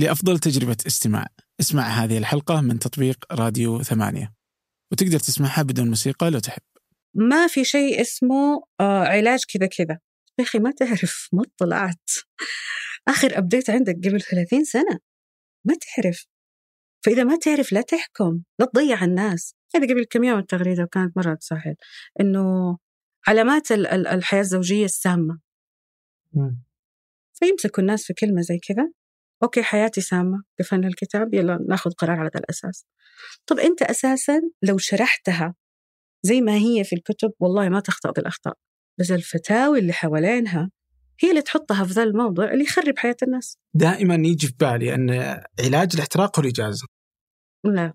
[0.00, 1.26] لأفضل تجربة استماع.
[1.60, 4.34] اسمع هذه الحلقة من تطبيق راديو ثمانية.
[4.92, 6.62] وتقدر تسمعها بدون موسيقى لو تحب.
[7.14, 9.98] ما في شيء اسمه آه علاج كذا كذا.
[10.38, 12.10] يا أخي ما تعرف ما اطلعت
[13.08, 14.98] آخر أبديت عندك قبل 30 سنة.
[15.64, 16.26] ما تعرف.
[17.04, 19.54] فإذا ما تعرف لا تحكم لا تضيع الناس.
[19.74, 21.74] هذا قبل كم يوم التغريدة وكانت مرة تسهل
[22.20, 22.78] إنه
[23.26, 25.40] علامات الحياة الزوجية السامة.
[27.32, 28.92] فيمسكوا الناس في كلمة زي كذا.
[29.42, 30.42] okay حياتي سامة.
[30.58, 32.86] بفن الكتاب يلا ناخذ قرار على هذا الأساس.
[33.46, 35.54] طب أنت أساسا لو شرحتها
[36.22, 38.54] زي ما هي في الكتب والله ما تخطأ بالأخطاء
[39.00, 40.70] بس الفتاوي اللي حوالينها
[41.20, 43.58] هي اللي تحطها في ذا الموضوع اللي يخرب حياة الناس.
[43.74, 45.10] دائما يجي في بالي أن
[45.64, 46.86] علاج الاحتراق هو الإجازة.
[47.64, 47.94] لا.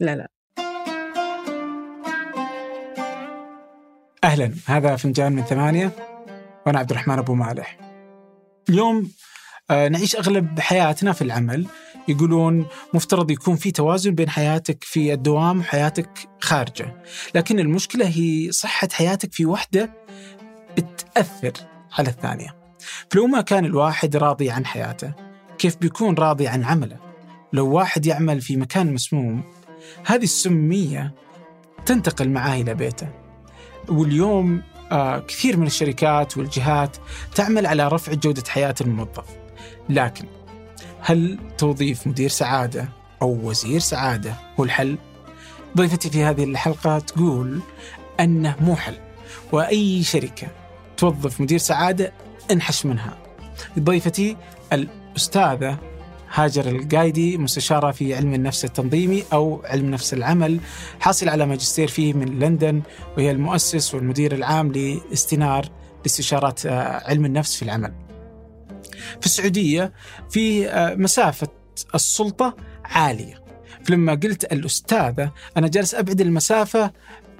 [0.00, 0.28] لا لا.
[4.24, 4.54] أهلا.
[4.66, 5.90] هذا فنجان من ثمانية
[6.66, 7.78] وأنا عبد الرحمن أبو مالح.
[8.68, 9.12] اليوم
[9.70, 11.66] نعيش أغلب حياتنا في العمل.
[12.08, 17.02] يقولون مفترض يكون في توازن بين حياتك في الدوام وحياتك خارجة.
[17.34, 19.90] لكن المشكلة هي صحة حياتك في وحدة
[21.14, 21.52] تأثر
[21.92, 22.56] على الثانية.
[23.10, 25.12] فلو ما كان الواحد راضي عن حياته
[25.58, 26.98] كيف بيكون راضي عن عمله؟
[27.52, 29.42] لو واحد يعمل في مكان مسموم
[30.06, 31.14] هذه السمية
[31.86, 33.08] تنتقل معاه إلى بيته.
[33.88, 36.96] واليوم آه كثير من الشركات والجهات
[37.34, 39.43] تعمل على رفع جودة حياة الموظف.
[39.88, 40.24] لكن
[41.00, 42.88] هل توظيف مدير سعادة
[43.22, 44.98] أو وزير سعادة هو الحل؟
[45.76, 47.60] ضيفتي في هذه الحلقة تقول
[48.20, 48.94] أنه مو حل
[49.52, 50.46] وأي شركة
[50.96, 52.12] توظف مدير سعادة
[52.50, 53.18] انحش منها
[53.78, 54.36] ضيفتي
[54.72, 55.78] الأستاذة
[56.34, 60.60] هاجر القايدي مستشارة في علم النفس التنظيمي أو علم نفس العمل
[61.00, 62.82] حاصل على ماجستير فيه من لندن
[63.16, 65.66] وهي المؤسس والمدير العام لاستنار
[66.04, 67.92] لاستشارات آه، علم النفس في العمل
[69.20, 69.92] في السعودية
[70.30, 71.48] في آه، مسافة
[71.94, 73.44] السلطة عالية.
[73.84, 76.92] فلما قلت الأستاذة أنا جالس أبعد المسافة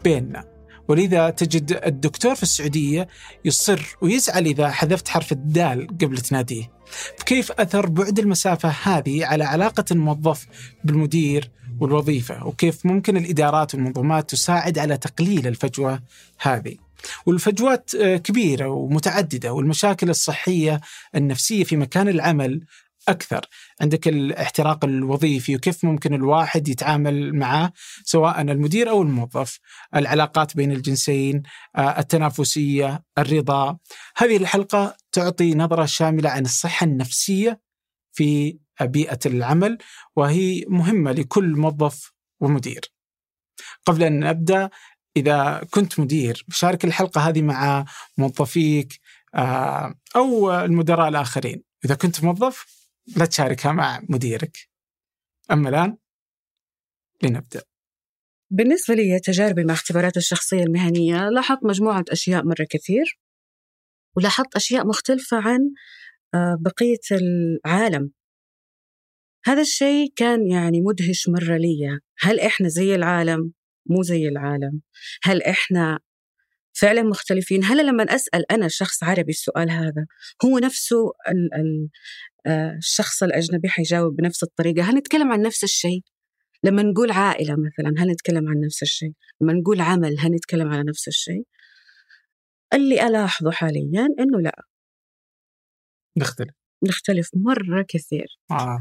[0.04, 0.54] بيننا
[0.88, 3.08] ولذا تجد الدكتور في السعودية
[3.44, 6.70] يصر ويزعل إذا حذفت حرف الدال قبل تناديه.
[7.18, 10.46] فكيف أثر بعد المسافة هذه على علاقة الموظف
[10.84, 11.50] بالمدير
[11.80, 16.02] والوظيفة؟ وكيف ممكن الإدارات والمنظمات تساعد على تقليل الفجوة
[16.40, 16.76] هذه؟
[17.26, 20.80] والفجوات آه، كبيرة ومتعددة والمشاكل الصحية
[21.14, 22.66] النفسية في مكان العمل
[23.08, 23.46] أكثر.
[23.80, 27.72] عندك الاحتراق الوظيفي وكيف ممكن الواحد يتعامل معه
[28.04, 29.58] سواء المدير أو الموظف.
[29.96, 31.42] العلاقات بين الجنسين
[31.76, 33.78] آه، التنافسية الرضا.
[34.16, 37.60] هذه الحلقة تعطي نظرة شاملة عن الصحة النفسية
[38.12, 39.78] في بيئة العمل
[40.16, 42.94] وهي مهمة لكل موظف ومدير.
[43.86, 44.70] قبل أن نبدأ
[45.16, 47.84] إذا كنت مدير شارك الحلقة هذه مع
[48.18, 49.00] موظفيك
[49.34, 51.62] آه، أو المدراء الآخرين.
[51.84, 54.56] إذا كنت موظف لا تشاركها مع مديرك.
[55.50, 55.96] أما الآن
[57.22, 57.62] لنبدأ.
[58.50, 63.18] بالنسبة لي تجاربي مع اختبارات الشخصية المهنية لاحظت مجموعة أشياء مرة كثير
[64.16, 65.60] ولاحظت أشياء مختلفة عن
[66.34, 68.10] آه، بقية العالم.
[69.44, 73.52] هذا الشيء كان يعني مدهش مرة لي هل إحنا زي العالم؟
[73.86, 74.80] مو زي العالم.
[75.22, 76.00] هل إحنا
[76.72, 80.06] فعلا مختلفين؟ هل لما أسأل أنا شخص عربي السؤال هذا
[80.44, 81.12] هو نفسه
[82.46, 84.82] آه، الشخص الأجنبي حيجاوب بنفس الطريقة.
[84.82, 86.00] هل نتكلم عن نفس الشيء؟
[86.64, 90.82] لما نقول عائلة مثلا هل نتكلم عن نفس الشيء؟ لما نقول عمل هل نتكلم على
[90.82, 91.44] نفس الشيء؟
[92.74, 94.62] اللي ألاحظه حاليا أنه لا.
[96.16, 96.63] نختلف.
[96.84, 98.26] نختلف مرة كثير.
[98.50, 98.78] آه.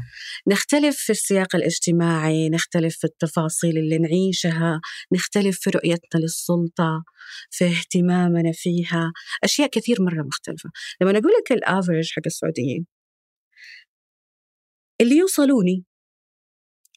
[0.48, 4.80] نختلف في السياق الاجتماعي نختلف في التفاصيل اللي نعيشها
[5.12, 7.04] نختلف في رؤيتنا للسلطة
[7.50, 9.12] في اهتمامنا فيها.
[9.44, 10.70] أشياء كثير مرة مختلفة.
[11.00, 12.86] لما أقول لك الافرج حق السعوديين
[15.00, 15.84] اللي يوصلوني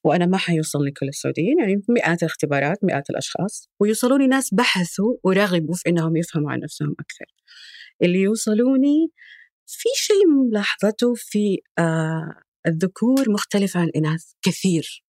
[0.03, 5.89] وأنا ما حيوصلني كل السعوديين يعني مئات الاختبارات مئات الأشخاص ويوصلوني ناس بحثوا ورغبوا في
[5.89, 7.25] إنهم يفهموا عن نفسهم أكثر.
[8.03, 9.11] اللي يوصلوني
[9.67, 15.03] في شيء ملاحظته في آه الذكور مختلف عن الإناث كثير.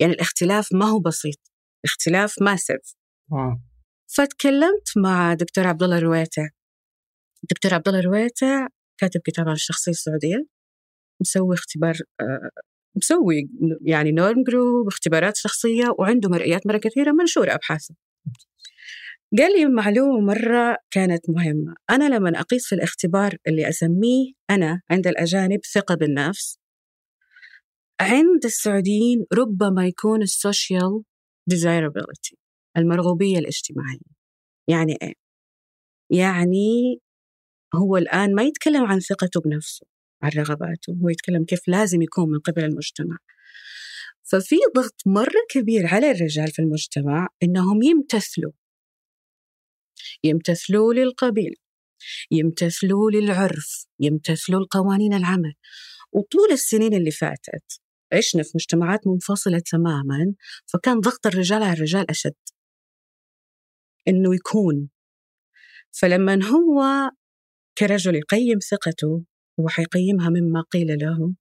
[0.00, 1.38] يعني الاختلاف ما هو بسيط
[1.84, 2.94] اختلاف ماسف
[3.32, 3.62] آه.
[4.16, 6.48] فتكلمت مع دكتور عبد الله الرويتع
[7.50, 8.66] دكتور عبد الله الرويتع
[9.00, 10.46] كاتب كتاب عن الشخصية السعودية.
[11.20, 12.50] مسوي اختبار آه
[12.96, 13.48] مسوي
[13.82, 17.94] يعني norm group اختبارات شخصية وعنده مرئيات مرة كثيرة منشورة أبحاثه.
[19.38, 21.74] قال لي معلومة مرة كانت مهمة.
[21.90, 26.58] أنا لما أقيس في الاختبار اللي أسميه أنا عند الأجانب ثقة بالنفس
[28.00, 31.02] عند السعوديين ربما يكون ال social
[31.54, 32.34] desirability
[32.76, 34.12] المرغوبية الاجتماعية.
[34.68, 35.14] يعني إيه؟
[36.10, 36.98] يعني
[37.74, 39.86] هو الآن ما يتكلم عن ثقته بنفسه
[40.22, 43.18] عن رغباته هو يتكلم كيف لازم يكون من قبل المجتمع.
[44.22, 48.52] ففي ضغط مرة كبير على الرجال في المجتمع إنهم يمتثلوا
[50.24, 51.54] يمتثلوا للقبيل
[52.30, 55.54] يمتثلوا للعرف يمتثلوا لقوانين العمل.
[56.12, 57.80] وطول السنين اللي فاتت
[58.12, 60.34] عشنا في مجتمعات منفصلة تماما
[60.66, 62.34] فكان ضغط الرجال على الرجال أشد.
[64.08, 64.88] إنه يكون.
[65.90, 67.10] فلما هو
[67.78, 69.24] كرجل يقيم ثقته
[69.60, 71.34] هو حيقيمها مما قيل له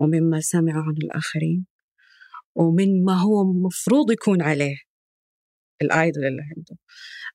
[0.00, 1.66] ومما سمع عن الآخرين
[2.54, 4.76] ومن ما هو مفروض يكون عليه.
[5.82, 6.76] الايدول اللي عنده.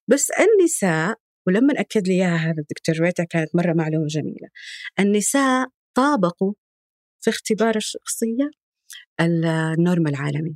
[0.08, 1.16] بس النساء
[1.48, 4.50] ولما أكد لي إياها هذا الدكتور ريتا كانت مرة معلومة جميلة.
[5.00, 6.54] النساء طابقوا
[7.24, 8.50] في اختبار الشخصية
[9.22, 10.56] النورم العالمي.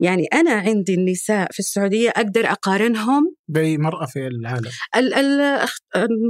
[0.00, 4.70] يعني أنا عندي النساء في السعودية أقدر أقارنهم؟ بأي مرأة في العالم.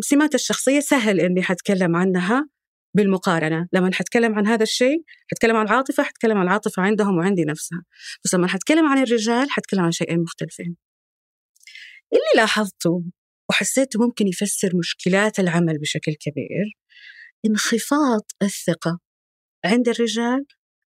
[0.01, 2.49] سمات الشخصية سهل إني حتكلم عنها.
[2.95, 3.69] بالمقارنة.
[3.73, 7.83] لما حتكلم عن هذا الشيء حتكلم عن العاطفة حتكلم عن العاطفة عندهم وعندي نفسها.
[8.25, 10.77] بس لما حتكلم عن الرجال حتكلم عن شيئين مختلفين.
[12.13, 13.05] اللي لاحظته
[13.51, 16.79] وحسيته ممكن يفسر مشكلات العمل بشكل كبير
[17.47, 18.99] انخفاض الثقة
[19.65, 20.45] عند الرجال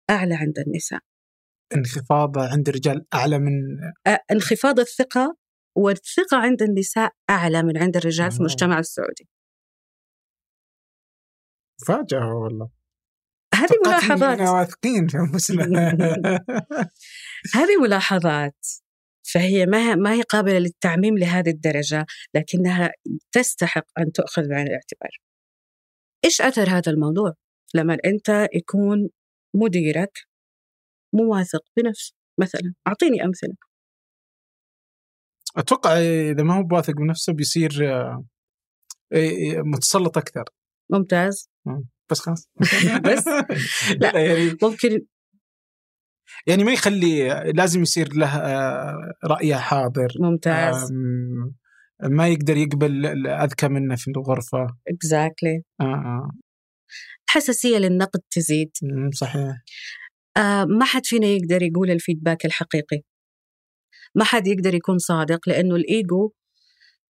[0.10, 1.00] أعلى عند النساء.
[1.76, 3.52] انخفاض عند الرجال أعلى من
[4.32, 5.36] انخفاض الثقة
[5.76, 9.28] والثقة عند النساء أعلى من عند الرجال في المجتمع السعودي.
[11.88, 12.70] فاجأة والله
[13.56, 15.64] هذه ملاحظات واثقين في انفسنا
[17.56, 18.66] هذه ملاحظات
[19.34, 22.92] فهي ما ما هي قابلة للتعميم لهذه الدرجة لكنها
[23.32, 25.10] تستحق أن تؤخذ بعين الاعتبار.
[26.26, 27.34] إيش أثر هذا الموضوع؟
[27.76, 29.10] لما أنت يكون
[29.56, 30.20] مديرك
[31.14, 33.56] مواثق بنفسه مثلا أعطيني أمثلة.
[35.58, 35.98] أتوقع
[36.32, 38.24] إذا ما هو بواثق بنفسه بيصير آه،
[39.66, 40.44] متسلط أكثر.
[40.94, 41.50] ممتاز.
[42.12, 42.50] بس خلاص.
[43.06, 43.28] بس؟
[44.02, 45.06] لا يعني ممكن
[46.48, 50.08] يعني ما يخلي لازم يصير له آه، رأيه حاضر.
[50.20, 50.92] ممتاز.
[52.04, 54.68] ما يقدر يقبل الأذكى منه في الغرفة.
[54.88, 55.86] اكزاكتلي exactly.
[55.86, 56.32] آه آه.
[57.26, 58.72] الحساسية للنقد تزيد.
[59.14, 59.52] صحيح.
[60.38, 63.02] آه ما حد فينا يقدر يقول الفيدباك الحقيقي.
[64.16, 66.32] ما حد يقدر يكون صادق لأنه الإيجو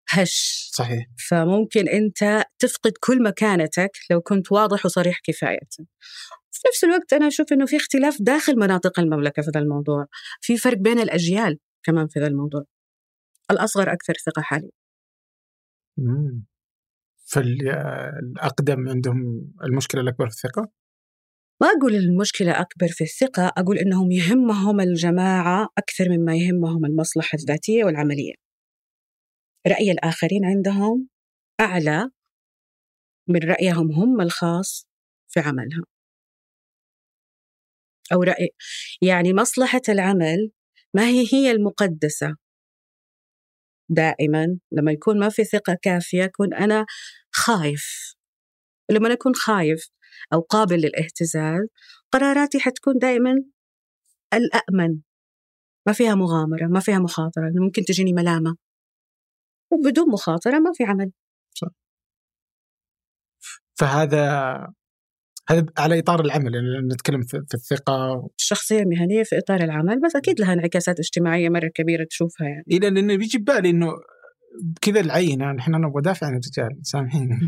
[0.08, 0.68] هش.
[0.72, 1.06] صحيح.
[1.28, 5.58] فممكن أنت تفقد كل مكانتك لو كنت واضح وصريح كفاية.
[6.50, 10.06] في نفس الوقت أنا أشوف أنه في اختلاف داخل مناطق المملكة في هذا الموضوع.
[10.40, 12.62] في فرق بين الأجيال كمان في هذا الموضوع.
[13.50, 14.70] الأصغر أكثر ثقة حاليا.
[17.26, 20.70] فالأقدم عندهم المشكلة الأكبر في الثقة؟
[21.60, 27.84] ما أقول المشكلة أكبر في الثقة أقول أنهم يهمهم الجماعة أكثر مما يهمهم المصلحة الذاتية
[27.84, 28.45] والعملية.
[29.68, 31.08] رأي الآخرين عندهم
[31.60, 32.10] أعلى
[33.28, 34.88] من رأيهم هم الخاص
[35.28, 35.84] في عملهم.
[38.12, 38.48] أو رأي
[39.02, 40.50] يعني مصلحة العمل
[40.94, 42.36] ما هي هي المقدسة؟
[43.88, 46.86] دائما لما يكون ما في ثقة كافية أكون أنا
[47.32, 48.14] خايف.
[48.90, 49.90] لما أكون خايف
[50.32, 51.66] أو قابل للاهتزاز
[52.12, 53.34] قراراتي حتكون دائما
[54.34, 55.00] الأأمن.
[55.86, 58.65] ما فيها مغامرة ما فيها مخاطرة ممكن تجيني ملامة.
[59.72, 61.12] وبدون مخاطرة ما في عمل.
[61.54, 61.68] صح.
[63.78, 64.56] فهذا
[65.48, 70.40] هذا على إطار العمل يعني نتكلم في الثقة الشخصيه المهنيه في إطار العمل بس أكيد
[70.40, 72.64] لها انعكاسات اجتماعية مرة كبيرة تشوفها يعني.
[72.70, 73.88] إيه لأنه بيجي ببالي إنه
[74.82, 77.38] كذا العينة نحن أنا أبغى ادافع عن الرجال سامحيني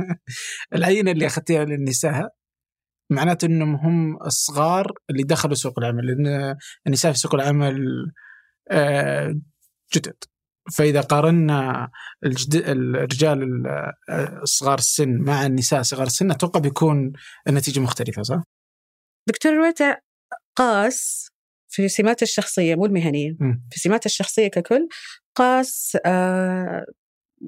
[0.74, 2.28] العينة اللي اخذتها للنساء
[3.10, 7.78] معناته إنهم هم الصغار اللي دخلوا سوق العمل لأن النساء في سوق العمل
[8.70, 9.40] آه،
[9.94, 10.24] جدد.
[10.72, 11.88] فإذا قارنا
[12.54, 13.62] الرجال
[14.44, 17.12] صغار السن مع النساء صغار السن أتوقع بيكون
[17.48, 18.42] النتيجة مختلفة صح؟
[19.28, 19.96] دكتور رويتا
[20.56, 21.28] قاس
[21.68, 23.60] في سمات الشخصية مو المهنية م.
[23.70, 24.88] في سمات الشخصية ككل
[25.34, 26.86] قاس آه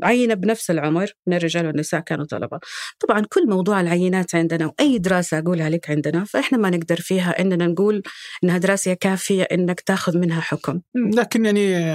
[0.03, 2.61] عينة بنفس العمر من الرجال والنساء كانوا طلبة
[3.01, 7.67] طبعا كل موضوع العينات عندنا وأي دراسة أقولها لك عندنا فإحنا ما نقدر فيها إننا
[7.67, 8.03] نقول
[8.45, 10.81] إنها دراسة كافية إنك تاخذ منها حكم
[11.15, 11.95] لكن يعني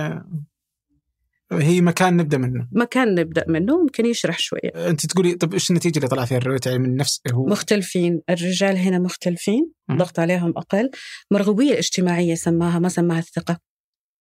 [1.51, 2.67] هي مكان نبدأ منه.
[2.71, 4.89] مكان نبدأ منه ممكن يشرح شوية.
[4.89, 8.21] أنت تقولي طب إيش النتيجة اللي طلع فيها الرويت يعني من نفس هو مختلفين.
[8.29, 9.71] الرجال هنا مختلفين.
[9.91, 10.91] ضغط عليهم أقل.
[11.31, 13.59] مرغوبية اجتماعية سماها ما سماها الثقة.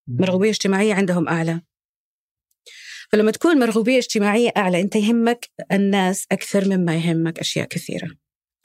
[0.08, 1.60] مرغوبية اجتماعية عندهم أعلى.
[3.12, 8.08] فلما تكون مرغوبية اجتماعية أعلى أنت يهمك الناس أكثر مما يهمك أشياء كثيرة.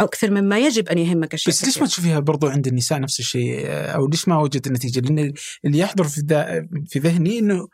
[0.01, 3.19] أو أكثر مما يجب أن يهمك أشياء بس ليش ما تشوفيها برضو عند النساء نفس
[3.19, 5.33] الشيء؟ أو ليش ما وجدت النتيجة؟ لأن
[5.65, 6.21] اللي يحضر في,
[6.87, 7.67] في ذهني أنه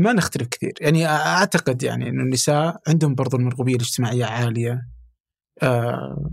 [0.00, 0.72] ما نختلف كثير.
[0.80, 4.82] يعني أعتقد يعني إنه النساء عندهم برضو المرغوبية الاجتماعية عالية.
[5.62, 6.30] آه.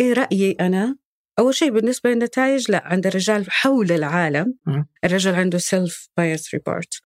[0.00, 0.96] إيه رأيي أنا؟
[1.38, 4.86] أول شيء بالنسبة للنتائج لا عند الرجال حول العالم مم.
[5.04, 7.00] الرجل عنده self bias report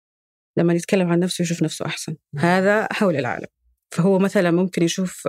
[0.58, 2.16] لما يتكلم عن نفسه يشوف نفسه أحسن.
[2.34, 2.40] مم.
[2.40, 3.48] هذا حول العالم.
[3.92, 5.28] فهو مثلا ممكن يشوف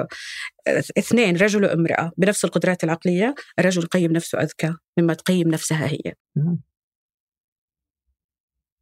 [0.99, 6.14] اثنين رجل وامرأة بنفس القدرات العقلية الرجل يقيم نفسه أذكى مما تقيم نفسها هي.
[6.37, 6.61] مم.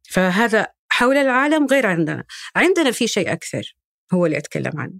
[0.09, 2.23] فهذا حول العالم غير عندنا.
[2.55, 3.75] عندنا في شيء أكثر
[4.13, 4.99] هو اللي أتكلم عنه.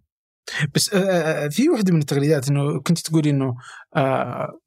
[0.75, 3.53] بس آه، آه، في واحدة من التغريدات إنه كنت تقولي
[3.95, 4.59] آه،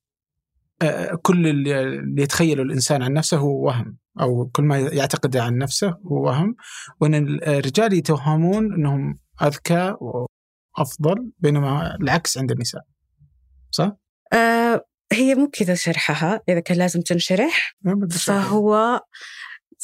[0.83, 5.89] آه، كل اللي يتخيله الإنسان عن نفسه هو وهم أو كل ما يعتقد عن نفسه
[5.89, 6.57] هو وهم
[7.01, 12.83] وإن الرجال يتوهمون إنهم أذكى وأفضل بينما العكس عند النساء.
[13.71, 13.93] صح؟
[14.33, 17.77] آه هي مو كذا شرحها إذا كان لازم تنشرح.
[18.11, 19.01] فهو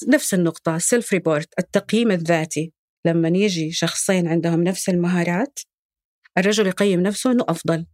[0.09, 2.73] نفس النقطة self report التقييم الذاتي
[3.07, 5.59] لما يجي شخصين عندهم نفس المهارات
[6.39, 7.87] الرجل يقيم نفسه إنه أفضل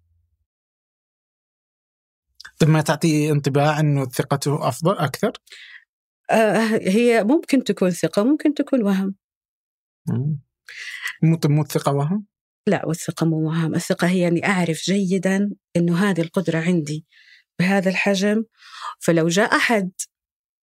[2.59, 5.32] طب ما تعطي انطباع إنه ثقته أفضل أكثر؟
[6.30, 9.14] آه هي ممكن تكون ثقة ممكن تكون وهم.
[11.23, 12.26] مو مو الثقة وهم؟
[12.66, 17.06] لا والثقة مو وهم الثقة هي أني أعرف جيدا أنه هذه القدرة عندي
[17.59, 18.44] بهذا الحجم
[19.00, 19.92] فلو جاء أحد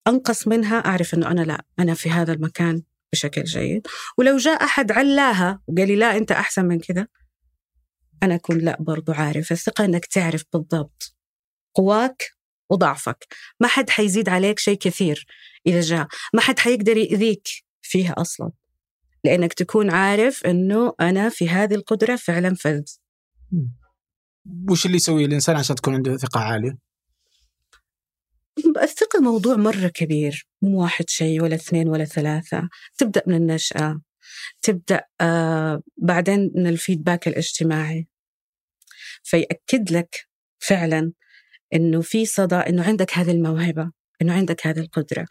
[0.10, 3.88] أنقص منها أعرف أنه أنا لا أنا في هذا المكان بشكل جيد.
[4.18, 7.08] ولو جاء أحد علاها وقال لي لا أنت أحسن من كذا
[8.24, 9.51] أنا أكون لا برضو عارف.
[9.51, 11.16] الثقة أنك تعرف بالضبط
[11.75, 12.32] قواك
[12.70, 13.28] وضعفك.
[13.60, 15.25] ما حد حيزيد عليك شيء كثير
[15.68, 16.08] إذا جاء.
[16.34, 17.48] ما حد حيقدر يأذيك
[17.82, 18.51] فيها أصلا.
[19.24, 22.82] لأنك تكون عارف أنه أنا في هذه القدرة فعلا فذ.
[24.70, 26.88] وش اللي يسويه الإنسان عشان تكون عنده ثقة عالية؟
[28.84, 32.70] الثقة موضوع مرة كبير مو واحد شيء ولا اثنين ولا ثلاثة.
[32.98, 34.01] تبدأ من النشأة
[34.62, 38.08] تبدأ آه بعدين من الفيدباك الاجتماعي.
[39.24, 40.27] فيأكد لك
[40.60, 41.12] فعلا
[41.74, 43.91] إنه في صدى إنه عندك هذه الموهبة
[44.22, 45.25] إنه عندك هذه القدرة.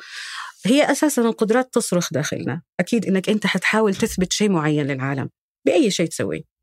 [0.67, 2.63] هي أساسا القدرات تصرخ داخلنا.
[2.81, 5.31] أكيد إنك أنت حتحاول تثبت شيء معين للعالم
[5.67, 6.58] بأي شيء تسويه.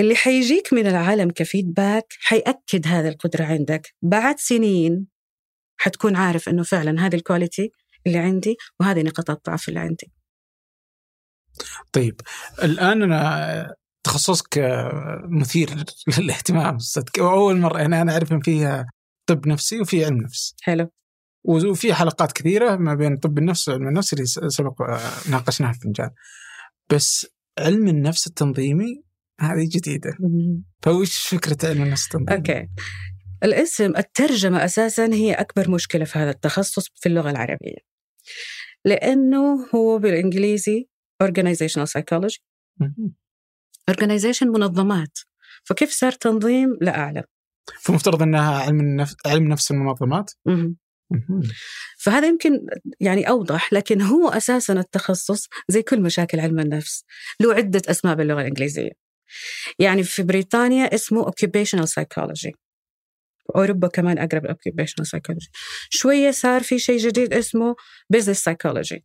[0.00, 3.94] اللي حيجيك من العالم كفيدباك حيأكد هذه القدرة عندك.
[4.02, 5.06] بعد سنين
[5.76, 7.70] حتكون عارف إنه فعلا هذه الكواليتي
[8.06, 10.12] اللي عندي وهذه نقاط الضعف اللي عندي.
[11.92, 12.20] طيب
[12.62, 14.60] الآن أنا تخصصك
[15.28, 15.70] مثير
[16.18, 18.86] للاهتمام صدق واول مرة أنا أنا أعرف إن فيها
[19.26, 20.90] طب نفسي وفي علم نفس حلو.
[21.44, 24.82] وفي حلقات كثيرة ما بين طب النفس وعلم النفس اللي سبق
[25.30, 26.10] ناقشناها في فنجان.
[26.90, 27.26] بس
[27.58, 29.09] علم النفس التنظيمي
[29.40, 30.16] هذه جديدة.
[30.82, 32.68] فوش فكرة علم النفس التنظيمي؟ أوكي.
[33.44, 37.78] الاسم الترجمة أساسا هي أكبر مشكلة في هذا التخصص في اللغة العربية.
[38.84, 40.88] لأنه هو بالإنجليزي
[41.24, 42.38] organizational psychology.
[43.90, 45.18] organization منظمات.
[45.64, 47.22] فكيف صار تنظيم؟ لا أعلم.
[47.80, 50.30] فمفترض إنها علم النفس علم نفس المنظمات.
[51.98, 52.66] فهذا يمكن
[53.00, 57.04] يعني أوضح لكن هو أساسا التخصص زي كل مشاكل علم النفس
[57.40, 59.09] له عدة اسماء باللغة الإنجليزية.
[59.78, 62.50] يعني في بريطانيا اسمه occupational psychology.
[63.56, 65.50] أوروبا كمان أقرب occupational psychology.
[65.90, 67.74] شوية صار في شيء جديد اسمه
[68.16, 69.00] business psychology.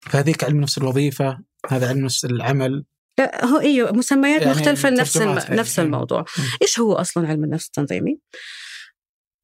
[0.00, 1.38] فهذيك علم نفس الوظيفة
[1.70, 2.84] هذا علم نفس العمل.
[3.18, 5.38] لا هو أيوه مسميات يعني مختلفة لنفس الم...
[5.38, 5.56] يعني.
[5.56, 6.24] نفس الموضوع.
[6.62, 8.18] إيش هو أصلا علم النفس التنظيمي؟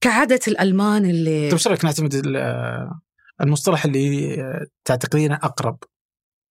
[0.00, 2.90] كعادة الألمان اللي طيب رأيك نعتمد ال-
[3.40, 4.36] المصطلح اللي
[4.84, 5.78] تعتقدينه أقرب؟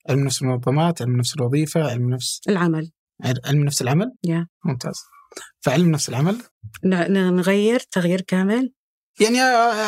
[0.09, 2.91] علم نفس المنظمات علم نفس الوظيفة علم نفس العمل.
[3.23, 4.47] علم نفس العمل؟ يا.
[4.65, 4.95] ممتاز.
[5.61, 6.41] فعلم نفس العمل؟
[6.83, 8.73] نغير تغيير كامل؟
[9.19, 9.41] يعني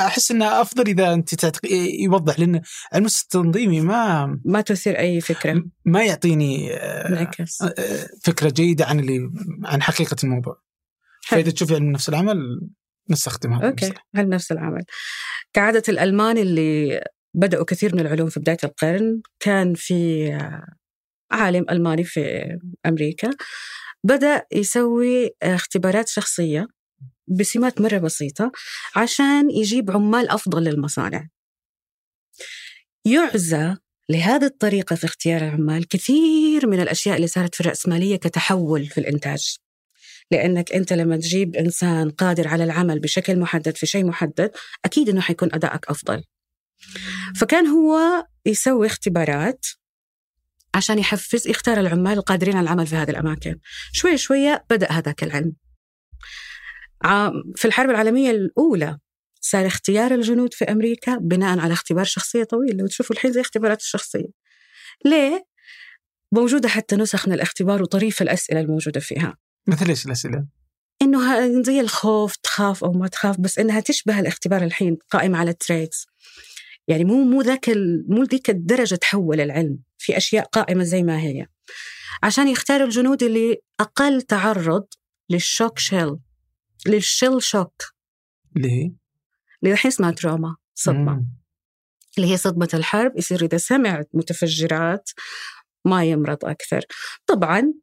[0.07, 1.59] أحس إنه أفضل إذا أنت تعتق...
[1.99, 2.61] يوضح لأن
[2.93, 5.63] علم التنظيمي ما ما تثير أي فكرة.
[5.85, 9.31] ما يعطيني آه، انعكس آه، فكرة جيدة عن اللي
[9.65, 10.61] عن حقيقة الموضوع.
[11.25, 11.41] حلو.
[11.41, 12.37] فإذا تشوفي علم نفس العمل
[13.09, 13.85] نستخدم هذا أوكي.
[13.85, 14.07] المصطلح.
[14.15, 14.83] علم نفس العمل.
[15.53, 17.01] كعادة الألمان اللي
[17.33, 20.29] بدأوا كثير من العلوم في بداية القرن كان في
[21.31, 22.43] عالم ألماني في
[22.85, 23.29] أمريكا
[24.03, 26.67] بدأ يسوي اختبارات شخصية
[27.27, 28.51] بسمات مرة بسيطة
[28.95, 31.27] عشان يجيب عمال أفضل للمصانع.
[33.05, 33.75] يعزى
[34.09, 39.57] لهذه الطريقة في اختيار العمال كثير من الأشياء اللي صارت في الرأسمالية كتحول في الإنتاج.
[40.31, 44.51] لأنك أنت لما تجيب إنسان قادر على العمل بشكل محدد في شيء محدد
[44.85, 46.23] أكيد أنه حيكون أدائك أفضل.
[47.39, 49.65] فكان هو يسوي اختبارات
[50.73, 53.59] عشان يحفز يختار العمال القادرين على العمل في هذه الأماكن.
[53.91, 55.53] شوية شوية بدأ هذاك العلم.
[57.55, 58.97] في الحرب العالمية الأولى
[59.41, 62.77] صار اختيار الجنود في أمريكا بناء على اختبار شخصية طويل.
[62.77, 64.29] لو تشوفوا الحين زي اختبارات الشخصية.
[65.05, 65.45] ليه؟
[66.33, 69.37] موجودة حتى نسخ من الاختبار وطريف الأسئلة الموجودة فيها.
[69.67, 70.47] مثل إيش الأسئلة؟
[71.01, 76.05] إنه زي الخوف تخاف أو ما تخاف بس إنها تشبه الاختبار الحين قائمه على التريتس
[76.87, 77.69] يعني مو مو ذاك
[78.07, 81.47] مو ذيك الدرجة تحول العلم في أشياء قائمة زي ما هي.
[82.23, 84.87] عشان يختاروا الجنود اللي أقل تعرض
[85.29, 86.17] لل shock shell
[86.87, 87.83] لل shell shock.
[88.57, 88.91] اللي هي؟
[89.63, 91.13] اللي الحين اسمها trauma صدمة.
[91.13, 91.41] مم.
[92.17, 95.09] اللي هي صدمة الحرب يصير إذا سمع متفجرات
[95.85, 96.81] ما يمرض أكثر.
[97.25, 97.73] طبعا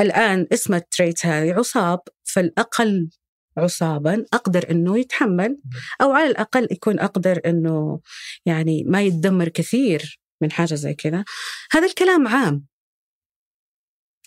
[0.00, 3.08] الآن اسم ال trait هذه عصاب فالأقل
[3.56, 5.58] عصابا أقدر أنه يتحمل
[6.02, 8.00] أو على الأقل يكون أقدر أنه
[8.46, 11.24] يعني ما يتدمر كثير من حاجة زي كذا.
[11.72, 12.66] هذا الكلام عام.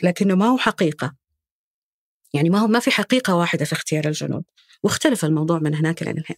[0.04, 1.16] لكنه ما هو حقيقة.
[2.34, 4.44] يعني ما هو ما في حقيقة واحدة في اختيار الجنود.
[4.84, 6.38] واختلف الموضوع من هناك لين الحين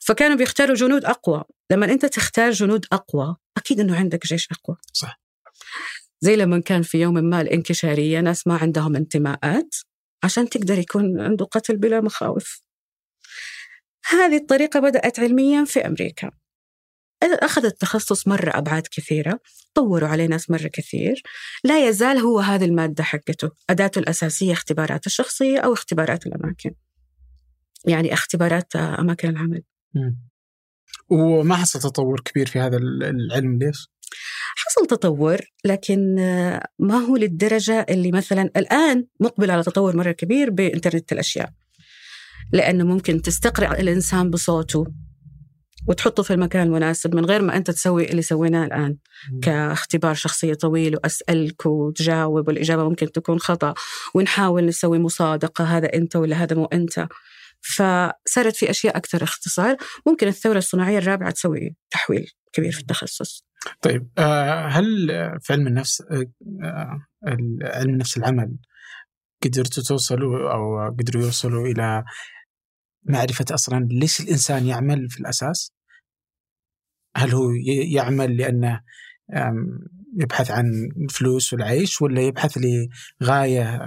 [0.00, 1.44] فكانوا بيختاروا جنود أقوى.
[1.70, 4.76] لما أنت تختار جنود أقوى أكيد أنه عندك جيش أقوى.
[4.92, 5.20] صح.
[6.20, 9.74] زي لما كان في يوم ما الانكشارية ناس ما عندهم انتماءات.
[10.22, 12.62] عشان تقدر يكون عنده قتل بلا مخاوف.
[14.10, 16.30] هذه الطريقة بدأت علميا في أمريكا.
[17.22, 19.40] أخذ التخصص مرة أبعاد كثيرة
[19.74, 21.22] طوروا عليه ناس مرة كثير.
[21.64, 26.74] لا يزال هو هذه المادة حقته أداته الأساسية اختبارات الشخصية أو اختبارات الأماكن.
[27.86, 29.62] يعني اختبارات أماكن العمل.
[31.10, 33.88] وما حصل تطور كبير في هذا العلم ليش؟
[34.56, 36.14] حصل تطور لكن
[36.78, 41.50] ما هو للدرجة اللي مثلا الآن مقبل على تطور مرة كبير بإنترنت الأشياء؟
[42.52, 44.86] لأنه ممكن تستقرأ الإنسان بصوته
[45.88, 48.96] وتحطه في المكان المناسب من غير ما أنت تسوي اللي سويناه الآن.
[49.42, 53.74] كاختبار شخصية طويل وأسألك وتجاوب والإجابة ممكن تكون خطأ
[54.14, 57.06] ونحاول نسوي مصادقة هذا أنت ولا هذا مو أنت.
[57.60, 59.76] فصارت في أشياء أكثر اختصار.
[60.06, 63.44] ممكن الثورة الصناعية الرابعة تسوي تحويل كبير في التخصص.
[63.82, 65.08] طيب آه، هل
[65.40, 66.32] في علم النفس آه،
[66.64, 67.06] آه،
[67.62, 68.56] علم النفس العمل
[69.44, 72.04] قدرتوا توصلوا أو قدروا يوصلوا إلى
[73.04, 75.72] معرفة أصلا ليش الإنسان يعمل في الأساس؟
[77.16, 77.50] هل هو
[77.94, 78.80] يعمل لأنه
[80.16, 82.58] يبحث عن الفلوس والعيش ولا يبحث
[83.20, 83.78] لغاية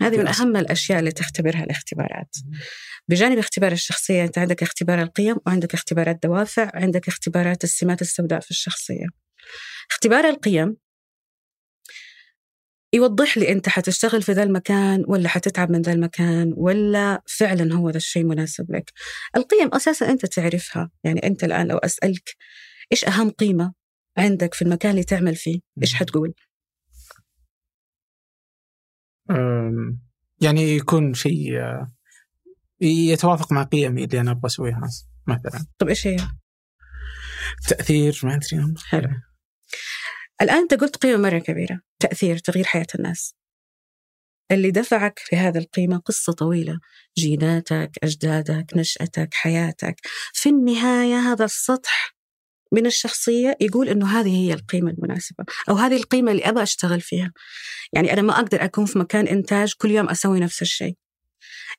[0.00, 2.36] هذه من أهم الأشياء اللي تختبرها الاختبارات.
[3.08, 8.50] بجانب اختبار الشخصية أنت عندك اختبار القيم وعندك اختبار الدوافع عندك اختبارات السمات السوداء في
[8.50, 9.06] الشخصية.
[9.90, 10.76] اختبار القيم
[12.94, 17.90] يوضح لي أنت حتشتغل في ذا المكان ولا حتتعب من ذا المكان ولا فعلا هو
[17.90, 18.92] ذا الشيء مناسب لك.
[19.36, 20.90] القيم أساسا أنت تعرفها.
[21.04, 22.36] يعني أنت الآن لو أسألك
[22.92, 23.72] إيش أهم قيمة
[24.18, 26.34] عندك في المكان اللي تعمل فيه إيش حتقول؟
[30.40, 31.52] يعني يكون شيء
[32.82, 34.80] يتوافق مع قيمي اللي أنا أبغى اسويها
[35.26, 35.66] مثلا.
[35.78, 36.16] طيب إيش هي؟
[37.68, 38.74] تأثير ما أدري.
[38.86, 39.08] حلو.
[40.42, 41.80] الآن أنت قلت قيمة مرة كبيرة.
[41.98, 43.34] تأثير تغيير حياة الناس.
[44.50, 46.78] اللي دفعك في هذه القيمة قصة طويلة.
[47.18, 49.96] جيناتك أجدادك نشأتك حياتك.
[50.32, 52.16] في النهاية هذا السطح
[52.72, 57.32] من الشخصية يقول إنه هذه هي القيمة المناسبة أو هذه القيمة اللي أبغى أشتغل فيها.
[57.92, 60.96] يعني أنا ما أقدر أكون في مكان إنتاج كل يوم أسوي نفس الشيء.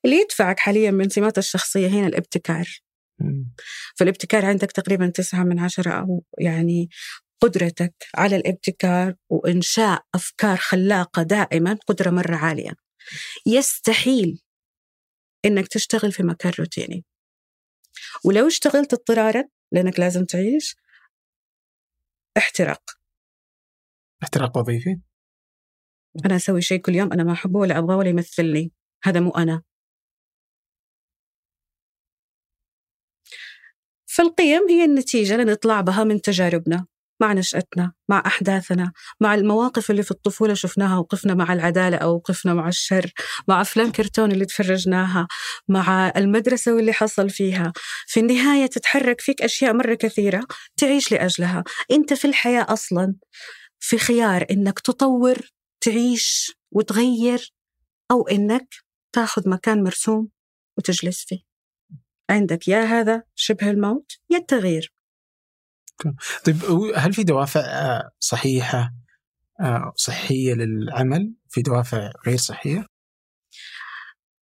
[0.06, 2.68] اللي يدفعك حاليا من سمات الشخصية هنا الابتكار.
[3.96, 6.90] فالابتكار عندك تقريبا تسعة من عشرة أو يعني
[7.42, 12.72] قدرتك على الابتكار وإنشاء أفكار خلاقة دائما قدرة مرة عالية.
[13.46, 14.42] يستحيل
[15.46, 17.06] إنك تشتغل في مكان روتيني.
[18.26, 20.76] ولو اشتغلت اضطرارا لأنك لازم تعيش
[22.38, 22.84] احتراق.
[24.24, 25.00] احتراق وظيفي؟
[26.26, 28.72] أنا أسوي شيء كل يوم أنا ما أحبه ولا أبغاه ولا يمثلني.
[29.04, 29.64] هذا مو أنا.
[34.16, 36.86] فالقيم هي النتيجة اللي نطلع بها من تجاربنا
[37.22, 42.54] مع نشأتنا مع أحداثنا مع المواقف اللي في الطفولة شفناها وقفنا مع العدالة أو وقفنا
[42.54, 43.12] مع الشر
[43.48, 45.28] مع أفلام كرتون اللي تفرجناها
[45.68, 47.74] مع المدرسة واللي حصل فيها.
[48.08, 50.44] في النهاية تتحرك فيك أشياء مرة كثيرة
[50.78, 51.64] تعيش لأجلها.
[51.92, 53.16] أنت في الحياة أصلا
[53.80, 55.38] في خيار إنك تطور
[55.82, 57.54] تعيش وتغير
[58.12, 58.76] أو إنك
[59.16, 60.30] تاخذ مكان مرسوم
[60.78, 61.53] وتجلس فيه.
[62.34, 64.94] عندك يا هذا شبه الموت يا التغيير.
[66.46, 66.56] طيب
[66.96, 68.94] هل في دوافع آه، صحيحة
[69.60, 72.86] آه، صحية للعمل؟ في دوافع غير صحية؟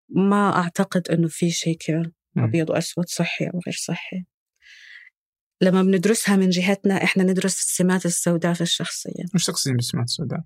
[0.09, 4.24] ما أعتقد أنه في شيء كذا أبيض وأسود صحي أو غير صحي.
[5.61, 9.24] لما بندرسها من جهتنا إحنا ندرس السمات السوداء في الشخصية.
[9.35, 10.40] وش تقصدين بالسمات السوداء؟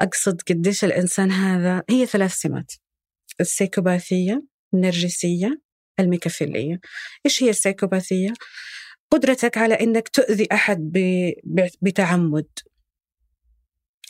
[0.00, 2.72] أقصد قديش الإنسان هذا هي ثلاث سمات.
[3.40, 5.60] السيكوباثية النرجسية
[6.00, 6.80] الميكافيلية.
[7.26, 8.32] إيش هي السيكوباثية؟
[9.10, 10.92] قدرتك على إنك تؤذي أحد
[11.82, 12.46] بتعمد.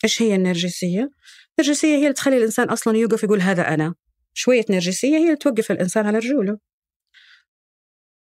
[0.04, 1.10] إيش هي النرجسية؟
[1.58, 3.94] النرجسية هي اللي تخلي الإنسان أصلا يوقف يقول هذا أنا.
[4.34, 6.58] شوية نرجسية هي اللي توقف الإنسان على رجوله.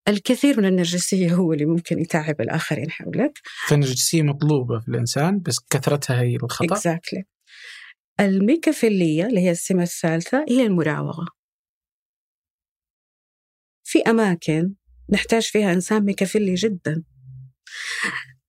[0.07, 3.39] الكثير من النرجسية هو اللي ممكن يتعب الآخرين حولك.
[3.67, 6.75] فالنرجسية مطلوبة في الإنسان بس كثرتها هي الخطأ.
[6.75, 7.23] Exactly.
[8.19, 11.25] الميكافيلية اللي هي السمة الثالثة هي المراوغة.
[13.97, 14.73] في أماكن
[15.09, 17.03] نحتاج فيها إنسان ميكافيلي جدا.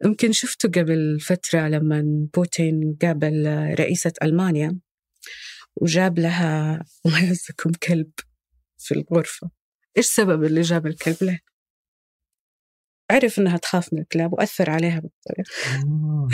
[0.05, 3.47] يمكن شفته قبل فترة لما بوتين قابل
[3.79, 4.79] رئيسة ألمانيا
[5.77, 8.11] وجاب لها الله يعزكم كلب
[8.79, 9.51] في الغرفة.
[9.97, 11.39] إيش سبب اللي جاب الكلب له؟
[13.11, 15.51] عرف إنها تخاف من الكلاب وأثر عليها بالطريقة.
[15.85, 16.29] آه.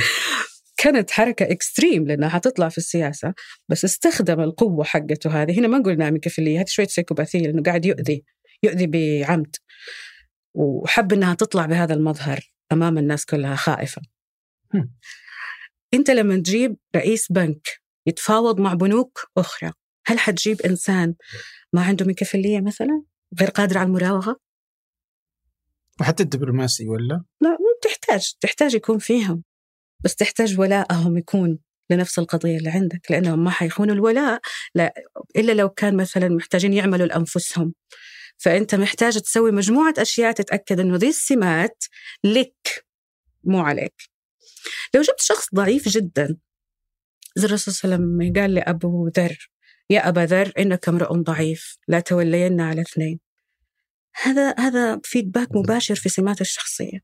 [0.77, 3.35] كانت حركة إكستريم لأنها حتطلع في السياسة
[3.69, 5.59] بس استخدم القوة حقته هذه.
[5.59, 8.25] هنا ما نقول إنها ميكافيلية هذه شوية سيكوباثية لأنه قاعد يؤذي.
[8.65, 9.57] يؤذي بعمد
[10.55, 12.41] وحب إنها تطلع بهذا المظهر
[12.73, 14.03] أمام الناس كلها خائفة
[14.75, 14.95] هم.
[15.95, 17.69] أنت لما تجيب رئيس بنك
[18.07, 19.73] يتفاوض مع بنوك أخرى
[20.07, 21.15] هل حتجيب إنسان
[21.73, 23.03] ما عنده ميكافيلية مثلا
[23.41, 24.41] غير قادر على المراوغة
[26.01, 29.45] وحتى الدبلوماسي ولا؟ لا مو تحتاج تحتاج يكون فيهم
[30.05, 31.59] بس تحتاج ولاءهم يكون
[31.91, 34.41] لنفس القضية اللي عندك لأنهم ما حيخونوا الولاء
[34.75, 34.95] لا
[35.37, 37.75] إلا لو كان مثلا محتاجين يعملوا لأنفسهم
[38.37, 41.85] فأنت محتاج تسوي مجموعة أشياء تتأكد أنه ذي السمات
[42.25, 42.87] لك
[43.45, 43.95] مو عليك.
[44.95, 46.37] لو جبت شخص ضعيف جدا
[47.37, 49.51] زي الرسول صلى الله عليه وسلم قال لأبو ذر
[49.91, 53.21] يا أبا ذر إنك امرؤ ضعيف لا تولين على اثنين.
[54.23, 56.99] هذا هذا فيدباك مباشر في سمات الشخصية.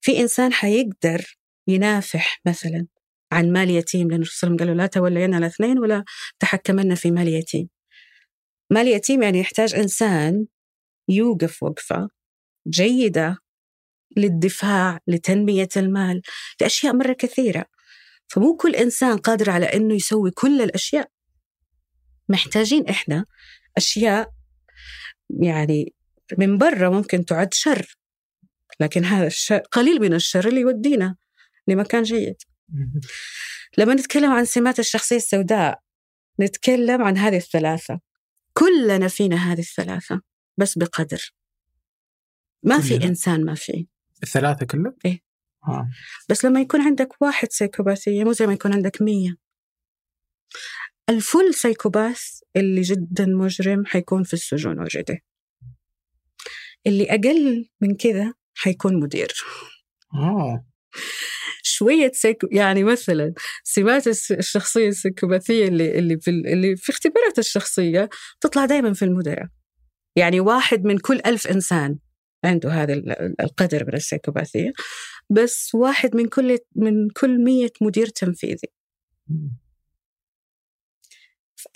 [0.00, 2.86] في إنسان حيقدر ينافح مثلا
[3.32, 5.78] عن مال يتيم لأن الرسول صلى الله عليه وسلم قال له لا تولين على اثنين
[5.78, 6.04] ولا
[6.38, 7.68] تحكمن في مال يتيم.
[8.70, 10.46] مال يتيم يعني يحتاج إنسان
[11.08, 12.08] يوقف وقفة
[12.68, 13.38] جيدة
[14.16, 16.22] للدفاع لتنمية المال
[16.60, 17.64] لأشياء مرة كثيرة.
[18.28, 21.10] فمو كل إنسان قادر على أنه يسوي كل الأشياء.
[22.28, 23.26] محتاجين إحنا
[23.76, 24.30] أشياء
[25.40, 25.94] يعني
[26.38, 27.98] من برا ممكن تعد شر
[28.80, 31.16] لكن هذا الشر قليل من الشر اللي يودينا
[31.68, 32.36] لمكان جيد.
[33.78, 35.80] لما نتكلم عن سمات الشخصية السوداء
[36.40, 38.00] نتكلم عن هذه الثلاثة.
[38.58, 40.22] كلنا فينا هذه الثلاثة
[40.56, 41.34] بس بقدر
[42.62, 43.86] ما في؟ إنسان ما فيه
[44.22, 45.20] الثلاثة كلها؟ إيه.
[45.68, 45.90] آه.
[46.30, 49.36] بس لما يكون عندك واحد سيكوباثية مو زي ما يكون عندك مية
[51.08, 55.18] الفل سيكوباث اللي جدا مجرم حيكون في السجون وجده
[56.86, 59.32] اللي أقل من كذا حيكون مدير
[60.14, 60.64] آه.
[61.78, 63.32] شوية سيكو يعني مثلا
[63.64, 68.08] سمات الس- الشخصية السيكوباثية اللي اللي في ال- اللي في اختبارات الشخصية
[68.40, 69.46] تطلع دائما في المدراء
[70.16, 71.98] يعني واحد من كل ألف إنسان
[72.44, 74.72] عنده هذا ال- القدر من السيكوباثية
[75.30, 78.68] بس واحد من كل من كل مية مدير تنفيذي.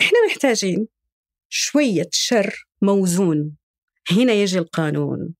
[0.01, 0.87] إحنا محتاجين
[1.49, 3.55] شوية شر موزون.
[4.11, 5.33] هنا يجي القانون.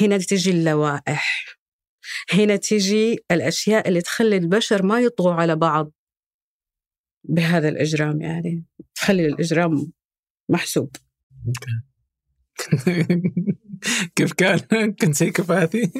[0.00, 1.55] هنا تجي اللوائح.
[2.32, 5.92] هنا تجي الأشياء اللي تخلي البشر ما يطغوا على بعض.
[7.24, 8.64] بهذا الإجرام يعني
[8.94, 9.92] تخلي الإجرام
[10.48, 10.96] محسوب.
[14.16, 14.58] كيف كان؟
[14.92, 15.92] كنت psychopathy؟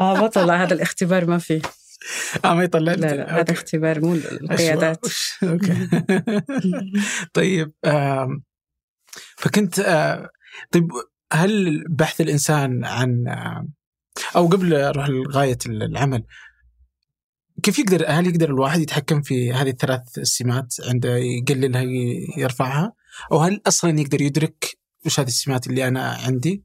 [0.00, 1.62] ما طلع هذا الاختبار ما فيه.
[2.44, 2.92] آه ما يطلع.
[2.92, 5.06] لا لا هذا اختبار مو القيادات.
[5.42, 5.88] okay.
[7.34, 7.72] طيب
[9.36, 10.30] فكنت آه،
[10.70, 10.88] طيب
[11.32, 13.68] هل بحث الإنسان عن آه،
[14.36, 16.24] أو قبل أروح لغايه العمل
[17.62, 21.82] كيف يقدر هل يقدر الواحد يتحكم في هذه الثلاث السمات عنده يقللها
[22.38, 22.92] يرفعها؟
[23.32, 26.64] أو هل أصلا يقدر يدرك وش هذه السمات اللي أنا عندي؟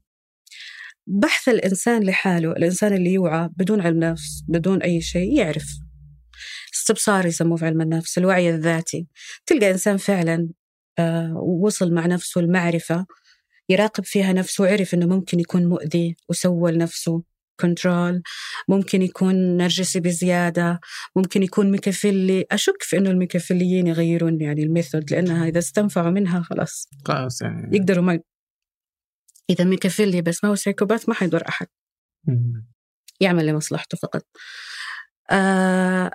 [1.06, 5.66] بحث الإنسان لحاله الإنسان اللي يوعى بدون علم نفس بدون أي شيء يعرف.
[6.74, 9.06] استبصار يسموه في علم النفس الوعي الذاتي.
[9.46, 10.48] تلقى إنسان فعلا
[10.98, 13.06] آه، وصل مع نفسه المعرفة
[13.68, 17.29] يراقب فيها نفسه وعرف إنه ممكن يكون مؤذي وسوى لنفسه.
[17.60, 18.22] control
[18.68, 20.80] ممكن يكون نرجسي بزيادة.
[21.16, 22.44] ممكن يكون ميكافيلي.
[22.50, 26.88] أشك في إنه الميكافيليين يغيرون يعني ال method لأنها إذا استنفعوا منها خلاص.
[27.04, 27.76] خلاص يعني.
[27.76, 28.20] يقدروا ما
[29.50, 31.66] إذا ميكافيلي بس ما هو psychopath ما حيضر أحد.
[32.28, 32.66] مم.
[33.20, 34.26] يعمل لمصلحته فقط.
[35.30, 36.10] آه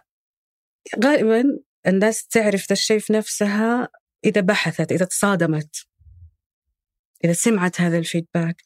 [1.04, 1.44] غالبا
[1.88, 3.90] الناس تعرف ذا الشيء في نفسها
[4.26, 5.86] إذا بحثت إذا تصادمت
[7.26, 8.62] إذا سمعت هذا الفيدباك.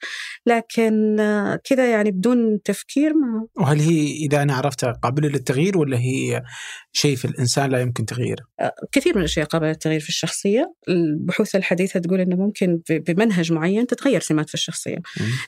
[0.45, 1.15] لكن
[1.63, 3.47] كذا يعني بدون تفكير ما.
[3.55, 6.43] وهل هي إذا أنا عرفتها قابلة للتغيير ولا هي
[6.91, 8.43] شيء في الإنسان لا يمكن تغييره؟
[8.91, 10.73] كثير من الأشياء قابلة للتغيير في الشخصية.
[10.89, 14.97] البحوث الحديثة تقول أنه ممكن بمنهج معين تتغير سمات في الشخصية.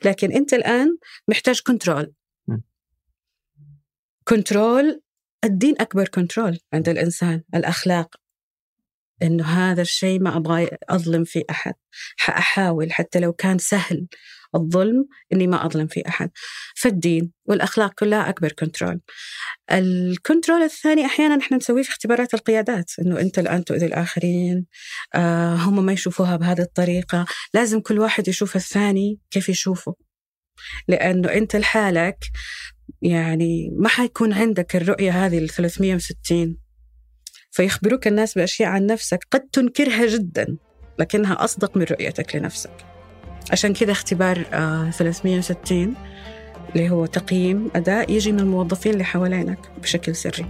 [0.05, 0.97] لكن أنت الآن
[1.27, 2.13] محتاج control.
[4.23, 5.01] control
[5.43, 7.43] الدين أكبر control عند الإنسان.
[7.55, 8.20] الأخلاق.
[9.23, 11.73] إنه هذا الشيء ما أبغى أظلم فيه أحد.
[12.17, 14.07] حأحاول حتى لو كان سهل
[14.55, 16.29] الظلم إني ما أظلم في أحد.
[16.75, 19.01] فالدين والأخلاق كلها أكبر control
[19.71, 24.65] ال control الثاني أحيانا إحنا نسويه في اختبارات القيادات إنه أنت الآن تؤذي الآخرين
[25.15, 27.25] آه هم ما يشوفوها بهذه الطريقة.
[27.53, 29.95] لازم كل واحد يشوف الثاني كيف يشوفه.
[30.87, 32.17] لأنه أنت لحالك
[33.01, 36.57] يعني ما حيكون عندك الرؤية هذه ال 360
[37.51, 40.57] فيخبروك الناس بأشياء عن نفسك قد تنكرها جدا
[40.99, 42.85] لكنها أصدق من رؤيتك لنفسك.
[43.51, 44.43] عشان كذا اختبار
[44.91, 50.45] 360 آه، اللي هو تقييم أداء يجي من الموظفين اللي حوالينك بشكل سري.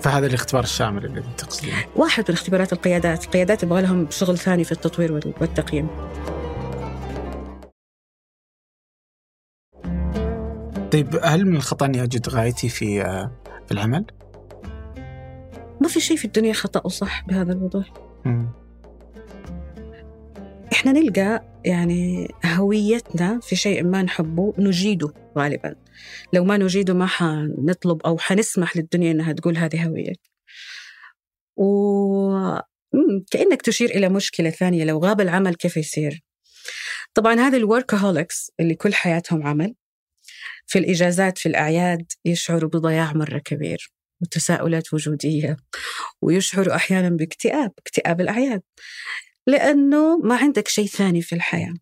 [0.00, 3.24] فهذا الاختبار الشامل اللي تقصدين واحد من اختبارات القيادات.
[3.24, 5.88] القيادات يبغى لهم شغل ثاني في التطوير والتقييم.
[10.92, 13.32] طيب هل من الخطأ أني أجد غايتي في آه،
[13.66, 14.04] في العمل؟
[15.84, 17.92] ما في شيء في الدنيا خطأ وصح بهذا الوضوح
[20.72, 25.74] إحنا نلقى يعني هويتنا في شيء ما نحبه نجيده غالبا.
[26.32, 30.20] لو ما نجيده ما حنطلب أو حنسمح للدنيا إنها تقول هذه هويتك
[31.56, 32.58] و
[33.30, 36.22] كأنك تشير إلى مشكلة ثانية لو غاب العمل كيف يصير؟
[37.14, 39.74] طبعا هذه الوركهوليكس اللي كل حياتهم عمل.
[40.66, 43.93] في الإجازات في الأعياد يشعروا بضياع مرة كبير.
[44.20, 45.56] وتساؤلات وجودية
[46.22, 48.62] ويشعروا أحيانا باكتئاب اكتئاب الأعياد
[49.46, 51.74] لأنه ما عندك شيء ثاني في الحياة.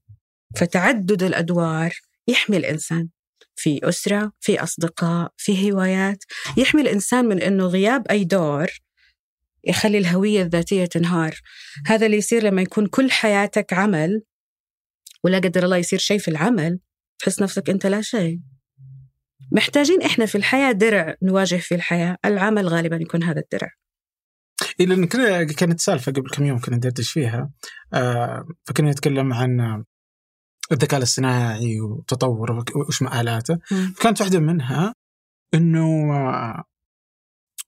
[0.57, 1.95] فتعدد الأدوار
[2.29, 3.09] يحمي الإنسان.
[3.55, 6.25] في أسرة في أصدقاء في هوايات
[6.57, 8.66] يحمي الإنسان من أنه غياب أي دور
[9.64, 11.40] يخلي الهوية الذاتية تنهار.
[11.87, 14.23] هذا اللي يصير لما يكون كل حياتك عمل
[15.25, 16.79] ولا قدر الله يصير شيء في العمل
[17.18, 18.40] تحس نفسك أنت لا شيء.
[19.55, 22.17] محتاجين إحنا في الحياة درع نواجه في الحياة.
[22.25, 23.71] العمل غالبا يكون هذا الدرع.
[24.81, 25.07] إيه لأن
[25.45, 27.51] كانت سالفة قبل كم يوم كنا ندردش فيها.
[27.95, 29.85] آه فكنا نتكلم عن
[30.73, 33.59] الذكاء الاصطناعي وتطوره وش مآلاته.
[34.01, 34.95] كانت واحدة منها
[35.55, 36.65] إنه آه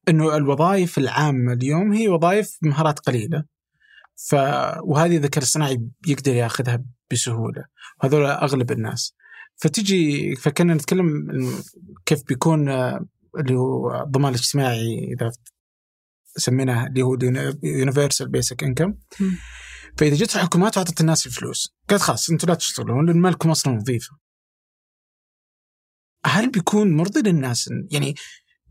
[0.08, 3.44] إنه الوظائف العامة اليوم هي وظائف بمهارات قليلة.
[4.16, 4.34] ف
[4.82, 7.64] وهذه الذكاء الاصطناعي يقدر ياخذها بسهولة.
[8.02, 9.14] وهذول أغلب الناس.
[9.56, 11.28] فتجي فكنا نتكلم
[12.06, 13.06] كيف بيكون آه،
[13.38, 15.32] اللي هو الضمان الاجتماعي إذا
[16.36, 17.18] سميناها اللي هو
[17.62, 18.94] يونيفرسال بيسك انكم
[19.98, 23.76] فإذا جت الحكومات واعطت الناس الفلوس قالت خلاص أنتم لا تشتغلون لأن ما لكم أصلا
[23.76, 24.16] وظيفه
[26.26, 28.14] هل بيكون مرضي للناس؟ يعني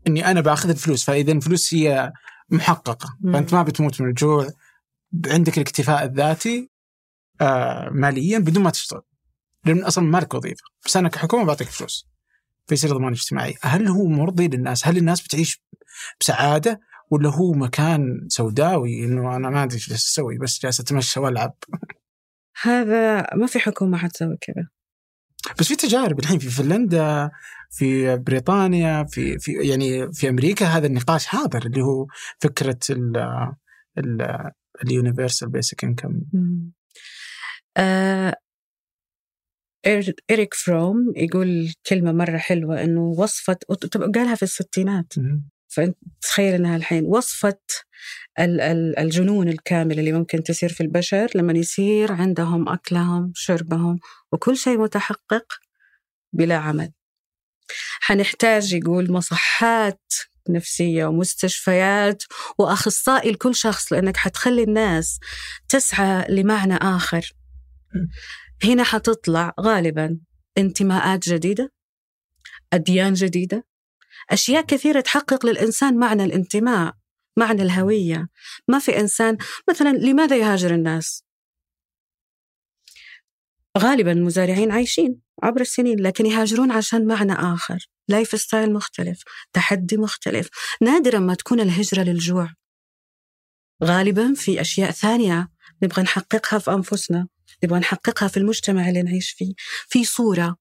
[0.06, 2.12] إني أنا بأخذ الفلوس فإذا الفلوس هي
[2.50, 4.48] محققة فأنت ما بتموت من الجوع
[5.26, 6.70] عندك الاكتفاء الذاتي
[7.40, 9.02] آه ماليا بدون ما تشتغل.
[9.66, 10.64] لأن أصلا ما لك وظيفة.
[10.86, 12.08] بس أنا كحكومة بعطيك فلوس.
[12.66, 13.54] فيصير ضمان اجتماعي.
[13.62, 15.62] هل هو مرضي للناس؟ هل الناس بتعيش
[16.20, 21.56] بسعادة؟ ولا هو مكان سوداوي إنه أنا ما أدري إيش أسوي بس جالس أتمشى وألعب؟
[22.62, 24.68] هذا ما في حكومة حتسوي كذا.
[25.58, 26.38] بس في تجارب الحين.
[26.38, 27.30] في فنلندا
[27.70, 32.06] في بريطانيا في في يعني في أمريكا هذا النقاش حاضر اللي هو
[32.38, 33.16] فكرة ال
[33.98, 34.50] ال
[34.84, 36.20] ال universal basic income
[40.30, 43.56] إريك فروم يقول كلمة مرة حلوة إنه وصفة
[44.14, 45.12] قالها في الستينات.
[45.68, 47.58] فأنت تخيل إنها الحين وصفه
[48.98, 53.98] الجنون الكامل اللي ممكن تصير في البشر لما يصير عندهم أكلهم شربهم
[54.32, 55.46] وكل شيء متحقق
[56.32, 56.92] بلا عمل.
[58.00, 60.12] حنحتاج يقول مصحات
[60.48, 62.22] نفسية ومستشفيات
[62.58, 65.18] وأخصائي لكل شخص لأنك حتخلي الناس
[65.68, 67.32] تسعى لمعنى آخر.
[68.64, 70.18] هنا حتطلع غالبا
[70.58, 71.72] انتماءات جديدة
[72.72, 73.66] أديان جديدة
[74.30, 76.94] أشياء كثيرة تحقق للإنسان معنى الانتماء
[77.36, 78.28] معنى الهوية.
[78.68, 79.36] ما في إنسان
[79.68, 81.24] مثلا لماذا يهاجر الناس؟
[83.78, 87.88] غالبا المزارعين عايشين عبر السنين لكن يهاجرون عشان معنى آخر.
[88.08, 90.48] lifestyle مختلف تحدي مختلف
[90.80, 92.54] نادرا ما تكون الهجرة للجوع.
[93.84, 95.48] غالبا في أشياء ثانية
[95.82, 97.28] نبغى نحققها في أنفسنا.
[97.64, 99.54] نبغى نحققها في المجتمع اللي نعيش فيه.
[99.88, 100.56] في صورة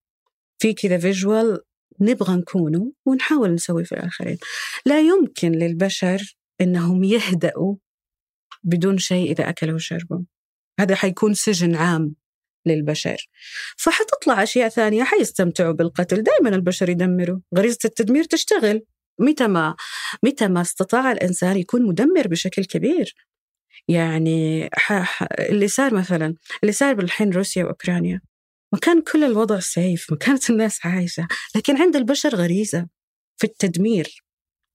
[0.60, 1.60] في كذا فيجوال
[2.02, 4.38] نبغى نكونه ونحاول نسوي في الآخرين
[4.86, 7.76] لا يمكن للبشر أنهم يهدأوا
[8.64, 10.20] بدون شيء إذا أكلوا وشربوا.
[10.80, 12.16] هذا حيكون سجن عام
[12.66, 13.30] للبشر.
[13.78, 16.24] فحتطلع أشياء ثانية حيستمتعوا بالقتل.
[16.24, 17.40] دائما البشر يدمروا.
[17.58, 18.82] غريزة التدمير تشتغل.
[19.20, 19.76] متى ما
[20.24, 23.16] متى ما استطاع الإنسان يكون مدمر بشكل كبير.
[23.88, 24.70] يعني
[25.40, 28.22] اللي صار مثلا اللي صار بالحين روسيا وأوكرانيا.
[28.74, 31.28] ما كان كل الوضع سيف ما كانت الناس عايشة.
[31.56, 32.88] لكن عند البشر غريزة
[33.38, 34.24] في التدمير.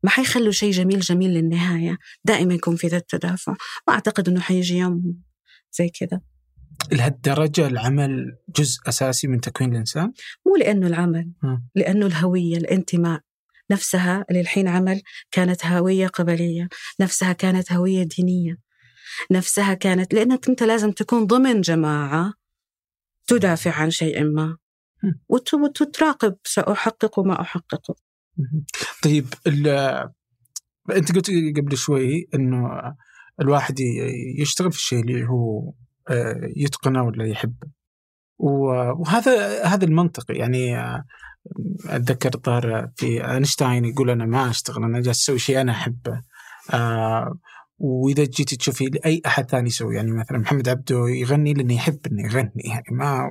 [0.03, 1.99] ما حيخلوا شيء جميل جميل للنهاية.
[2.25, 3.55] دائما يكون في ذا التدافع.
[3.89, 5.23] ما أعتقد أنه حيجي يوم
[5.73, 6.21] زي كذا.
[6.93, 10.13] لهالدرجة العمل جزء أساسي من تكوين الإنسان؟
[10.47, 11.57] مو لأنه العمل م.
[11.75, 13.21] لأنه الهوية الانتماء.
[13.71, 16.69] نفسها اللي الحين عمل كانت هوية قبلية.
[17.01, 18.68] نفسها كانت هوية دينية.
[19.31, 22.33] نفسها كانت لأنك أنت لازم تكون ضمن جماعة
[23.27, 24.57] تدافع عن شيء ما
[25.03, 25.13] م.
[25.29, 27.95] وت- وتراقب سأحقق ما أحققه.
[29.05, 29.27] طيب
[30.91, 32.69] أنت قلت قبل شوي إنه
[33.41, 33.75] الواحد
[34.39, 35.73] يشتغل في الشيء اللي هو
[36.11, 37.69] آه، يتقنه ولا يحبه
[38.39, 41.05] وهذا هذا المنطقي يعني آه،
[41.87, 46.23] أتذكر الظاهر في أينشتاين يقول أنا ما أشتغل أنا جالس أسوي شيء أنا أحبه
[46.75, 47.39] آه،
[47.79, 52.23] وإذا جيتي تشوفي اي أحد ثاني يسوي يعني مثلا محمد عبده يغني لأنه يحب إنه
[52.23, 53.31] يغني يعني ما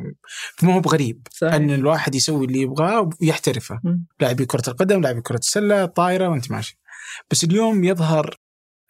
[0.64, 3.82] ما هو بغريب إن الواحد يسوي اللي يبغاه ويحترفه.
[4.20, 6.80] لاعبي كرة القدم لاعبي كرة السلة طايرة وأنت ماشي.
[7.32, 8.36] بس اليوم يظهر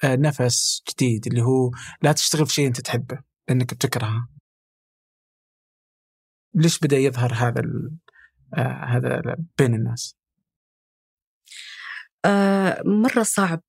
[0.03, 4.27] آه، نفس جديد اللي هو لا تشتغل في شيء أنت تحبه لأنك بتكرهه.
[6.53, 7.61] ليش بدأ يظهر هذا.
[8.53, 10.15] آه هذا بين الناس؟
[12.25, 13.61] آه مرة صعب.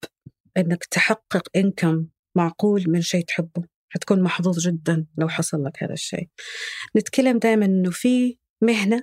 [0.58, 3.64] إنك تحقق إنكم معقول من شيء تحبه.
[3.88, 6.28] حتكون محظوظ جدا لو حصل لك هذا الشيء.
[6.96, 9.02] نتكلم دائما إنه في مهنة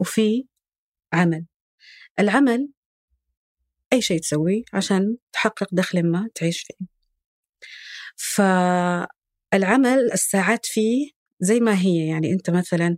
[0.00, 0.46] وفي
[1.12, 1.46] عمل.
[2.18, 2.68] العمل
[3.92, 6.86] أي شيء تسويه عشان تحقق دخل ما تعيش فيه.
[8.16, 12.96] فالعمل الساعات فيه زي ما هي يعني أنت مثلا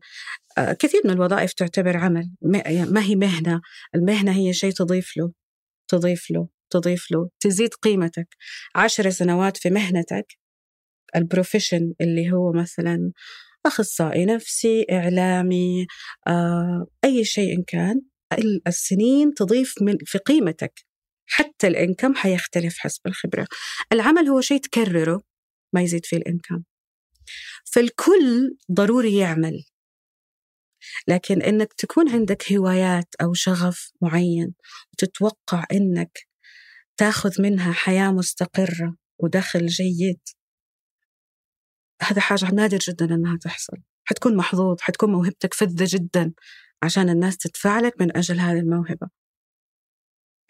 [0.59, 2.31] آه، كثير من الوظائف تعتبر عمل
[2.93, 3.61] ما هي مهنة.
[3.95, 5.33] المهنة هي شيء تضيف له
[5.89, 6.49] تضيف له.
[6.71, 8.29] تضيف له تزيد قيمتك.
[8.75, 10.27] عشر سنوات في مهنتك
[11.17, 13.13] البروفيشن اللي هو مثلا
[13.67, 15.87] أخصائي نفسي إعلامي
[16.27, 18.01] آه، أي شيء إن كان
[18.33, 20.73] ال- السنين تضيف من في قيمتك.
[21.31, 23.47] حتى الإنكم حيختلف حسب الخبرة.
[23.93, 25.23] العمل هو شيء تكرره
[25.75, 26.63] ما يزيد فيه الإنكم.
[27.73, 29.65] فالكل ضروري يعمل.
[31.09, 34.55] لكن إنك تكون عندك هوايات أو شغف معين
[34.93, 36.28] وتتوقع إنك
[36.99, 40.21] تاخذ منها حياة مستقرة ودخل جيد.
[42.03, 43.77] هذا حاجة نادر جدا إنها تحصل.
[44.05, 46.33] حتكون محظوظ حتكون موهبتك فذة جدا
[46.83, 49.09] عشان الناس تدفع لك من أجل هذه الموهبة.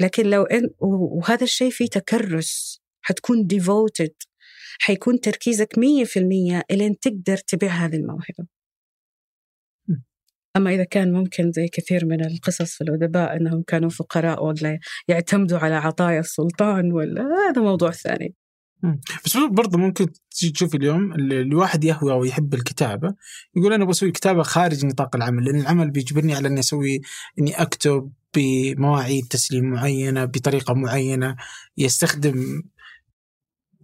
[0.01, 4.15] لكن لو إن وهذا الشيء فيه تكرس حتكون ديفوتد
[4.81, 8.58] حيكون تركيزك 100% الين تقدر تبيع هذه الموهبة.
[10.57, 15.59] أما إذا كان ممكن زي كثير من القصص في الأدباء أنهم كانوا فقراء ولا يعتمدوا
[15.59, 18.35] على عطايا السلطان ولا هذا موضوع ثاني.
[19.25, 23.15] بس برضه ممكن تشوف اليوم الواحد يهوى ويحب الكتابة
[23.57, 27.01] يقول أنا بسوي كتابة خارج نطاق العمل لأن العمل بيجبرني على أني أسوي
[27.39, 31.37] أني أكتب بمواعيد تسليم معينة بطريقة معينة
[31.77, 32.63] يستخدم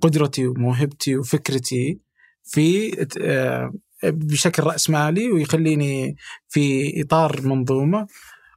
[0.00, 2.00] قدرتي وموهبتي وفكرتي
[2.44, 3.72] في آه،
[4.10, 6.16] بشكل رأسمالي ويخليني
[6.48, 8.06] في إطار منظومة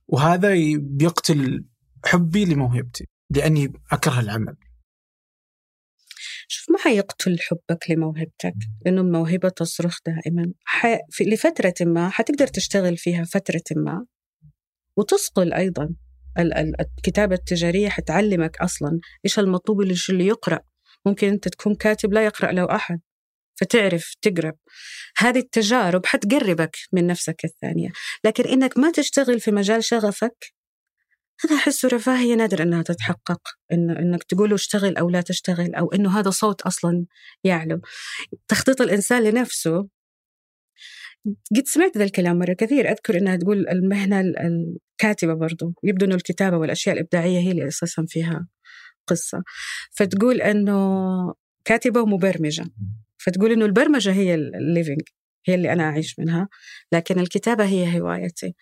[0.07, 1.65] وهذا بيقتل
[2.05, 4.55] حبي لموهبتي لأني أكره العمل.
[6.47, 8.53] شوف ما حيقتل حبك لموهبتك
[8.85, 10.53] لأنه الموهبة تصرخ دائما.
[11.09, 11.23] في...
[11.23, 14.05] لفترة ما حتقدر تشتغل فيها فترة ما
[14.97, 15.89] وتصقل أيضا.
[16.39, 20.59] ال- ال- الكتابة التجارية حتعلمك أصلا إيش المطلوب اللي اللي يقرأ.
[21.05, 22.99] ممكن أنت تكون كاتب لا يقرأ له أحد.
[23.57, 24.55] فتعرف تقرب.
[25.17, 27.89] هذه التجارب حتقربك من نفسك الثانية.
[28.23, 30.53] لكن إنك ما تشتغل في مجال شغفك
[31.45, 33.41] هذا أحسه رفاهية نادر أنها تتحقق.
[33.71, 37.05] إن إنك تقول اشتغل أو لا تشتغل أو إنه هذا صوت أصلا
[37.43, 37.81] يعلو
[38.47, 39.87] تخطيط الإنسان لنفسه.
[41.55, 42.91] قد سمعت ذا الكلام مرة كثير.
[42.91, 44.35] أذكر إنها تقول المهنة ال-
[45.01, 45.73] الكاتبة برضو.
[45.83, 48.47] يبدو إنه الكتابة والأشياء الإبداعية هي اللي أساسا فيها
[49.07, 49.43] قصة.
[49.91, 51.33] فتقول إنه
[51.65, 52.65] كاتبة ومبرمجة.
[53.27, 55.01] فتقول إنه البرمجة هي ال living
[55.47, 56.49] هي اللي أنا أعيش منها
[56.91, 58.55] لكن الكتابة هي هوايتي.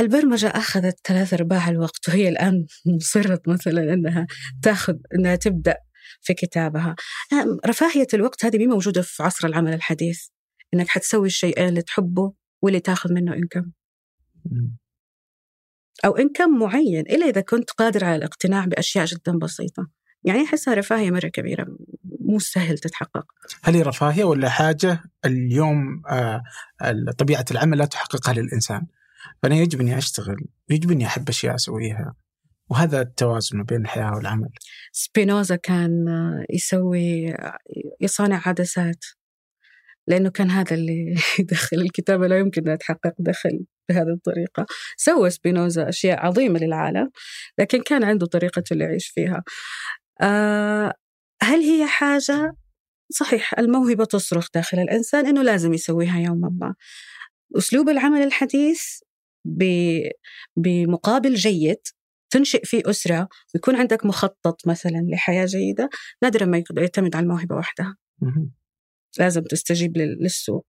[0.00, 4.26] البرمجة أخذت ثلاث أرباع الوقت وهي الآن مصرت مثلا أنها
[4.62, 5.76] تاخذ أنها تبدأ
[6.20, 6.96] في كتابها.
[7.66, 10.26] رفاهية الوقت هذه مي موجودة في عصر العمل الحديث
[10.74, 12.32] إنك حتسوي الشيئين اللي تحبه
[12.62, 13.70] واللي تاخذ منه إنكم
[16.04, 19.88] أو إنكم معين إلا إذا كنت قادر على الاقتناع بأشياء جدا بسيطة.
[20.24, 21.66] يعني أحسها رفاهية مرة كبيرة
[22.20, 23.26] مو سهل تتحقق.
[23.62, 26.42] هل هي رفاهية ولا حاجة؟ اليوم آه،
[27.18, 28.86] طبيعة العمل لا تحققها للإنسان.
[29.42, 30.36] فأنا يجب أني أشتغل
[30.70, 32.14] يجب أني أحب أشياء أسويها.
[32.70, 34.48] وهذا التوازن بين الحياة والعمل.
[34.92, 36.06] سبينوزا كان
[36.50, 37.34] يسوي
[38.00, 39.04] يصانع عدسات
[40.06, 44.66] لأنه كان هذا اللي يدخل الكتابة لا يمكن أن تحقق دخل بهذه الطريقة.
[44.96, 47.10] سوى سبينوزا أشياء عظيمة للعالم
[47.58, 49.42] لكن كان عنده طريقة اللي يعيش فيها.
[50.20, 50.94] آه
[51.42, 52.56] هل هي حاجة؟
[53.10, 56.74] صحيح الموهبة تصرخ داخل الإنسان إنه لازم يسويها يوما ما.
[57.58, 58.82] أسلوب العمل الحديث
[60.56, 61.80] بمقابل جيد
[62.30, 65.90] تنشئ فيه أسرة ويكون عندك مخطط مثلا لحياة جيدة
[66.22, 67.96] نادرا ما يعتمد على الموهبة وحدها.
[69.18, 70.66] لازم تستجيب للسوق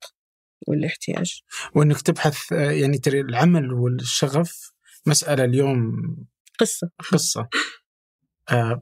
[0.67, 1.41] والاحتياج.
[1.75, 4.71] وإنك تبحث يعني ترى العمل والشغف
[5.07, 5.91] مسألة اليوم
[6.59, 6.89] قصة.
[7.11, 7.41] قصة.
[7.41, 7.49] آه،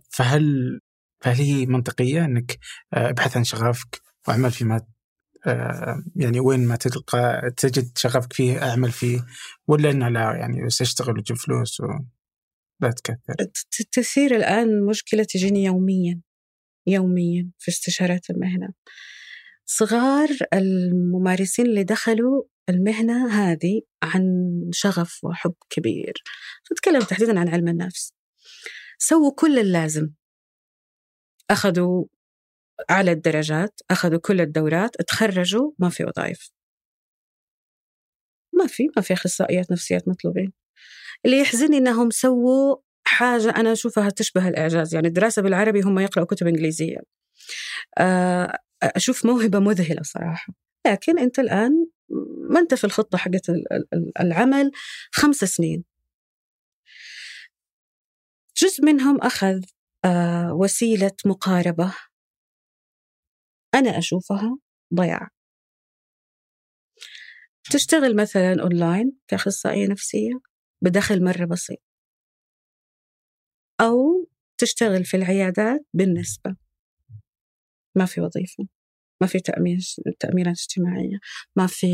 [0.09, 0.80] فهل
[1.22, 2.59] فهل هي منطقية إنك
[2.93, 4.82] آه، ابحث عن شغفك وأعمل فيما
[5.47, 9.26] آه، يعني وين ما تلقى تجد شغفك فيه أعمل فيه
[9.68, 13.36] ولا إنه لا يعني بس أشتغل وجيب فلوس ولا تكثر؟
[13.91, 16.22] تثير الآن مشكلة تجيني يوميا
[16.88, 18.70] يوميا في استشارات المهنة.
[19.66, 24.24] صغار الممارسين اللي دخلوا المهنة هذه عن
[24.72, 26.14] شغف وحب كبير.
[26.72, 28.14] أتكلم تحديدا عن علم النفس.
[28.98, 30.10] سووا كل اللازم.
[31.50, 32.06] أخذوا
[32.91, 36.52] أعلى الدرجات أخذوا كل الدورات تخرجوا ما في وظائف.
[38.54, 40.54] ما في ما في أخصائيات نفسيات مطلوبين.
[41.26, 42.76] اللي يحزنني أنهم سووا
[43.08, 46.98] حاجة أنا أشوفها تشبه الإعجاز يعني الدراسة بالعربي هم يقرأوا كتب إنجليزية.
[47.98, 50.54] آه، أشوف موهبة مذهلة صراحة.
[50.88, 51.88] لكن أنت الآن
[52.50, 53.52] ما أنت في الخطة حقت
[54.20, 54.72] العمل
[55.12, 55.84] خمس سنين.
[58.58, 59.62] جزء منهم أخذ
[60.06, 61.93] آه، وسيلة مقاربة.
[63.76, 64.58] أنا أشوفها
[64.93, 65.30] ضياع.
[67.72, 70.32] تشتغل مثلا أونلاين كأخصائية نفسية
[70.82, 71.80] بدخل مرة بسيط.
[73.82, 74.28] أو
[74.58, 76.56] تشتغل في العيادات بالنسبة.
[77.95, 78.68] ما في وظيفة
[79.22, 79.80] ما في تأمين
[80.20, 81.20] تأمينات اجتماعية
[81.56, 81.88] ما في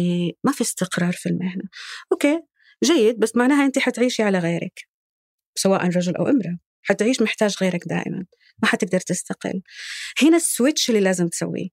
[0.43, 1.63] ما في استقرار في المهنة.
[2.11, 2.41] okay
[2.83, 4.88] جيد بس معناها أنت حتعيشي على غيرك.
[5.55, 6.57] سواء رجل أو امرأة.
[6.81, 8.25] حتعيش محتاج غيرك دائما.
[8.63, 9.61] ما حتقدر تستقل.
[10.21, 11.67] هنا ال switch اللي لازم تسويه.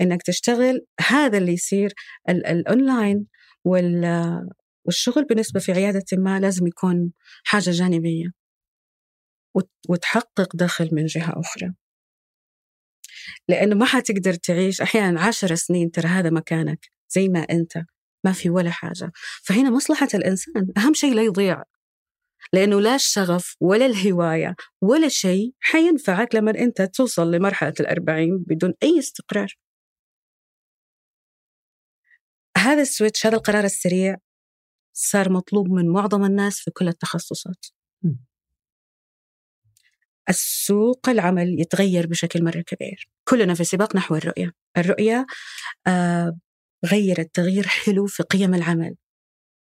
[0.00, 1.92] إنك تشتغل هذا اللي يصير
[2.28, 3.26] الاونلاين
[3.64, 7.12] والشغل بالنسبة في عيادة ما لازم يكون
[7.44, 8.26] حاجة جانبية.
[9.88, 11.74] وتحقق دخل من جهة أخرى.
[13.48, 17.72] لأنه ما حتقدر تعيش أحيانا عشر سنين ترى هذا مكانك زي ما أنت.
[18.24, 19.12] ما في ولا حاجة.
[19.42, 20.66] فهنا مصلحة الإنسان.
[20.76, 21.62] أهم شيء لا يضيع.
[22.52, 28.98] لأنه لا الشغف ولا الهواية ولا شيء حينفعك لما أنت توصل لمرحلة الأربعين بدون أي
[28.98, 29.56] استقرار.
[32.58, 34.16] هذا السويتش هذا القرار السريع
[34.92, 37.66] صار مطلوب من معظم الناس في كل التخصصات.
[40.28, 43.08] السوق العمل يتغير بشكل مرة كبير.
[43.28, 44.52] كلنا في سباق نحو الرؤية.
[44.76, 45.26] الرؤية
[45.86, 46.38] آه
[46.86, 48.96] غيرت تغيير حلو في قيم العمل.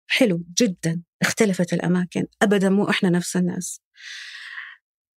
[0.08, 2.24] حلو جدا اختلفت الأماكن.
[2.42, 3.80] أبدا مو إحنا نفس الناس.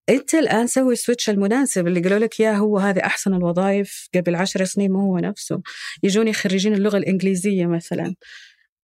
[0.10, 4.36] أنت الآن سوي ال switch المناسب اللي قالوا لك يا هو هذه أحسن الوظائف قبل
[4.36, 5.62] عشر سنين ما هو نفسه.
[6.04, 8.16] يجوني خريجين اللغة الإنجليزية مثلا.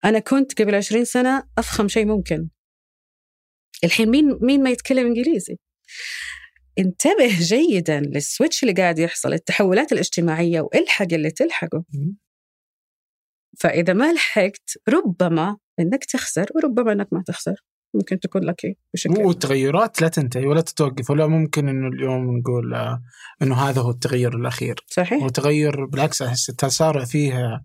[0.05, 2.49] أنا كنت قبل عشرين سنة أفخم شيء ممكن.
[3.83, 5.57] الحين مين مين ما يتكلم إنجليزي؟
[6.79, 11.83] انتبه جيدا لل switch اللي قاعد يحصل التحولات الاجتماعية والحق اللي تلحقه.
[13.59, 17.55] فإذا ما لحقت ربما إنك تخسر وربما إنك ما تخسر.
[17.93, 23.01] ممكن تكون لك بشكل والتغيرات لا تنتهي ولا تتوقف ولا ممكن إنه اليوم نقول آه،
[23.41, 24.75] إنه هذا هو التغير الأخير.
[24.87, 25.23] صحيح.
[25.23, 27.61] هو تغير بالعكس أحس التسارع فيه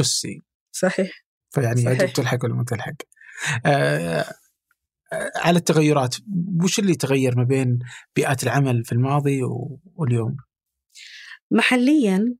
[0.00, 0.40] أسي.
[0.72, 1.24] صحيح.
[1.50, 2.94] فيعني يجب تلحق ولا ما تلحق.
[3.66, 4.24] آه
[5.36, 6.16] على التغيرات
[6.62, 7.78] وش اللي تغير ما بين
[8.16, 9.40] بيئات العمل في الماضي
[9.96, 10.36] واليوم؟
[11.50, 12.34] محليا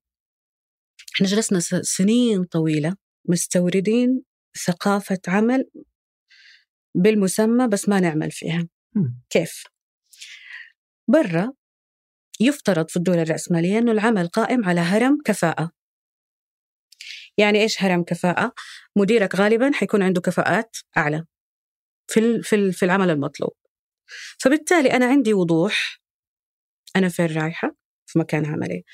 [1.14, 2.96] إحنا جلسنا سنين طويلة
[3.28, 4.22] مستوردين
[4.66, 5.70] ثقافة عمل
[6.94, 9.08] بالمسمى بس ما نعمل فيها م.
[9.30, 9.64] كيف؟
[11.08, 11.52] برا
[12.40, 15.70] يفترض في الدول الرأسمالية أنه العمل قائم على هرم كفاءة
[17.38, 18.52] يعني إيش هرم كفاءة؟
[18.96, 21.24] مديرك غالبا حيكون عنده كفاءات أعلى
[22.10, 23.52] في في في العمل المطلوب
[24.40, 26.00] فبالتالي أنا عندي وضوح
[26.96, 28.84] أنا فين رايحة في مكان عملي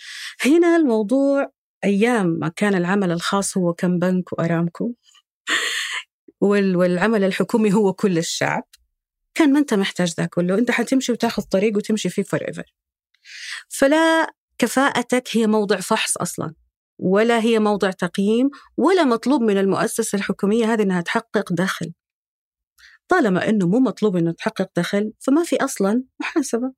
[0.46, 1.52] هنا الموضوع
[1.84, 4.94] أيام ما كان العمل الخاص هو كم بنك وأرامكو.
[6.40, 8.64] والعمل الحكومي هو كل الشعب.
[9.34, 10.58] كان ما أنت محتاج ذا كله.
[10.58, 12.74] أنت حتمشي وتاخذ طريق وتمشي فيه forever
[13.68, 16.54] فلا كفاءتك هي موضع فحص أصلا.
[16.98, 18.50] ولا هي موضع تقييم.
[18.76, 21.92] ولا مطلوب من المؤسسة الحكومية هذه إنها تحقق دخل.
[23.08, 26.72] طالما أنه مو مطلوب أنه تحقق دخل فما في أصلا محاسبة.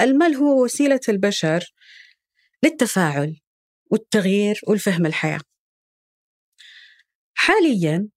[0.00, 1.74] المال هو وسيلة البشر
[2.64, 3.40] للتفاعل.
[3.90, 5.40] والتغيير والفهم الحياة.
[7.34, 8.08] حاليا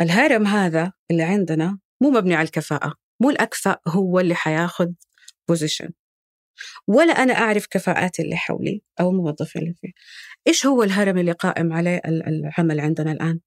[0.00, 4.88] الهرم هذا اللي عندنا مو مبني على الكفاءة مو الأكفأ هو اللي حياخذ
[5.48, 5.90] بوزيشن
[6.88, 9.92] ولا أنا أعرف كفاءات اللي حولي أو الموظفين اللي فيه.
[10.46, 13.40] إيش هو الهرم اللي قائم عليه العمل عندنا الآن؟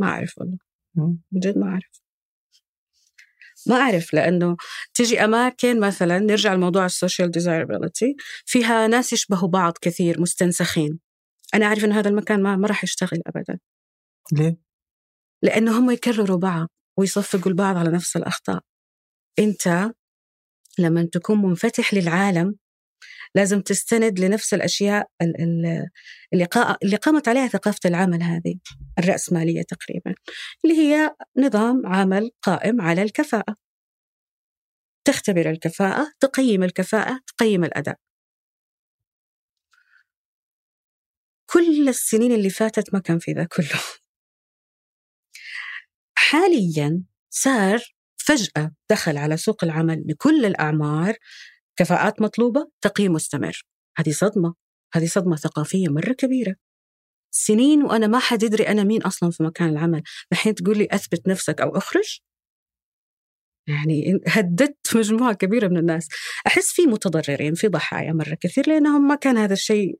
[0.00, 0.58] ما أعرف والله.
[1.30, 2.00] بجد ما أعرف.
[3.66, 4.56] ما أعرف لأنه
[4.94, 8.16] تجي أماكن مثلا نرجع لموضوع ال social desirability
[8.46, 10.98] فيها ناس يشبهوا بعض كثير مستنسخين.
[11.54, 13.58] أنا أعرف أن هذا المكان ما, ما راح يشتغل أبدا.
[14.32, 14.56] ليه؟
[15.42, 18.60] لأنه هم يكرروا بعض ويصفقوا لبعض على نفس الأخطاء.
[19.38, 19.90] أنت
[20.78, 22.54] لما تكون منفتح للعالم
[23.34, 25.10] لازم تستند لنفس الأشياء
[26.82, 28.58] اللي قامت عليها ثقافة العمل هذه
[28.98, 30.14] الرأسمالية تقريبا
[30.64, 33.54] اللي هي نظام عمل قائم على الكفاءة.
[35.04, 37.96] تختبر الكفاءة تقيم الكفاءة تقيم الأداء.
[41.46, 43.80] كل السنين اللي فاتت ما كان في ذا كله.
[46.14, 51.14] حاليا صار فجأة دخل على سوق العمل لكل الأعمار
[51.80, 53.62] كفاءات مطلوبة تقييم مستمر.
[53.98, 54.54] هذه صدمة.
[54.94, 56.54] هذه صدمة ثقافية مرة كبيرة.
[57.30, 60.02] سنين وأنا ما حد يدري أنا مين أصلا في مكان العمل.
[60.32, 62.20] الحين تقول لي أثبت نفسك أو أخرج؟
[63.68, 66.08] يعني هددت مجموعة كبيرة من الناس.
[66.46, 69.98] أحس في متضررين في ضحايا مرة كثير لأنهم ما كان هذا الشيء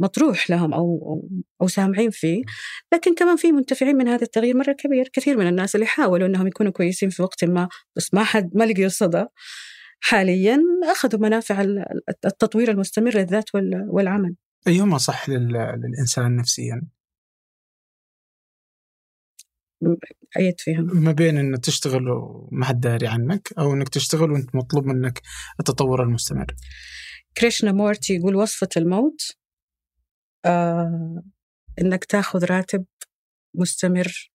[0.00, 1.22] مطروح لهم أو,
[1.62, 2.42] أو سامعين فيه.
[2.92, 5.08] لكن كمان في منتفعين من هذا التغيير مرة كبير.
[5.12, 8.64] كثير من الناس اللي حاولوا أنهم يكونوا كويسين في وقت ما بس ما حد ما
[8.64, 9.24] لقيوا صدى
[10.00, 10.60] حاليا
[10.92, 11.60] أخذوا منافع
[12.24, 13.44] التطوير المستمر للذات
[13.88, 14.36] والعمل
[14.66, 16.88] أيهما صح للإنسان نفسيا؟
[20.36, 24.86] أيد فيهم ما بين أنك تشتغل وما حد داري عنك أو أنك تشتغل وأنت مطلوب
[24.86, 25.22] منك
[25.60, 26.54] التطور المستمر
[27.36, 29.36] كريشنا مورتي يقول وصفة الموت
[30.44, 31.22] آه
[31.80, 32.84] إنك تاخذ راتب
[33.54, 34.30] مستمر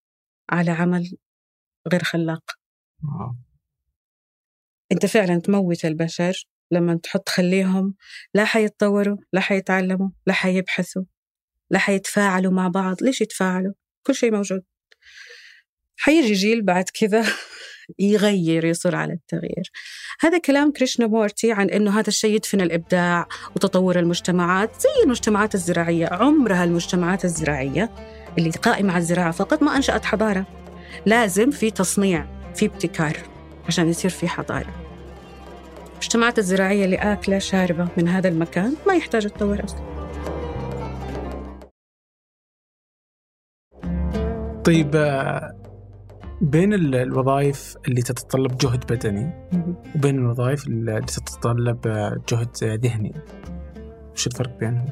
[0.50, 1.18] على عمل
[1.92, 2.44] غير خلاق
[3.04, 3.38] آه.
[4.94, 7.96] أنت فعلا تموت البشر لما تحط خليهم
[8.34, 11.04] لا حيتطوروا لا حيتعلموا لا حيبحثوا
[11.74, 13.04] لا حيتفاعلوا مع بعض.
[13.04, 13.74] ليش يتفاعلوا؟
[14.04, 14.64] كل شيء موجود.
[15.98, 17.26] حيجي جيل بعد كذا
[18.00, 19.72] يغير يصر على التغيير.
[20.22, 26.08] هذا كلام كريشنا مورتي عن أنه هذا الشيء يدفن الإبداع وتطور المجتمعات زي المجتمعات الزراعية.
[26.08, 27.90] عمرها المجتمعات الزراعية
[28.38, 30.46] اللي قائمة على الزراعة فقط ما أنشأت حضارة.
[31.06, 33.18] لازم في تصنيع في ابتكار
[33.68, 34.83] عشان يصير في حضارة.
[36.04, 38.76] المجتمعات الزراعية اللي آكلة شاربة من هذا المكان.
[38.88, 39.82] ما يحتاج تطور أصلا.
[44.66, 44.92] طيب
[46.42, 49.50] بين الوظائف اللي تتطلب جهد بدني
[49.96, 51.82] وبين الوظائف اللي تتطلب
[52.30, 53.14] جهد ذهني
[54.14, 54.90] وش الفرق بينهم؟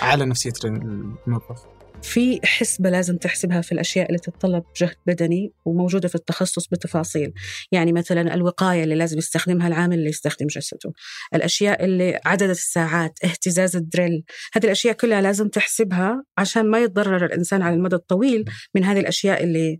[0.00, 1.73] على نفسية الموظف.
[2.04, 7.32] في حسبة لازم تحسبها في الأشياء اللي تتطلب جهد بدني وموجودة في التخصص بتفاصيل
[7.72, 10.92] يعني مثلا الوقاية اللي لازم يستخدمها العامل اللي يستخدم جسده.
[11.34, 14.24] الأشياء اللي عدد الساعات اهتزاز الدريل
[14.54, 18.44] هذه الأشياء كلها لازم تحسبها عشان ما يتضرر الإنسان على المدى الطويل
[18.74, 19.78] من هذه الأشياء اللي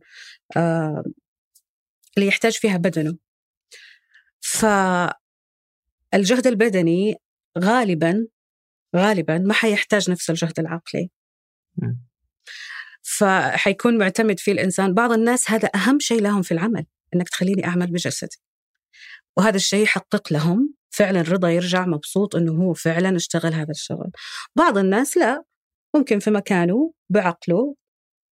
[0.56, 1.04] آه
[2.16, 3.16] اللي يحتاج فيها بدنه.
[4.40, 5.16] فالجهد
[6.46, 7.16] البدني
[7.58, 8.26] غالبا
[8.96, 11.10] غالبا ما حيحتاج نفس الجهد العقلي.
[13.04, 14.94] فحيكون معتمد فيه الإنسان.
[14.94, 18.36] بعض الناس هذا أهم شيء لهم في العمل أنك تخليني أعمل بجسدي
[19.36, 24.10] وهذا الشيء يحقق لهم فعلا رضا يرجع مبسوط أنه هو فعلا اشتغل هذا الشغل.
[24.56, 25.44] بعض الناس لا
[25.96, 27.76] ممكن في مكانه بعقله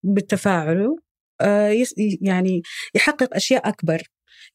[0.03, 0.95] بتفاعله
[1.41, 1.75] آه،
[2.21, 2.61] يعني
[2.95, 4.01] يحقق أشياء أكبر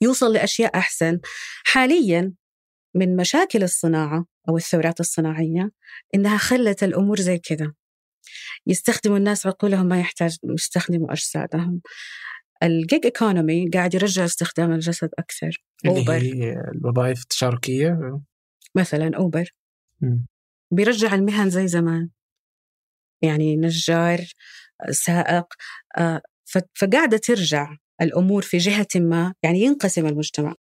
[0.00, 1.20] يوصل لأشياء أحسن.
[1.64, 2.32] حاليا
[2.94, 5.70] من مشاكل الصناعة أو الثورات الصناعية
[6.14, 7.74] إنها خلت الأمور زي كذا.
[8.66, 11.80] يستخدموا الناس عقولهم ما يحتاج يستخدموا أجسادهم.
[12.62, 15.64] الجيج ايكونومي قاعد يرجع استخدام الجسد أكثر.
[15.86, 18.20] أوبر هي الوظائف التشاركية.
[18.76, 19.50] مثلا أوبر
[20.00, 20.18] م.
[20.70, 22.10] بيرجع المهن زي زمان.
[23.22, 24.20] يعني نجار
[24.90, 25.46] سائق
[25.98, 26.22] آه،
[26.74, 30.54] فقاعدة ترجع الأمور في جهة ما يعني ينقسم المجتمع.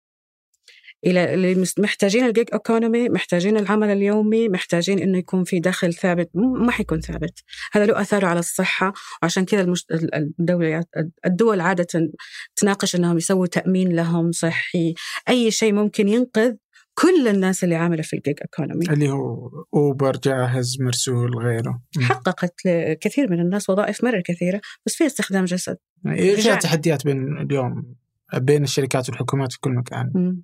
[1.05, 6.29] إلى اللي محتاجين الجيج ايكونومي محتاجين العمل اليومي محتاجين إنه يكون في دخل ثابت.
[6.35, 7.43] ما حيكون ثابت.
[7.73, 8.93] هذا له اثاره على الصحة.
[9.23, 9.91] وعشان كذا المشت...
[10.39, 10.83] الدولة
[11.25, 12.11] الدول عادة
[12.55, 14.93] تناقش إنهم يسووا تأمين لهم صحي.
[15.29, 16.53] أي شيء ممكن ينقذ
[16.95, 21.81] كل الناس اللي عاملة في الجيج economy اللي هو Uber جاهز مرسول غيره.
[22.01, 25.77] حققت لكثير من الناس وظائف مرة كثيرة بس فيها استخدام جسد.
[26.07, 27.95] إيش التحديات بين اليوم
[28.37, 30.41] بين الشركات والحكومات في كل مكان؟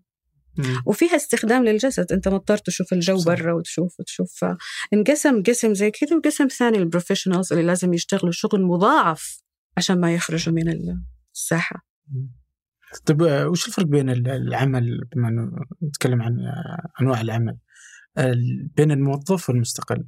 [0.85, 3.23] وفيها استخدام للجسد أنت مضطر تشوف الجو.
[3.23, 4.45] برا وتشوف وتشوف.
[4.93, 9.43] انقسم قسم زي كذا وقسم ثاني لل professionals اللي لازم يشتغلوا شغل مضاعف
[9.77, 10.73] عشان ما يخرجوا من
[11.33, 11.85] الساحة.
[13.05, 15.51] طيب آه، وش الفرق بين ال- العمل بما
[15.83, 17.57] نتكلم عن آه، أنواع العمل
[18.17, 20.05] ال- بين الموظف والمستقل؟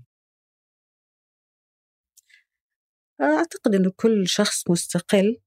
[3.21, 5.37] أعتقد إنه كل شخص مستقل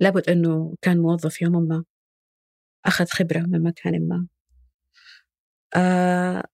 [0.00, 1.84] لابد إنه كان موظف يوما ما.
[2.86, 4.26] أخذ خبرة من مكان ما.
[5.76, 6.44] آه،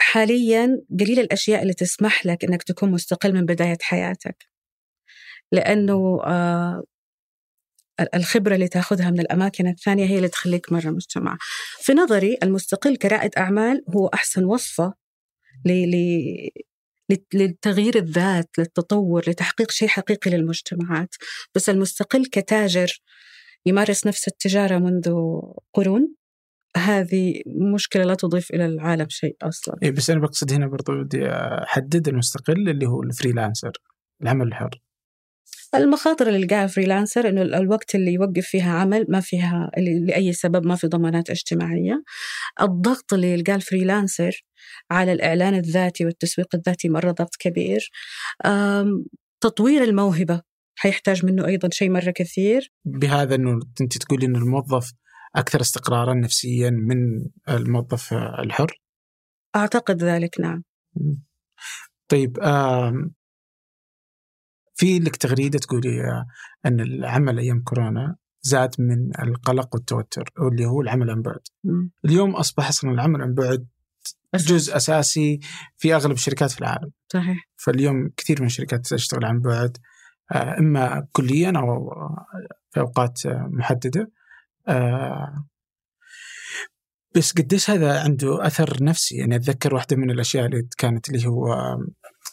[0.00, 4.48] حاليا قليل الأشياء اللي تسمح لك إنك تكون مستقل من بداية حياتك.
[5.52, 6.82] لأنه آه،
[8.14, 11.38] الخبرة اللي تأخذها من الأماكن الثانية هي اللي تخليك مرة مجتمع
[11.80, 14.94] في نظري المستقل كرائد أعمال هو أحسن وصفة
[15.64, 16.50] ل- ل-
[17.12, 21.14] لت- للتغيير الذات للتطور لتحقيق شيء حقيقي للمجتمعات.
[21.54, 23.00] بس المستقل كتاجر
[23.68, 25.14] يمارس نفس التجارة منذ
[25.74, 26.14] قرون.
[26.76, 27.42] هذه
[27.74, 29.76] مشكلة لا تضيف إلى العالم شيء أصلا.
[29.82, 33.72] إيه بس أنا بقصد هنا برضو بدي أحدد المستقل اللي هو الفريلانسر
[34.22, 34.70] العمل الحر.
[35.74, 40.66] المخاطر اللي لقاها freelancer إنه ال- الوقت اللي يوقف فيها عمل ما فيها لأي سبب
[40.66, 42.02] ما في ضمانات اجتماعية.
[42.60, 44.44] الضغط اللي يلقاه ال freelancer
[44.90, 47.90] على الإعلان الذاتي والتسويق الذاتي مرة ضغط كبير.
[49.40, 50.42] تطوير الموهبة.
[50.78, 52.72] حيحتاج منه أيضا شيء مرة كثير.
[52.84, 54.92] بهذا إنه أنت تقولي إنه الموظف
[55.36, 56.96] أكثر استقرارا نفسيا من
[57.48, 58.80] الموظف آه، الحر؟
[59.56, 60.64] أعتقد ذلك نعم.
[62.08, 63.14] طيب آم،
[64.74, 66.26] في لك تغريدة تقولي آه،
[66.66, 71.40] أن العمل أيام كورونا زاد من القلق والتوتر واللي هو العمل عن بعد.
[72.04, 73.66] اليوم أصبح أصلا العمل عن بعد
[74.34, 75.40] جزء أساسي
[75.76, 77.48] في أغلب الشركات في العالم، صحيح.
[77.56, 79.76] فاليوم كثير من الشركات تشتغل عن بعد.
[79.76, 79.87] آه،
[80.32, 81.90] إما كليا أو
[82.70, 84.10] في أوقات آه، محددة.
[84.68, 85.44] آه،
[87.16, 91.52] بس قديش هذا عنده أثر نفسي؟ يعني أتذكر واحدة من الأشياء اللي كانت اللي هو
[91.52, 91.86] آه،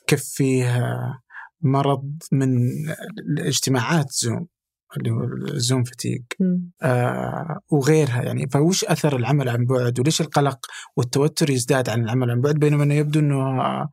[0.08, 1.20] كيف فيه آه،
[1.62, 2.58] مرض من
[3.20, 4.48] الاجتماعات زوم
[4.98, 6.24] اللي هو الزوم فتيق.
[6.82, 8.50] آه وغيرها يعني.
[8.50, 10.66] فوش أثر العمل عن بعد؟ وليش القلق
[10.98, 13.90] والتوتر يزداد عن العمل عن بعد؟ بينما انه يبدو إنه آه،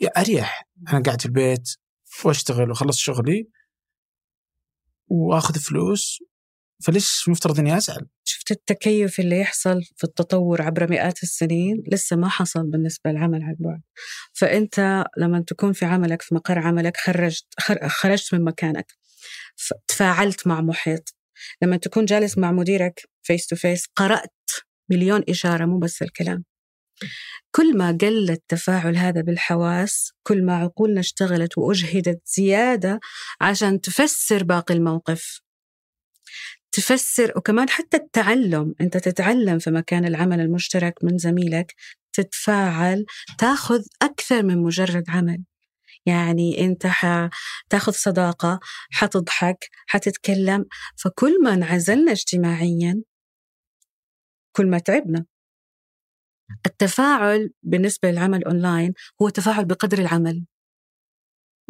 [0.00, 0.68] يا أريح.
[0.88, 1.68] أنا قاعد في البيت
[2.24, 3.48] واشتغل وخلص شغلي
[5.08, 6.18] وآخذ فلوس.
[6.84, 12.28] فليش مفترض إني أزعل؟ شفت التكيف اللي يحصل في التطور عبر مئات السنين؟ لسه ما
[12.28, 13.80] حصل بالنسبة للعمل عن بعد
[14.32, 18.92] فأنت لما تكون في عملك في مقر عملك خرجت خر- خرجت من مكانك.
[19.88, 21.14] تفاعلت مع محيط.
[21.62, 24.34] لما تكون جالس مع مديرك face to face قرأت
[24.90, 26.44] مليون إشارة مو بس الكلام.
[27.50, 33.00] كل ما قل التفاعل هذا بالحواس كل ما عقولنا اشتغلت وأجهدت زيادة
[33.40, 35.40] عشان تفسر باقي الموقف.
[36.72, 41.74] تفسر وكمان حتى التعلم أنت تتعلم في مكان العمل المشترك من زميلك
[42.12, 43.04] تتفاعل
[43.38, 45.44] تاخذ أكثر من مجرد عمل.
[46.06, 50.64] يعني أنت حتاخذ صداقة حتضحك حتتكلم
[50.96, 53.02] فكل ما انعزلنا اجتماعيا
[54.56, 55.26] كل ما تعبنا.
[56.66, 58.92] التفاعل بالنسبة للعمل اونلاين
[59.22, 60.44] هو تفاعل بقدر العمل.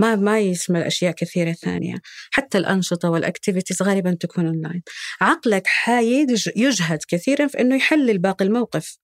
[0.00, 1.94] ما ما يشمل اشياء كثيرة ثانية.
[2.30, 4.82] حتى الأنشطة وال activities غالبا تكون اونلاين
[5.20, 8.98] عقلك حيج يجهد كثيرا في إنه يحلل باقي الموقف.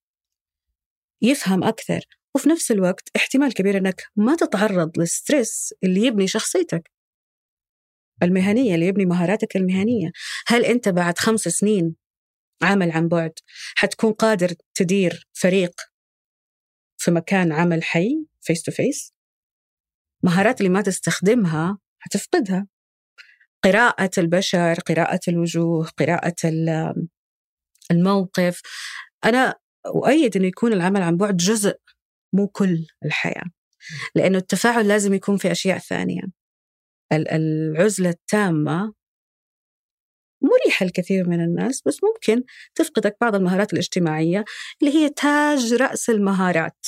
[1.23, 2.01] يفهم أكثر.
[2.35, 6.91] وفي نفس الوقت احتمال كبير إنك ما تتعرض لل stress اللي يبني شخصيتك.
[8.23, 10.11] المهنية اللي يبني مهاراتك المهنية.
[10.47, 11.97] هل أنت بعد خمس سنين
[12.63, 13.33] عمل عن بعد
[13.77, 15.73] حتكون قادر تدير فريق
[16.99, 19.13] في مكان عمل حي face to face
[20.25, 22.67] مهارات اللي ما تستخدمها حتفقدها.
[23.65, 27.09] قراءة البشر قراءة الوجوه قراءة ال-
[27.91, 28.61] الموقف.
[29.25, 29.55] أنا
[29.87, 31.77] أؤيد أنه يكون العمل عن بعد جزء
[32.33, 33.45] مو كل الحياة
[34.15, 36.23] لأنه التفاعل لازم يكون في أشياء ثانية.
[37.13, 38.93] ال- العزلة التامة
[40.67, 42.45] مريحة لكثير من الناس بس ممكن
[42.75, 44.45] تفقدك بعض المهارات الاجتماعية
[44.83, 46.87] اللي هي تاج رأس المهارات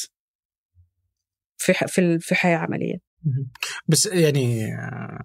[1.59, 2.99] في في في حياة عملية.
[3.89, 5.24] بس يعني آه،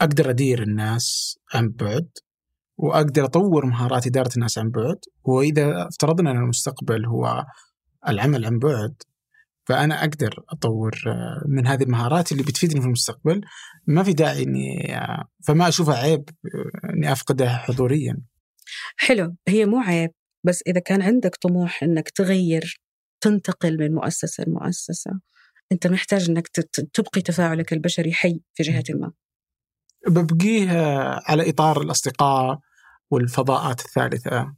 [0.00, 2.08] أقدر أدير الناس عن بعد
[2.76, 7.44] وأقدر أطور مهارات إدارة الناس عن بعد وإذا افترضنا إن المستقبل هو
[8.08, 8.94] العمل عن بعد
[9.68, 13.40] فأنا أقدر أطور آه، من هذه المهارات اللي بتفيدني في المستقبل.
[13.86, 18.16] ما في داعي إني آه، فما اشوفها عيب آه، إني افقدها حضوريا.
[18.96, 19.36] حلو.
[19.48, 20.10] هي مو عيب
[20.44, 22.80] بس إذا كان عندك طموح إنك تغير
[23.20, 25.10] تنتقل من مؤسسة لمؤسسة
[25.72, 29.12] أنت محتاج تت- تبقي تفاعلك البشري حي في جهة ما.
[30.08, 30.68] ببقيه
[31.28, 32.58] على إطار الأصدقاء
[33.10, 34.54] والفضاءات الثالثة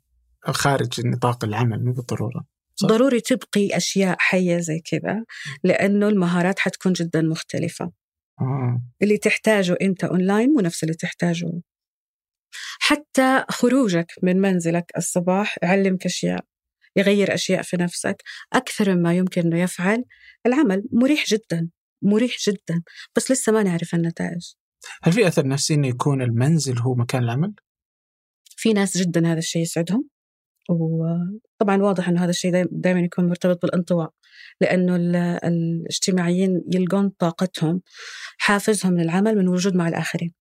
[0.47, 2.45] خارج نطاق العمل مو بالضرورة.
[2.77, 2.89] صح.
[2.89, 5.25] ضروري تبقي أشياء حية زي كذا
[5.65, 7.93] لأنه المهارات حتكون جدا مختلفة
[8.41, 8.83] آه.
[9.03, 11.61] اللي تحتاجه أنت اونلاين مو نفس اللي تحتاجه
[12.81, 16.45] حتى خروجك من منزلك الصباح يعلمك أشياء
[16.97, 18.23] يغير أشياء في نفسك
[18.53, 20.05] أكثر مما يمكن إنه يفعل
[20.47, 21.69] العمل مريح جدا
[22.03, 22.83] مريح جدا
[23.17, 24.53] بس لسه ما نعرف النتائج
[25.03, 27.55] هل في أثر نفسي إنه يكون المنزل هو مكان العمل؟
[28.57, 30.09] في ناس جدا هذا الشيء يسعدهم
[30.71, 34.11] وطبعا واضح إنه هذا الشيء دائما يكون مرتبط بالانطواء
[34.61, 34.97] لأنه
[35.45, 37.83] الاجتماعيين يلقون طاقتهم
[38.39, 40.35] حافزهم للعمل من وجود مع الآخرين.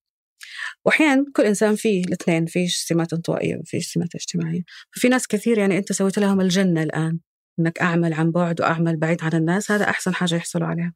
[0.84, 4.62] واحيانا كل إنسان فيه الاثنين فيه سمات انطوائية وفيه سمات اجتماعية.
[4.96, 7.18] ففي ناس كثير يعني أنت سويت لهم الجنة الآن
[7.60, 10.94] إنك أعمل عن بعد وأعمل بعيد عن الناس هذا أحسن حاجة يحصلوا عليها.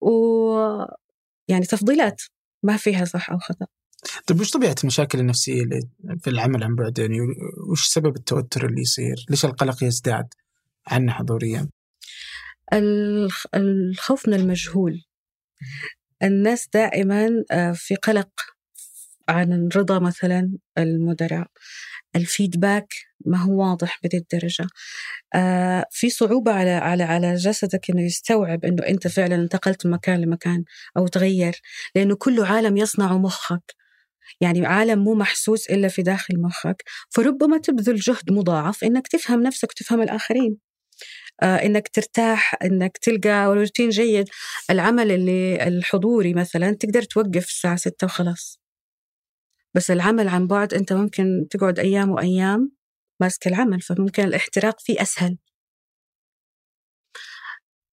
[0.00, 0.10] و
[1.48, 2.22] يعني تفضيلات
[2.64, 3.66] ما فيها صح أو خطأ.
[4.26, 5.80] طيب وش طبيعة المشاكل النفسية اللي
[6.20, 7.18] في العمل عن بعد؟ يعني
[7.70, 10.34] وش سبب التوتر اللي يصير؟ ليش القلق يزداد
[10.86, 11.68] عنه حضوريا؟
[13.54, 15.00] الخوف من المجهول.
[16.22, 18.30] الناس دائما آه، في قلق
[19.28, 21.46] عن رضا مثلا المدراء.
[22.16, 22.94] الفيدباك
[23.26, 24.66] ما هو واضح بهذه الدرجة.
[25.34, 30.20] آه في صعوبة على على على جسدك إنه يستوعب إنه أنت فعلا انتقلت من مكان
[30.20, 30.64] لمكان
[30.96, 31.60] أو تغير
[31.94, 33.79] لأنه كله عالم يصنع مخك.
[34.40, 39.70] يعني عالم مو محسوس إلا في داخل مخك فربما تبذل جهد مضاعف إنك تفهم نفسك
[39.70, 40.58] وتفهم الآخرين.
[41.42, 44.28] آه إنك ترتاح إنك تلقى روتين جيد.
[44.70, 48.60] العمل اللي الحضوري مثلا تقدر توقف الساعة 6 وخلاص.
[49.74, 52.72] بس العمل عن بعد أنت ممكن تقعد أيام وأيام
[53.20, 55.38] ماسك العمل فممكن الاحتراق فيه أسهل.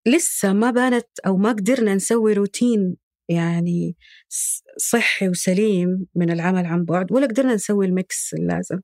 [0.07, 2.97] لسه ما بانت أو ما قدرنا نسوي روتين
[3.29, 3.97] يعني
[4.77, 8.79] صحي وسليم من العمل عن بعد ولا قدرنا نسوي الميكس اللازم.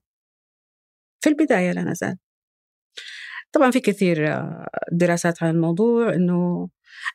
[1.20, 2.16] في البداية لا نزال.
[3.52, 6.68] طبعا في كثير آه، دراسات عن الموضوع إنه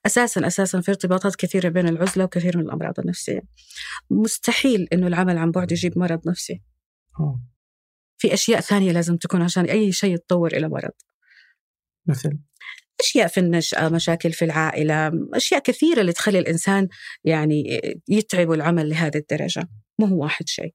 [0.05, 3.41] أساسا أساسا في ارتباطات كثيرة بين العزلة وكثير من الأمراض النفسية.
[4.09, 6.61] مستحيل إنه العمل عن بعد يجيب مرض نفسي.
[8.17, 10.91] في أشياء ثانية لازم تكون عشان أي شيء يتطور إلى مرض.
[12.07, 12.48] مثل؟
[12.99, 16.87] أشياء في النشأة مشاكل في العائلة أشياء كثيرة اللي تخلي الإنسان
[17.23, 19.67] يعني يتعب العمل لهذه الدرجة
[19.99, 20.73] مو هو واحد شيء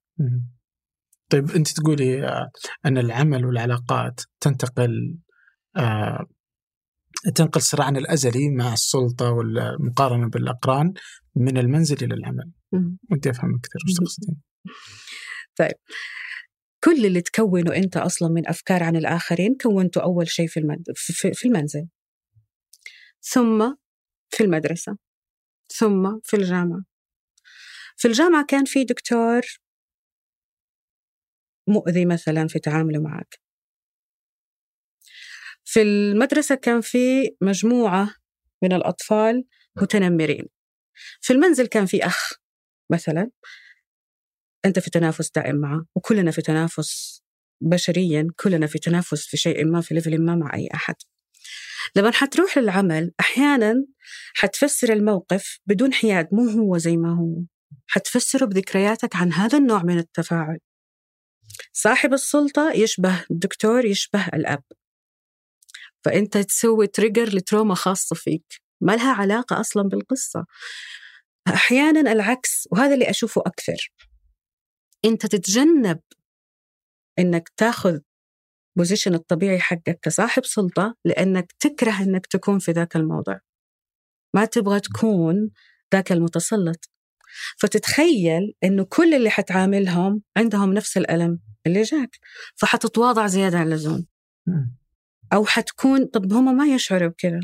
[1.31, 2.51] طيب أنت تقولي آه،
[2.87, 5.19] أن العمل والعلاقات تنتقل
[5.77, 6.27] آه
[7.35, 10.93] تنقل صراعنا الأزلي مع السلطة والمقارنة بالأقران
[11.37, 12.53] من المنزل إلى العمل.
[13.11, 14.41] ودي افهم أكثر وش تقصدين؟
[15.57, 15.75] طيب
[16.85, 20.61] كل اللي تكونه أنت أصلا من أفكار عن الآخرين كونته أول شيء في
[21.35, 21.87] في المنزل.
[23.33, 23.75] ثم
[24.31, 24.99] في المدرسة.
[25.69, 26.85] ثم في الجامعة.
[27.97, 29.43] في الجامعة كان في دكتور
[31.69, 33.41] مؤذي مثلا في تعامله معك
[35.65, 38.15] في المدرسة كان في مجموعة
[38.63, 39.45] من الأطفال
[39.77, 40.47] متنمرين
[41.21, 42.33] في المنزل كان في أخ
[42.93, 43.31] مثلا
[44.65, 47.23] أنت في تنافس دائم معه وكلنا في تنافس
[47.61, 50.95] بشريا كلنا في تنافس في شيء ما في level ما مع أي أحد
[51.97, 53.87] لما حتروح للعمل أحيانا
[54.35, 57.43] حتفسر الموقف بدون حياد مو هو زي ما هو.
[57.87, 60.59] حتفسره بذكرياتك عن هذا النوع من التفاعل.
[61.73, 64.63] صاحب السلطة يشبه الدكتور يشبه الأب.
[66.05, 68.45] فأنت تسوي trigger ل trauma خاصة فيك.
[68.81, 70.45] ما لها علاقة أصلا بالقصة.
[71.49, 73.93] أحيانا العكس وهذا اللي أشوفه أكثر.
[75.05, 76.01] أنت تتجنب
[77.19, 77.99] أنك تاخذ
[78.77, 83.39] بوزيشن الطبيعي حقك كصاحب سلطة لأنك تكره أنك تكون في ذاك الموضع
[84.35, 85.51] ما تبغى تكون
[85.95, 86.91] ذاك المتسلط.
[87.59, 92.19] فتتخيل إنه كل اللي حتعاملهم عندهم نفس الألم اللي جاك
[92.57, 94.07] فحتتواضع زيادة عن اللزوم.
[95.33, 97.41] أو حتكون طب هم ما يشعروا بكذا.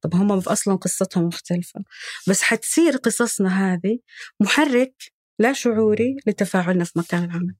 [0.00, 1.80] طب هم أصلا قصتهم مختلفة.
[2.28, 3.98] بس حتصير قصصنا هذه
[4.40, 4.94] محرك
[5.38, 7.54] لا شعوري لتفاعلنا في مكان العمل.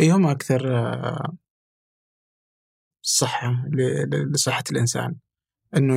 [0.00, 1.36] أي هم أكثر آه،
[3.02, 3.64] صحة
[4.32, 5.14] لصحة الإنسان.
[5.76, 5.94] أنه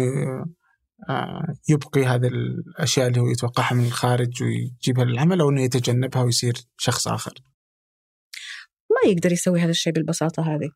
[1.10, 6.54] آه، يبقي هذه الأشياء اللي هو يتوقعها من الخارج ويجيبها للعمل أو أنه يتجنبها ويصير
[6.78, 7.34] شخص آخر.
[8.92, 10.70] ما يقدر يسوي هذا الشيء بالبساطة هذه.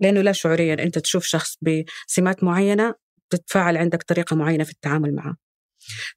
[0.00, 2.94] لأنه لا شعوريا أنت تشوف شخص بسمات معينة
[3.30, 5.36] تتفاعل عندك طريقة معينة في التعامل معه.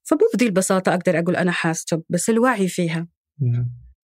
[0.04, 3.08] فمو بدي البساطة أقدر أقول أنا حاسته بس الوعي فيها.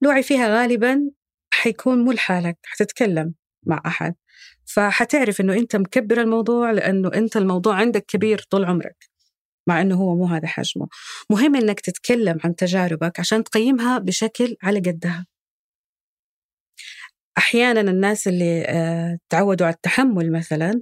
[0.03, 1.11] الوعي فيها غالبا
[1.53, 3.33] حيكون مو لحالك حتتكلم.
[3.67, 4.15] مع أحد.
[4.65, 9.09] فحتعرف أنه أنت مكبر الموضوع لأنه أنت الموضوع عندك كبير طول عمرك
[9.67, 10.87] مع أنه هو مو هذا حجمه.
[11.31, 15.25] مهم أنك تتكلم عن تجاربك عشان تقيمها بشكل على قدها.
[17.37, 20.81] أحيانا الناس اللي آه، تعودوا على التحمل مثلا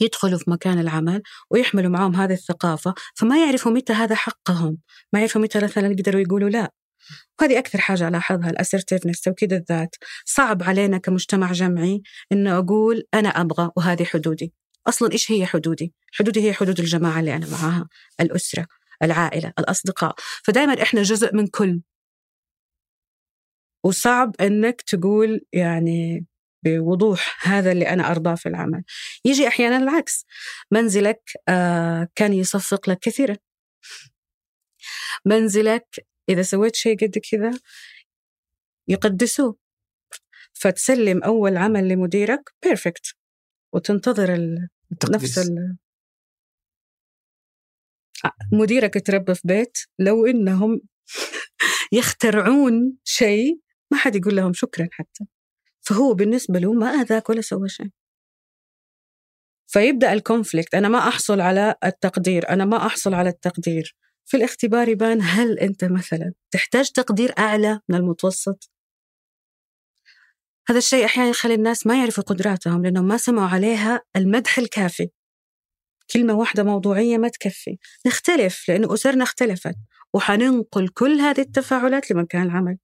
[0.00, 4.78] يدخلوا في مكان العمل ويحملوا معهم هذه الثقافة فما يعرفوا متى هذا حقهم.
[5.12, 6.70] ما يعرفوا متى مثلا يقدروا يقولوا لا.
[7.40, 9.94] وهذه أكثر حاجة ألاحظها الأسرتيفنس توكيد الذات.
[10.24, 14.52] صعب علينا كمجتمع جمعي إنه أقول أنا أبغى وهذه حدودي.
[14.86, 17.88] أصلا إيش هي حدودي؟ حدودي هي حدود الجماعة اللي أنا معاها
[18.20, 18.66] الأسرة
[19.02, 20.14] العائلة الأصدقاء.
[20.44, 21.80] فدائما إحنا جزء من كل.
[23.84, 26.26] وصعب إنك تقول يعني
[26.64, 28.82] بوضوح هذا اللي أنا أرضاه في العمل.
[29.24, 30.26] يجي أحيانا العكس.
[30.70, 33.36] منزلك آه كان يصفق لك كثيرا.
[35.26, 37.50] منزلك إذا سويت شيء قد كذا
[38.88, 39.56] يقدسوه.
[40.52, 43.14] فتسلم أول عمل لمديرك perfect
[43.74, 44.68] وتنتظر ال...
[45.10, 45.76] نفس ال...
[48.24, 50.80] آه، مديرك تربى في بيت لو إنهم
[51.98, 53.60] يخترعون شيء
[53.92, 55.24] ما حد يقول لهم شكرا حتى.
[55.80, 57.90] فهو بالنسبة له ما أذاك ولا سوى شيء.
[59.66, 63.96] فيبدأ الكونفليكت أنا ما أحصل على التقدير أنا ما أحصل على التقدير.
[64.30, 68.70] في الاختبار يبان هل أنت مثلا تحتاج تقدير أعلى من المتوسط؟
[70.68, 75.10] هذا الشيء أحيانا يخلي الناس ما يعرفوا قدراتهم لأنهم ما سمعوا عليها المدح الكافي.
[76.12, 77.78] كلمة واحدة موضوعية ما تكفي.
[78.06, 79.76] نختلف لأنه أسرنا اختلفت
[80.14, 82.78] وحننقل كل هذه التفاعلات لمكان العمل.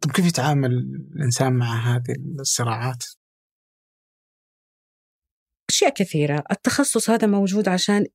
[0.00, 0.72] طيب كيف يتعامل
[1.16, 3.04] الإنسان مع هذه الصراعات؟
[5.82, 6.44] أشياء كثيرة.
[6.50, 8.06] التخصص هذا موجود عشان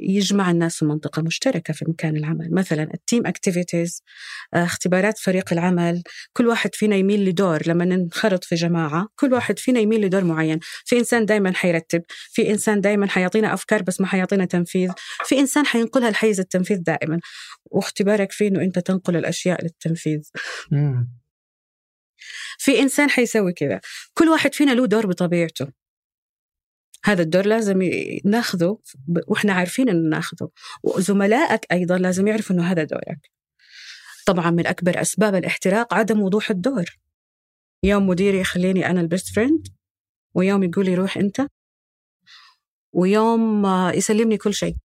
[0.00, 2.48] يجمع الناس في منطقة مشتركة في مكان العمل.
[2.54, 4.02] مثلا ال team activities
[4.54, 6.02] آه، اختبارات فريق العمل.
[6.32, 9.08] كل واحد فينا يميل لدور لما ننخرط في جماعة.
[9.16, 10.58] كل واحد فينا يميل لدور معين.
[10.84, 12.02] في إنسان دائما حيرتب.
[12.08, 14.90] في إنسان دائما حيعطينا أفكار بس ما حيعطينا تنفيذ.
[15.24, 17.20] في إنسان حينقلها لحيز التنفيذ دائما.
[17.64, 20.20] واختبارك فيه إنه أنت تنقل الأشياء للتنفيذ.
[22.58, 23.80] في إنسان حيسوي كذا.
[24.14, 25.79] كل واحد فينا له دور بطبيعته.
[27.04, 27.90] هذا الدور لازم
[28.24, 28.78] ناخذه
[29.26, 30.50] وإحنا عارفين إنه ناخذه.
[30.82, 33.30] وزملائك أيضا لازم يعرفوا إنه هذا دورك.
[34.26, 36.84] طبعا من أكبر أسباب الاحتراق عدم وضوح الدور.
[37.82, 39.68] يوم مديري يخليني أنا ال best friend
[40.34, 41.46] ويوم يقول لي روح أنت
[42.92, 44.76] ويوم يسلمني كل شيء.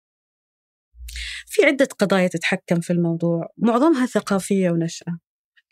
[1.48, 5.20] في عدة قضايا تتحكم في الموضوع معظمها ثقافية ونشأة.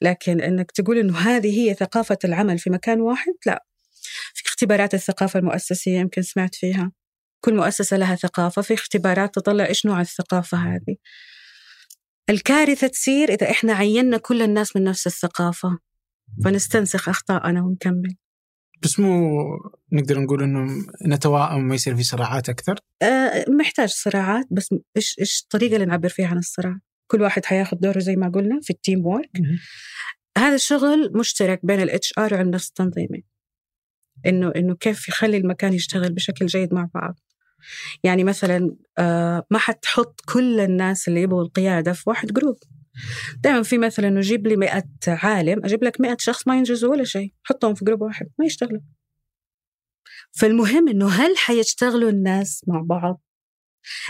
[0.02, 3.66] لكن أنك تقول أنه هذه هي ثقافة العمل في مكان واحد لا.
[4.34, 6.92] في اختبارات الثقافة المؤسسية يمكن سمعت فيها.
[7.46, 10.96] كل مؤسسة لها ثقافة في اختبارات تطلع إيش نوع الثقافة هذه.
[12.30, 15.78] الكارثة تصير إذا إحنا عينا كل الناس من نفس الثقافة.
[16.44, 18.16] فنستنسخ أخطاءنا ونكمل.
[18.84, 19.40] بس مو
[19.92, 25.42] نقدر نقول إنه نتوائم ما يصير في صراعات أكثر؟ أه محتاج صراعات بس إيش إيش
[25.44, 26.80] الطريقة اللي نعبر فيها عن الصراع؟
[27.12, 29.30] كل واحد حياخذ دوره زي ما قلنا في ال teamwork
[30.38, 33.24] هذا الشغل مشترك بين ال HR وعلم النفس التنظيمي
[34.26, 37.20] إنه إنه كيف يخلي المكان يشتغل بشكل جيد مع بعض.
[38.04, 42.58] يعني مثلا آه، ما حتحط كل الناس اللي يبغوا القيادة في واحد group
[43.38, 47.04] دائما في مثلا انه جيب لي 100 عالم أجيب لك 100 شخص ما ينجزوا ولا
[47.04, 48.82] شيء حطهم في جروب واحد ما يشتغلوا.
[50.32, 53.22] فالمهم إنه هل حيشتغلوا الناس مع بعض؟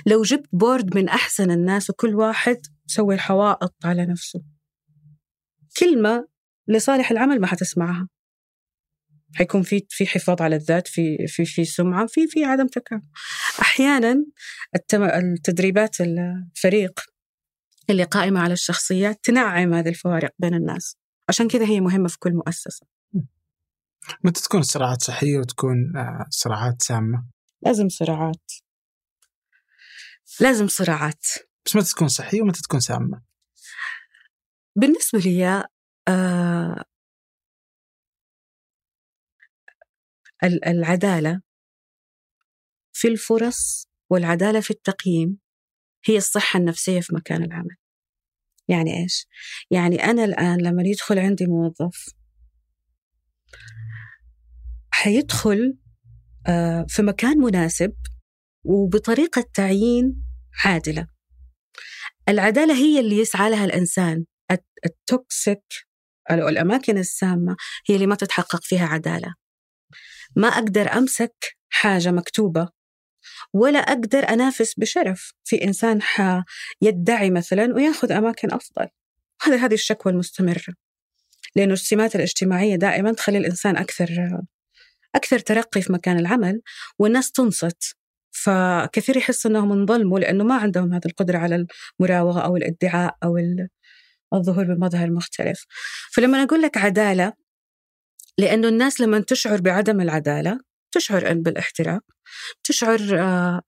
[0.06, 4.44] لو جبت board من أحسن الناس وكل واحد سوي الحوائط على نفسه.
[5.80, 6.28] كلمة
[6.68, 8.08] لصالح العمل ما حتسمعها.
[9.36, 13.10] حيكون في في حفاظ على الذات في في في سمعة في في عدم تكامل.
[13.62, 14.26] أحيانا
[15.02, 17.00] التدريبات الفريق
[17.90, 20.98] اللي قائمة على الشخصيات تنعم هذه الفوارق بين الناس.
[21.30, 22.86] عشان كذا هي مهمة في كل مؤسسة.
[24.24, 27.26] متى تكون الصراعات صحية وتكون آه، صراعات سامة؟
[27.62, 28.52] لازم صراعات.
[30.40, 31.26] لازم صراعات.
[31.66, 33.22] بس متى تكون صحية ومتى تكون سامة؟
[34.76, 35.64] بالنسبة لي
[36.08, 36.84] آه
[40.44, 41.42] العدالة
[42.94, 45.38] في الفرص والعدالة في التقييم
[46.06, 47.76] هي الصحة النفسية في مكان العمل.
[48.68, 49.28] يعني إيش؟
[49.72, 52.06] يعني أنا الآن لما يدخل عندي موظف
[54.92, 55.78] حيدخل
[56.48, 57.94] آه، في مكان مناسب
[58.64, 60.24] وبطريقة تعيين
[60.66, 61.08] عادلة.
[62.30, 64.26] العدالة هي اللي يسعى لها الإنسان.
[64.86, 65.64] التوكسيك
[66.32, 67.56] الأماكن السامة
[67.88, 69.34] هي اللي ما تتحقق فيها عدالة.
[70.36, 72.70] ما أقدر أمسك حاجة مكتوبة
[73.54, 76.00] ولا أقدر أنافس بشرف في إنسان
[76.82, 78.88] يدعي مثلا ويأخذ أماكن أفضل.
[79.42, 80.74] هذا هذه الشكوى المستمرة
[81.56, 84.40] لأنه السمات الاجتماعية دائما تخلي الإنسان أكثر
[85.16, 86.62] أكثر ترقي في مكان العمل
[87.00, 87.96] والناس تنصت.
[88.32, 91.66] فكثير يحسوا أنهم انظلموا لأنه ما عندهم هذه القدرة على
[92.00, 93.38] المراوغة أو الإدعاء أو
[94.34, 95.66] الظهور بمظهر مختلف.
[96.14, 97.34] فلما أقول لك عدالة
[98.38, 100.60] لأنه الناس لما تشعر بعدم العدالة
[100.92, 102.02] تشعر بالاحتراق
[102.64, 103.62] تشعر آه،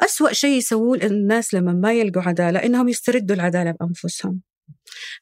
[0.00, 4.42] أسوأ شيء يسووه الناس لما ما يلقوا عدالة إنهم يستردوا العدالة بأنفسهم.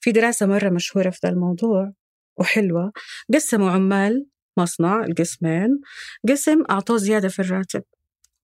[0.01, 1.93] في دراسة مرة مشهورة في ذا الموضوع
[2.39, 2.93] وحلوة
[3.35, 4.27] قسموا عمال
[4.59, 5.81] مصنع القسمين
[6.29, 7.85] قسم أعطوه زيادة في الراتب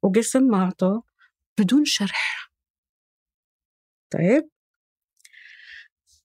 [0.03, 1.03] وقسم ما أعطوه
[1.59, 2.53] بدون شرح.
[4.11, 4.49] طيب؟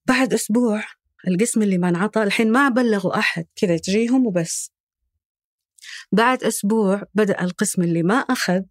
[0.08, 0.84] بعد أسبوع
[1.28, 4.72] القسم اللي ما انعطى الحين ما بلغوا أحد كذا تجيهم وبس.
[6.12, 8.62] بعد أسبوع بدأ القسم اللي ما أخذ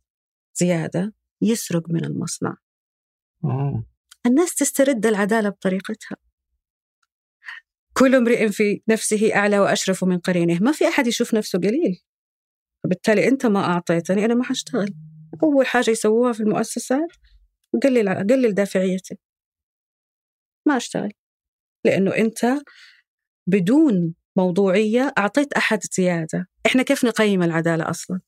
[0.55, 2.57] زيادة يسرق من المصنع.
[3.45, 3.87] أوه.
[4.27, 6.17] الناس تسترد العدالة بطريقتها.
[7.93, 12.03] كل امرئ في نفسه أعلى وأشرف من قرينه ما في أحد يشوف نفسه قليل.
[12.85, 14.95] فبالتالي أنت ما أعطيتني أنا ما حاشتغل
[15.43, 17.09] أول حاجة يسووها في المؤسسات
[17.83, 19.19] قلل قلل دافعيتي.
[20.67, 21.13] ما أشتغل.
[21.85, 22.47] لأنه أنت
[23.47, 26.49] بدون موضوعية أعطيت أحد زيادة.
[26.67, 28.21] إحنا كيف نقيم العدالة أصلا؟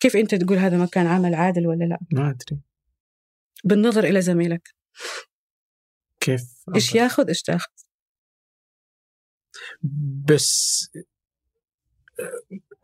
[0.00, 2.60] كيف أنت تقول هذا مكان عمل عادل ولا لا؟ ما أدري.
[3.64, 4.74] بالنظر إلى زميلك.
[6.20, 6.42] كيف
[6.74, 7.72] إيش ياخذ إيش تاخذ؟
[10.28, 10.90] بس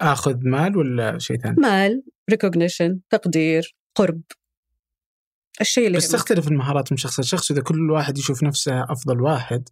[0.01, 4.23] آخذ مال ولا شيء ثاني؟ مال ريكوجنيشن تقدير قرب.
[5.61, 6.15] الشيء اللي بس يهمك.
[6.15, 9.69] تختلف المهارات من شخص لشخص إذا كل واحد يشوف نفسه أفضل واحد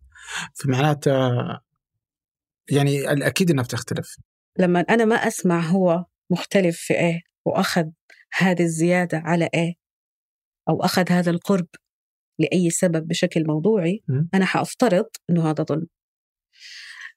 [0.54, 1.30] فمعناته
[2.70, 4.16] يعني الاكيد إنها بتختلف
[4.58, 7.84] لما أنا ما أسمع هو مختلف في إيه وأخذ
[8.38, 9.74] هذه الزيادة على إيه
[10.68, 11.66] أو أخذ هذا القرب
[12.38, 14.24] لأي سبب بشكل موضوعي م.
[14.34, 15.86] أنا حأفترض أنه هذا ظلم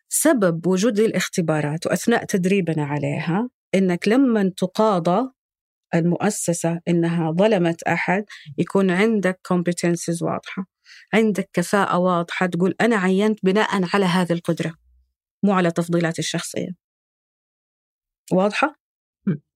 [0.09, 5.31] سبب وجود الاختبارات وأثناء تدريبنا عليها أنك لما تقاضى
[5.95, 8.25] المؤسسة إنها ظلمت أحد
[8.57, 10.65] يكون عندك competencies واضحة
[11.13, 14.73] عندك كفاءة واضحة تقول أنا عينت بناء على هذه القدرة
[15.43, 16.67] مو على تفضيلاتي الشخصية.
[18.31, 18.75] واضحة؟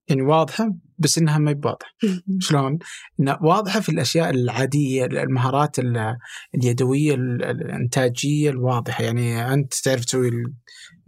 [0.10, 1.90] يعني واضحة بس إنها ما هي واضحه
[2.40, 2.80] شلون؟
[3.20, 6.18] إنها واضحة في الأشياء العادية المهارات ال-
[6.56, 9.04] اليدوية ال- الإنتاجية الواضحة.
[9.04, 10.32] يعني أنت تعرف تسوي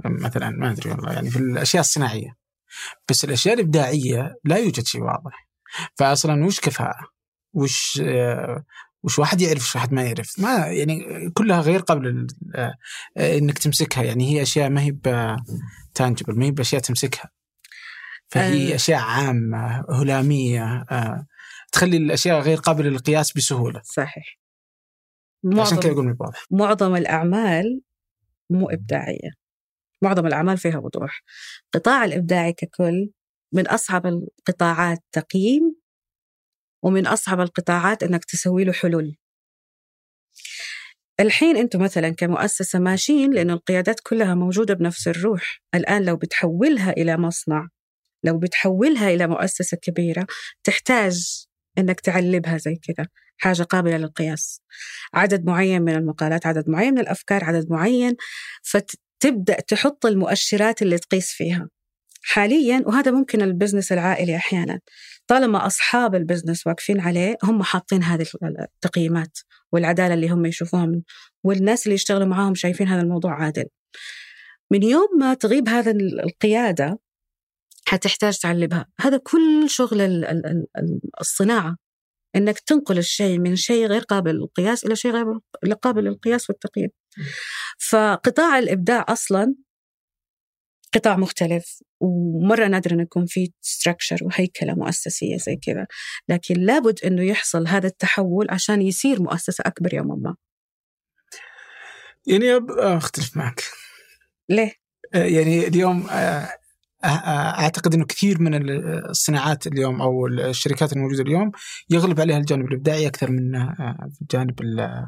[0.06, 2.36] مثلا ما أدري والله يعني في الأشياء الصناعية.
[3.10, 5.48] بس الأشياء الإبداعية لا يوجد شيء واضح.
[5.98, 7.08] فاصلا وش كفاءة؟
[7.54, 8.64] وش آه،
[9.04, 12.74] وش واحد يعرف وش واحد ما يعرف؟ ما يعني كلها غير لل- آه،
[13.18, 14.04] إنك تمسكها.
[14.04, 14.92] يعني هي أشياء ما هي
[15.94, 17.30] تانجبل ما هي بأشياء تمسكها.
[18.28, 18.76] فهي آه.
[18.76, 20.86] أشياء عامة هلامية
[21.72, 23.82] تخلي الأشياء غير قابلة للقياس بسهولة.
[23.84, 24.40] صحيح.
[25.46, 26.46] عشان كذا معظم, أقول واضح.
[26.52, 27.82] معظم الأعمال
[28.50, 29.30] مو إبداعية.
[30.02, 31.22] معظم الأعمال فيها وضوح.
[31.74, 33.10] قطاع الإبداعي ككل
[33.54, 35.76] من أصعب القطاعات تقييم
[36.84, 39.16] ومن أصعب القطاعات أنك تسوي له حلول.
[41.20, 45.62] الحين أنتم مثلا كمؤسسة ماشيين لأن القيادات كلها موجودة بنفس الروح.
[45.76, 47.68] الآن لو بتحولها إلى مصنع
[48.24, 50.28] لو بتحولها إلى مؤسسة كبيرة
[50.64, 51.46] تحتاج
[51.78, 53.08] أنك تعلبها زي كذا.
[53.38, 54.62] حاجة قابلة للقياس.
[55.14, 58.16] عدد معين من المقالات عدد معين من الأفكار عدد معين.
[59.20, 61.70] فتبدأ تحط المؤشرات اللي تقيس فيها.
[62.24, 64.80] حاليا وهذا ممكن ال business العائلي أحيانا
[65.28, 69.38] طالما أصحاب ال business واقفين عليه هم حاطين هذه التقييمات
[69.72, 71.02] والعدالة اللي هم يشوفوها من
[71.44, 73.66] والناس اللي يشتغلوا معاهم شايفين هذا الموضوع عادل.
[74.72, 77.00] من يوم ما تغيب هذا القيادة
[77.88, 80.46] حتحتاج تعلبها هذا كل شغل ال- ال-
[80.78, 81.78] ال- الصناعة.
[82.36, 86.90] إنك تنقل الشيء من شيء غير قابل للقياس إلى شيء غير قابل للقياس والتقييم.
[87.90, 89.56] فقطاع الإبداع أصلا
[90.94, 95.88] قطاع مختلف ومرة نادر انه يكون في ستراكشر وهيكلة مؤسسية زي كذا
[96.30, 100.36] لكن لابد إنه يحصل هذا التحول عشان يصير مؤسسة أكبر يوما ما.
[102.28, 103.64] يعني أب- أختلف معك.
[104.50, 104.74] ليه؟
[105.14, 106.59] آه، يعني اليوم آه، آه، آه،
[107.06, 111.52] أعتقد إنه كثير من ال- الصناعات اليوم أو الشركات الموجودة اليوم
[111.90, 115.08] يغلب عليها الجانب الإبداعي أكثر من آه، الجانب ال-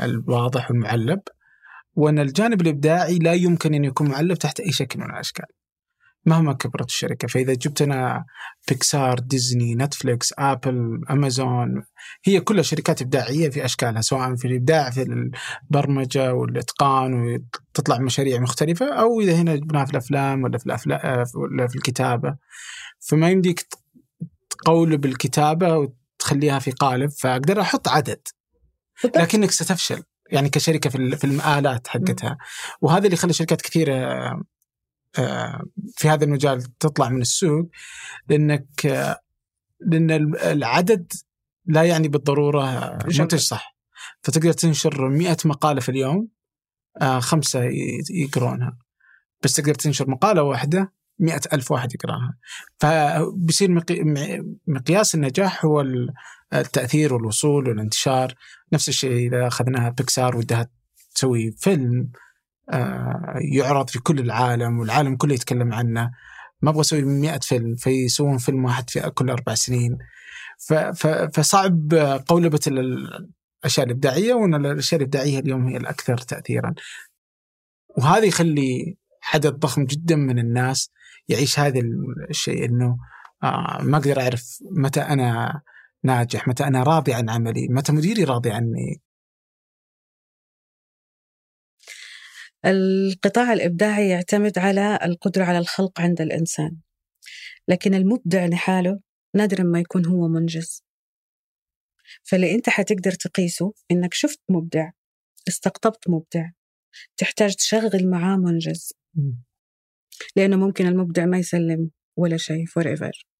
[0.00, 1.20] الواضح والمعلب.
[1.94, 5.44] وأن الجانب الإبداعي لا يمكن أن يكون معلب تحت أي شكل من الأشكال.
[6.26, 7.28] مهما كبرت الشركة.
[7.28, 8.24] فإذا جبت أنا
[8.68, 11.82] بيكسار ديزني نتفليكس ابل امازون
[12.24, 18.94] هي كلها شركات إبداعية في أشكالها سواء في الإبداع في البرمجة والإتقان وتطلع مشاريع مختلفة
[18.94, 22.36] أو إذا هنا جبناها في الأفلام ولا في الافلام ولا في الكتابة.
[23.08, 23.66] فما يمديك
[24.50, 28.20] تقولب الكتابه وتخليها في قالب فأقدر أحط عدد.
[29.16, 32.38] لكنك ستفشل يعني كشركة في في المآلات حقتها.
[32.80, 33.94] وهذا اللي خلى شركات كثيرة
[35.96, 37.68] في هذا المجال تطلع من السوق
[38.28, 39.20] لأنك آه،
[39.80, 41.12] لأن ال- العدد
[41.66, 42.98] لا يعني بالضرورة.
[43.20, 43.76] منتج صح.
[44.22, 46.28] فتقدر تنشر مئة مقالة في اليوم
[47.00, 47.60] آه خمسة
[48.10, 48.78] يقرونها.
[49.42, 52.34] بس تقدر تنشر مقالة واحدة مئة ألف واحد يقراها.
[52.80, 53.70] فبصير
[54.66, 55.84] مقياس النجاح هو
[56.54, 58.34] التأثير والوصول والانتشار.
[58.72, 60.68] نفس الشيء إذا أخذناها بيكسار ودها
[61.14, 62.10] تسوي فيلم آه،
[63.52, 66.10] يعرض في كل العالم والعالم كله يتكلم عنه.
[66.62, 69.98] ما أبغى أسوي 100 فيلم فيسوون فيلم واحد في كل أربع سنين.
[71.34, 71.94] فصعب
[72.26, 76.74] قولبه الأشياء الإبداعية وأن الأشياء الإبداعية اليوم هي الأكثر تاثيرا.
[77.98, 78.96] وهذا يخلي
[79.34, 80.90] عدد ضخم جدا من الناس
[81.28, 81.80] يعيش هذا
[82.30, 82.96] الشيء إنه
[83.42, 85.60] آه ما أقدر أعرف متى أنا
[86.04, 89.00] ناجح متى أنا راضي عن عملي متى مديري راضي عني.
[92.64, 96.76] القطاع الإبداعي يعتمد على القدرة على الخلق عند الإنسان
[97.68, 99.00] لكن المبدع لحاله
[99.36, 100.84] نادرا ما يكون هو منجز.
[102.22, 104.90] فاللي أنت حتقدر تقيسه إنك شفت مبدع
[105.48, 106.50] استقطبت مبدع
[107.16, 108.92] تحتاج تشغل معاه منجز.
[110.36, 113.31] لأنه ممكن المبدع ما يسلم ولا شيء forever.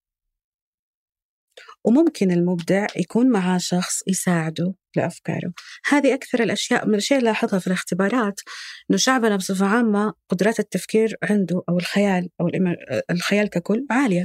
[1.85, 5.53] وممكن المبدع يكون معاه شخص يساعده لأفكاره.
[5.89, 8.41] هذه أكثر الأشياء من الأشياء اللي لاحظها في الاختبارات
[8.91, 12.51] أنه شعبنا بصفة عامة قدرات التفكير عنده أو الخيال أو
[13.11, 14.24] الخيال ككل عالية.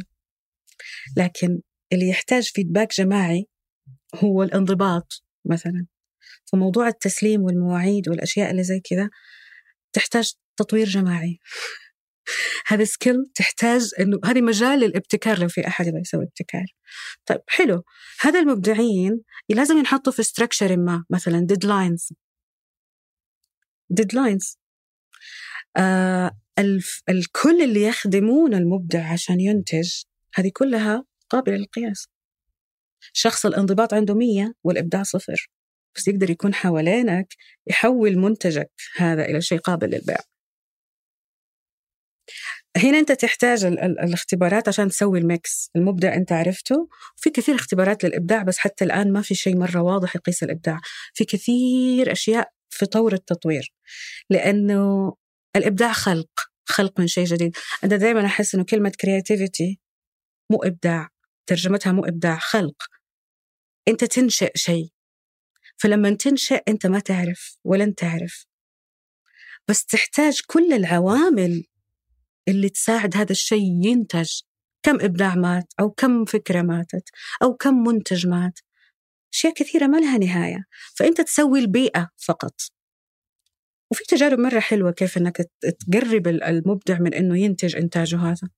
[1.17, 1.59] لكن
[1.93, 3.45] اللي يحتاج فيدباك جماعي
[4.15, 5.85] هو الانضباط مثلا.
[6.51, 9.09] فموضوع التسليم والمواعيد والأشياء اللي زي كذا
[9.93, 11.39] تحتاج تطوير جماعي.
[12.67, 16.65] هذا scale تحتاج إنه هذه مجال للابتكار لو في أحد يبغى يسوي ابتكار.
[17.25, 17.83] طيب حلو.
[18.21, 22.13] هذا المبدعين لازم ينحطوا في structure ما مثلا deadlines
[23.89, 24.57] deadlines
[25.77, 26.31] آه
[27.09, 29.89] الكل اللي يخدمون المبدع عشان ينتج
[30.35, 32.07] هذه كلها قابلة للقياس.
[33.13, 35.49] شخص الانضباط عنده مية والإبداع صفر.
[35.95, 37.33] بس يقدر يكون حوالينك
[37.67, 40.17] يحول منتجك هذا إلى شيء قابل للبيع.
[42.77, 45.69] هنا أنت تحتاج ال ال الاختبارات عشان تسوي ال mix.
[45.75, 46.89] المبدع أنت عرفته.
[47.15, 50.79] في كثير اختبارات للإبداع بس حتى الآن ما في شيء مرة واضح يقيس الإبداع.
[51.13, 53.73] في كثير أشياء في طور التطوير
[54.29, 55.13] لأنه
[55.55, 56.29] الإبداع خلق
[56.65, 57.55] خلق من شيء جديد.
[57.83, 59.79] أنا دائما أحس إنه كلمة creativity
[60.51, 61.09] مو إبداع
[61.47, 62.83] ترجمتها مو إبداع خلق.
[63.87, 64.87] أنت تنشئ شيء.
[65.77, 68.45] فلما تنشئ أنت ما تعرف ولن تعرف.
[69.67, 71.63] بس تحتاج كل العوامل
[72.47, 74.41] اللي تساعد هذا الشيء ينتج
[74.83, 77.09] كم إبداع مات أو كم فكرة ماتت
[77.43, 78.59] أو كم منتج مات.
[79.33, 82.61] أشياء كثيرة ما لها نهاية فأنت تسوي البيئة فقط.
[83.91, 88.49] وفي تجارب مرة حلوة كيف أنك تقرب المبدع من أنه ينتج إنتاجه هذا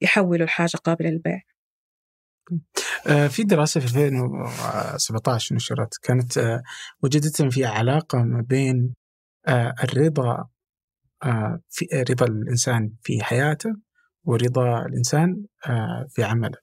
[0.00, 1.42] يحوله لحاجة قابلة للبيع.
[3.06, 6.62] آه، في دراسة في 2017 نشرت كانت آه،
[7.02, 8.94] وجدت أن في علاقة ما بين
[9.48, 10.48] آه، الرضا
[11.68, 13.70] في رضا الإنسان في حياته
[14.24, 16.58] ورضا الإنسان آه، في عمله.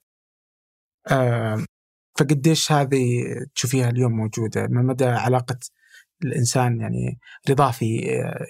[1.12, 1.66] آه،
[2.20, 3.24] فقديش هذه
[3.56, 5.60] تشوفيها اليوم موجودة؟ ما مدى علاقة
[6.24, 8.08] الإنسان يعني رضاه في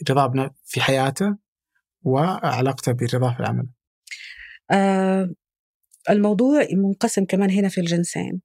[0.09, 1.37] رضاه في حياته
[2.03, 3.67] وعلاقته برضاه في العمل
[6.09, 8.41] الموضوع منقسم كمان هنا في الجنسين.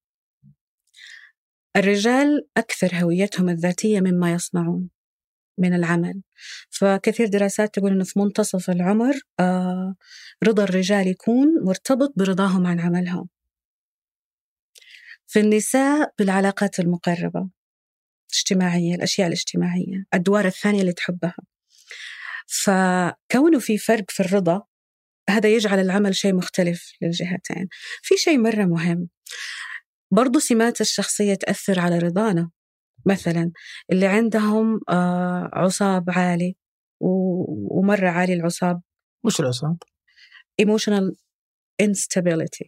[1.76, 4.90] الرجال أكثر هويتهم الذاتية مما يصنعون.
[5.60, 6.22] من العمل.
[6.70, 9.94] فكثير دراسات تقول أنه في منتصف العمر آه
[10.44, 13.28] رضا الرجال يكون مرتبط برضاهم عن عملهم.
[15.26, 17.50] في النساء بالعلاقات المقربة
[18.30, 21.36] الاجتماعية الأشياء الاجتماعية الأدوار الثانية اللي تحبها.
[22.46, 24.62] فكونه في فرق في الرضا
[25.30, 27.68] هذا يجعل العمل شيء مختلف للجهتين.
[28.02, 29.08] في شيء مرة مهم
[30.12, 32.50] برضو سمات الشخصية تأثر على رضانا.
[33.06, 33.52] مثلا
[33.92, 36.56] اللي عندهم آه، عصاب عالي
[37.00, 38.80] ومرة عالي العصاب.
[39.24, 39.76] وش العصاب؟
[40.62, 41.14] emotional
[41.82, 42.66] instability.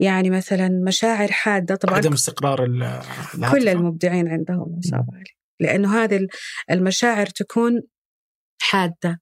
[0.00, 2.66] يعني مثلا مشاعر حادة طبعا عدم استقرار
[3.52, 5.30] كل المبدعين عندهم عصاب عالي.
[5.60, 6.26] لأنه هذه
[6.70, 7.82] المشاعر تكون
[8.60, 9.20] حادة.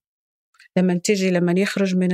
[0.76, 2.08] لما تجي لما يخرج من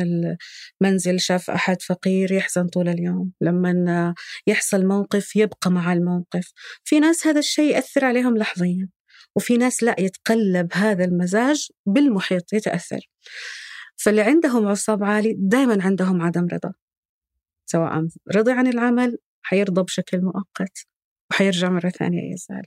[0.83, 3.33] المنزل شاف أحد فقير يحزن طول اليوم.
[3.41, 4.15] لما
[4.47, 6.53] يحصل موقف يبقى مع الموقف.
[6.85, 8.89] في ناس هذا الشيء يأثر عليهم لحظيا
[9.37, 13.01] وفي ناس لا يتقلب هذا المزاج بالمحيط يتأثر.
[13.97, 16.73] فاللي عندهم عصاب عالي دائما عندهم عدم رضا.
[17.67, 18.07] سواء
[18.37, 20.87] رضي عن العمل حيرضى بشكل مؤقت
[21.31, 22.63] وحيرجع مرة ثانية يزعل.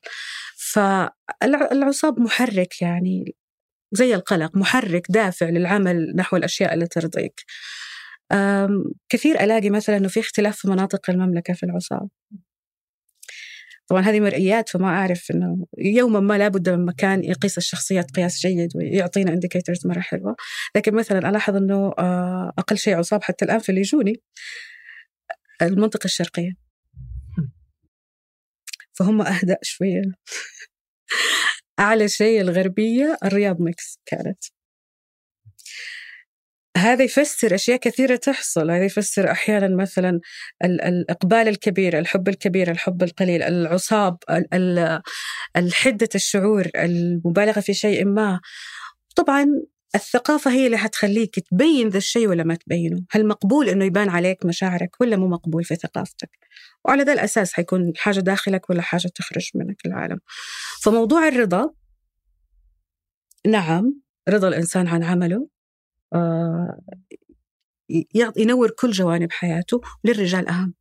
[0.58, 3.36] فالعصاب محرك يعني.
[3.92, 7.42] زي القلق محرك دافع للعمل نحو الأشياء اللي ترضيك.
[9.10, 12.10] كثير ألاقي مثلا أنه في اختلاف في مناطق المملكة في العصاب
[13.92, 18.70] طبعا هذه مرئيات فما أعرف أنه يوما ما لابد من مكان يقيس الشخصيات قياس جيد
[18.76, 20.36] ويعطينا انديكيتورز مرة حلوة.
[20.76, 24.22] لكن مثلا ألاحظ أنه آه، أقل شيء عصاب حتى الآن في اللي يجوني
[25.62, 26.52] المنطقة الشرقية.
[28.94, 30.02] فهم أهدأ شوية.
[31.82, 34.44] أعلى شيء الغربية الرياض ميكس كانت.
[36.78, 38.72] هذا يفسر أشياء كثيرة تحصل.
[38.72, 40.20] هذا يفسر أحيانا مثلا
[40.64, 44.18] الإقبال الكبير الحب الكبير الحب القليل العصاب
[45.56, 48.40] الحدة الشعور المبالغة في شيء ما.
[49.16, 49.46] طبعا
[49.96, 54.46] الثقافة هي اللي حتخليك تبين ذا الشيء ولا ما تبينه؟ هل مقبول أنه يبان عليك
[54.46, 56.30] مشاعرك ولا مو مقبول في ثقافتك؟
[56.86, 60.20] وعلى ذا الأساس حيكون حاجة داخلك ولا حاجة تخرج منك العالم.
[60.82, 61.74] فموضوع الرضا
[63.48, 65.50] نعم رضا الإنسان عن عمله
[66.14, 66.80] آه
[68.38, 70.74] ينور كل جوانب حياته للرجال أهم.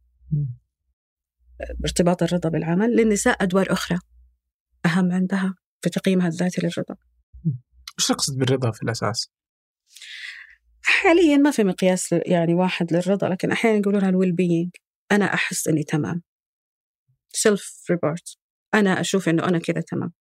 [1.84, 3.98] ارتباط الرضا بالعمل للنساء أدوار أخرى
[4.86, 6.96] أهم عندها في تقييمها الذاتي للرضا.
[8.00, 9.30] وش تقصد بالرضا في الأساس؟
[10.82, 14.70] حاليا ما في مقياس يعني واحد للرضا لكن أحيانا يقولونها ال well-being
[15.12, 16.22] أنا أحس إني تمام.
[17.28, 18.36] self-report
[18.74, 20.12] أنا أشوف إنه أنا كذا تمام.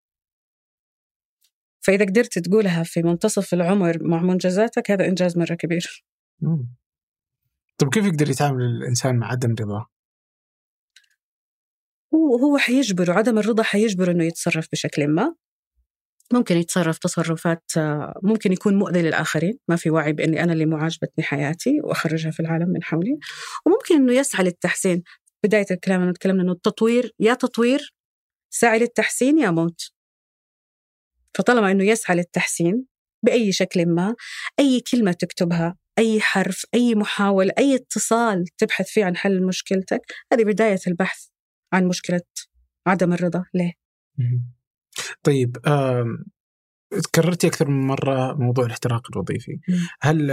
[1.81, 6.05] فإذا قدرت تقولها في منتصف العمر مع منجزاتك هذا إنجاز مرة كبير.
[7.77, 9.87] طيب كيف يقدر يتعامل الإنسان مع عدم رضاه؟
[12.13, 15.35] هو هو حيجبره عدم الرضا حيجبره إنه يتصرف بشكل ما.
[16.33, 17.63] ممكن يتصرف تصرفات
[18.23, 22.69] ممكن يكون مؤذي للآخرين ما في وعي بأني أنا اللي معجبتني حياتي وأخرجها في العالم
[22.69, 23.19] من حولي.
[23.65, 25.03] وممكن أنه يسعى للتحسين.
[25.43, 27.93] بداية الكلام تكلمنا أنه التطوير يا تطوير
[28.53, 29.91] سعي للتحسين يا موت.
[31.37, 32.85] فطالما أنه يسعى للتحسين
[33.23, 34.15] بأي شكل ما
[34.59, 40.01] أي كلمة تكتبها أي حرف أي محاولة أي اتصال تبحث فيه عن حل مشكلتك
[40.33, 41.27] هذه بداية البحث
[41.73, 42.21] عن مشكلة
[42.87, 43.45] عدم الرضا.
[43.53, 43.73] ليه؟
[45.23, 45.57] طيب
[47.11, 49.59] كررتي أكثر من مرة موضوع الاحتراق الوظيفي.
[50.01, 50.27] هل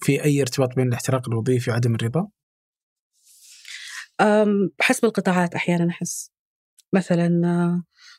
[0.00, 2.28] في أي ارتباط بين الاحتراق الوظيفي وعدم الرضا؟
[4.80, 6.30] حسب القطاعات أحيانا أحس.
[6.92, 7.28] مثلا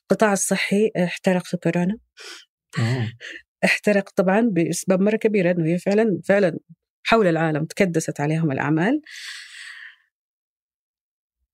[0.04, 1.98] القطاع الصحي احترق في كورونا.
[2.80, 3.12] أوه.
[3.66, 6.60] احترق طبعا بأسباب مرة كبيرة إنه هي فعلا فعلا
[7.04, 9.02] حول العالم تكدست عليهم الأعمال.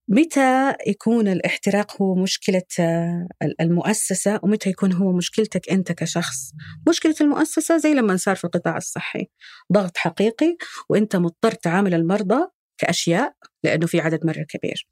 [0.07, 2.61] متى يكون الاحتراق هو مشكلة
[3.61, 6.51] المؤسسة ومتى يكون هو مشكلتك أنت كشخص؟
[6.89, 9.27] مشكلة المؤسسة زي لما صار في القطاع الصحي.
[9.73, 10.57] ضغط حقيقي
[10.89, 13.33] وأنت مضطر تعامل المرضى كأشياء
[13.63, 14.87] لأنه في عدد مرة كبير.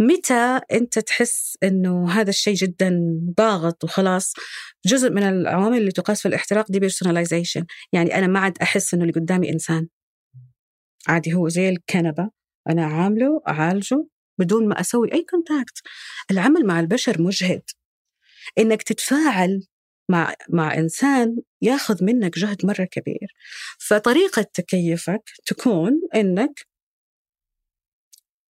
[0.00, 3.00] متى أنت تحس أنه هذا الشيء جدا
[3.38, 4.32] ضاغط وخلاص؟
[4.86, 9.02] جزء من العوامل اللي تقاس في الاحتراق دي بيرسوناليزيشن يعني أنا ما عاد أحس أنه
[9.02, 9.88] اللي قدامي إنسان.
[11.08, 12.30] عادي هو زي الكنبة.
[12.68, 14.06] أنا عامله أعالجه
[14.38, 15.80] بدون ما أسوي أي كونتاكت
[16.30, 17.62] العمل مع البشر مجهد.
[18.58, 19.66] إنك تتفاعل
[20.10, 23.34] مع مع إنسان ياخذ منك جهد مرة كبير.
[23.78, 26.66] فطريقة تكيفك تكون إنك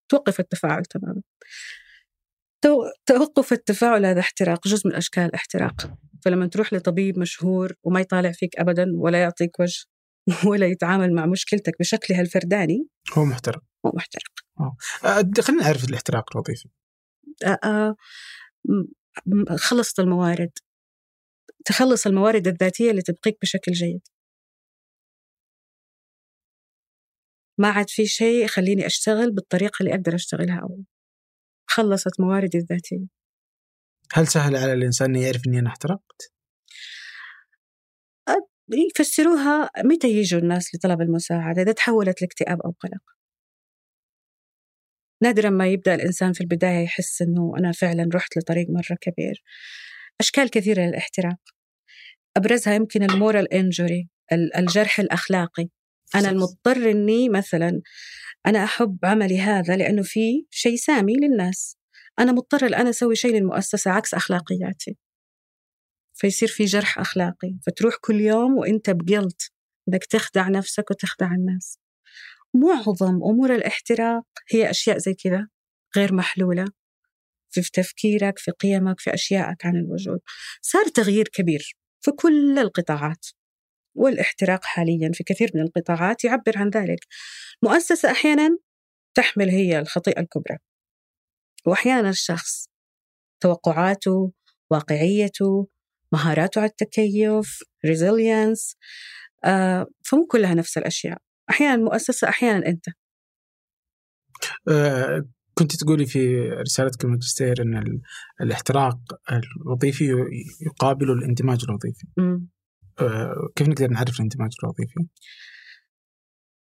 [0.08, 1.22] توقف التفاعل تماما.
[3.06, 5.90] توقف التفاعل هذا احتراق جزء من أشكال الاحتراق.
[6.24, 9.84] فلما تروح لطبيب مشهور وما يطالع فيك أبدا ولا يعطيك وجه
[10.50, 13.62] ولا يتعامل مع مشكلتك بشكلها الفرداني هو محترق.
[13.86, 14.32] هو محترق.
[14.60, 14.76] أه.
[15.04, 16.68] أه خلينا نعرف الاحتراق الوظيفي.
[17.46, 17.96] أه, آه،
[19.56, 20.50] خلصت الموارد.
[21.64, 24.00] تخلص الموارد الذاتية اللي تبقيك بشكل جيد.
[27.58, 30.84] ما عاد في شيء يخليني أشتغل بالطريقة اللي أقدر أشتغلها أول.
[31.66, 33.06] خلصت مواردي الذاتية.
[34.12, 36.32] هل سهل على الإنسان أن يعرف أني أنا احترقت؟
[38.72, 43.15] يفسروها متى يجوا الناس لطلب المساعدة؟ إذا تحولت لاكتئاب أو قلق.
[45.22, 49.42] نادرا ما يبدأ الإنسان في البداية يحس أنه أنا فعلا رحت لطريق مرة كبير.
[50.20, 51.38] أشكال كثيرة للاحتراق.
[52.36, 54.08] أبرزها يمكن المورال إنجوري
[54.56, 55.68] الجرح الأخلاقي.
[56.14, 57.80] أنا المضطر إني مثلا
[58.46, 61.76] أنا أحب عملي هذا لأنه في شيء سامي للناس.
[62.18, 64.96] أنا مضطر الآن أسوي شيء للمؤسسة عكس أخلاقياتي.
[66.14, 67.58] فيصير في جرح أخلاقي.
[67.66, 69.50] فتروح كل يوم وإنت بقلت
[69.88, 71.78] إنك تخدع نفسك وتخدع الناس.
[72.60, 75.48] معظم أمور الاحتراق هي أشياء زي كذا
[75.96, 76.64] غير محلولة.
[77.50, 80.20] في تفكيرك في قيمك في أشيائك عن الوجود.
[80.62, 83.26] صار تغيير كبير في كل القطاعات.
[83.94, 86.98] والإحتراق حاليا في كثير من القطاعات يعبر عن ذلك.
[87.62, 88.58] مؤسسة أحيانا
[89.14, 90.58] تحمل هي الخطيئة الكبرى.
[91.66, 92.68] وأحيانا الشخص
[93.40, 94.32] توقعاته
[94.70, 95.68] واقعيته
[96.12, 98.76] مهاراته على التكيف ريزيلينس
[99.44, 101.25] آه فمو كلها نفس الأشياء.
[101.50, 102.84] أحيانا مؤسسة أحيانا أنت
[104.68, 105.22] آه
[105.54, 108.00] كنت تقولي في رسالتك الماجستير إن ال-
[108.40, 108.98] الاحتراق
[109.32, 110.04] الوظيفي
[110.66, 112.06] يقابل الاندماج الوظيفي.
[113.00, 115.06] آه، كيف نقدر نعرف الاندماج الوظيفي؟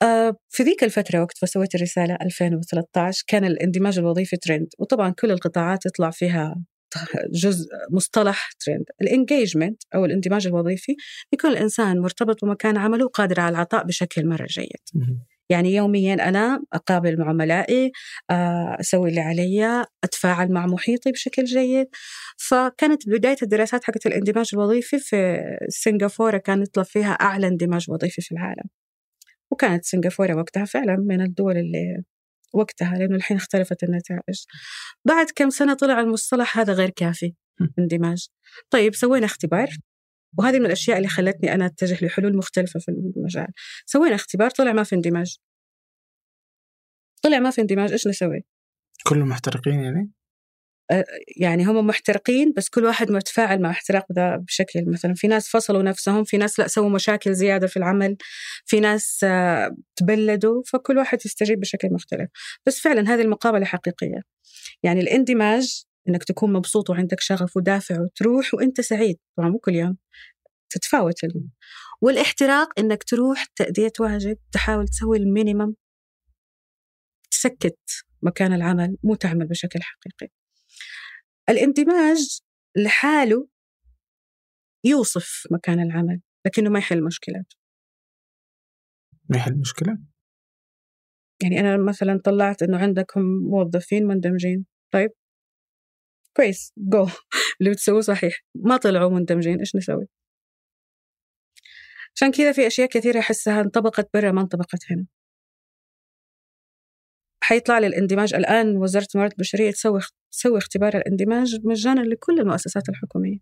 [0.02, 5.30] آه، في ذيك الفترة وقت ما سويت الرسالة 2013 كان الاندماج الوظيفي ترند وطبعا كل
[5.30, 6.64] القطاعات يطلع فيها
[7.32, 10.96] جزء مصطلح trend ال engagement أو الاندماج الوظيفي
[11.32, 14.68] يكون الإنسان مرتبط بمكان عمله وقادر على العطاء بشكل مرة جيد.
[15.50, 17.92] يعني يوميا أنا أقابل مع عملائي
[18.30, 21.86] آه، أسوي اللي علي أتفاعل مع محيطي بشكل جيد.
[22.36, 28.32] فكانت بداية الدراسات حقت الاندماج الوظيفي في سنغافورة كان يطلع فيها أعلى اندماج وظيفي في
[28.32, 28.64] العالم.
[29.50, 32.02] وكانت سنغافورة وقتها فعلا من الدول اللي
[32.54, 34.44] وقتها لأنه الحين اختلفت النتائج
[35.04, 37.34] بعد كم سنة طلع المصطلح هذا غير كافي.
[37.78, 38.28] اندماج
[38.70, 39.68] طيب سوينا اختبار
[40.38, 43.46] وهذه من الأشياء اللي خلتني أنا أتجه لحلول مختلفة في المجال
[43.86, 45.36] سوينا اختبار طلع ما في اندماج
[47.22, 48.44] طلع ما في اندماج إيش نسوي؟
[49.06, 50.10] كلهم محترقين يعني؟
[51.36, 55.82] يعني هم محترقين بس كل واحد متفاعل مع احتراق ذا بشكل مثلا في ناس فصلوا
[55.82, 58.16] نفسهم في ناس لا سووا مشاكل زيادة في العمل
[58.64, 62.28] في ناس آه، تبلدوا فكل واحد يستجيب بشكل مختلف.
[62.66, 64.22] بس فعلا هذه المقابلة حقيقية.
[64.82, 69.96] يعني الاندماج إنك تكون مبسوط وعندك شغف ودافع وتروح وأنت سعيد طبعا مو كل يوم
[70.70, 71.48] تتفاوت ال-
[72.02, 75.74] والاحتراق إنك تروح تأدية واجب تحاول تسوي المينيمم
[77.30, 77.78] تسكت
[78.22, 80.32] مكان العمل مو تعمل بشكل حقيقي.
[81.48, 82.40] الاندماج
[82.76, 83.48] لحاله
[84.84, 87.52] يوصف مكان العمل لكنه ما يحل مشكلات.
[89.30, 89.98] ما يحل مشكلة؟
[91.42, 94.66] يعني أنا مثلا طلعت إنه عندكم موظفين مندمجين.
[94.92, 95.10] طيب.
[96.36, 96.72] كويس.
[96.78, 97.06] جو
[97.60, 98.40] اللي بتسووه صحيح.
[98.54, 99.58] ما طلعوا مندمجين.
[99.58, 100.06] إيش نسوي؟
[102.16, 105.06] عشان كذا في أشياء كثيرة أحسها انطبقت برا ما انطبقت هنا.
[107.44, 108.34] حيطلع لي الاندماج.
[108.34, 110.00] الآن وزارة الموارد البشرية تسوي
[110.32, 113.38] تسوي اختبار الاندماج مجانا لكل المؤسسات الحكومية.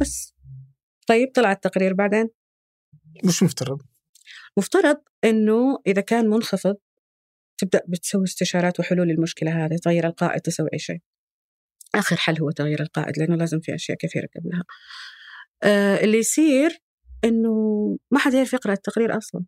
[0.00, 0.34] بس.
[1.06, 2.28] طيب طلع التقرير بعدين.
[3.24, 3.82] مش مفترض.
[4.58, 6.76] مفترض إنه إذا كان منخفض
[7.58, 11.00] تبدأ بتسوي استشارات وحلول للمشكلة هذه تغير القائد تسوي أي شيء.
[11.94, 14.64] آخر حل هو تغيير القائد لأنه لازم في أشياء كثيرة قبلها.
[15.62, 16.78] آه اللي يصير
[17.24, 17.50] إنه
[18.10, 19.44] ما حد يعرف يقرأ التقرير أصلا.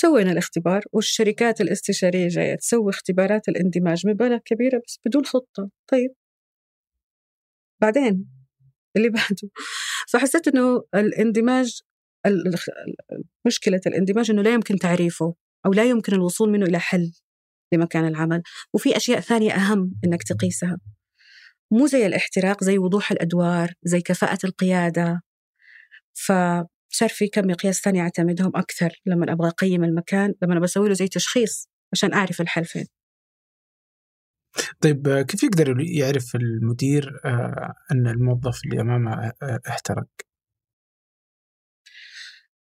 [0.00, 5.70] سوينا الاختبار والشركات الاستشارية جاية تسوي اختبارات الاندماج بمبالغ كبيرة بس بدون خطة.
[5.92, 6.14] طيب.
[7.82, 8.26] بعدين
[8.96, 9.50] اللي بعده.
[10.08, 11.80] فحسيت إنه الاندماج
[12.26, 15.34] ال- ال- مشكلة الاندماج إنه لا يمكن تعريفه
[15.66, 17.12] أو لا يمكن الوصول منه إلى حل
[17.72, 18.42] لمكان العمل.
[18.74, 20.78] وفي أشياء ثانية أهم إنك تقيسها.
[21.72, 25.22] مو زي الاحتراق زي وضوح الأدوار زي كفاءة القيادة.
[26.92, 31.08] فصار في كم مقياس ثاني أعتمدهم أكثر لما أبغى أقيم المكان لما بسوي له زي
[31.08, 32.86] تشخيص عشان أعرف الحل فين
[34.80, 40.06] طيب كيف يقدر يعرف المدير آه، أن الموظف اللي أمامه آه، احترق؟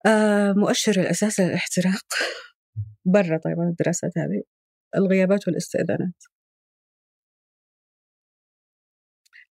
[0.05, 2.05] آه مؤشر الأساس للاحتراق
[3.05, 4.43] برا طبعا الدراسات هذه.
[4.95, 6.23] الغيابات والاستئذانات.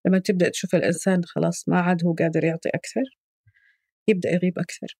[0.07, 3.20] لما تبدأ تشوف الإنسان خلاص ما عاد هو قادر يعطي أكثر.
[4.09, 4.97] يبدأ يغيب أكثر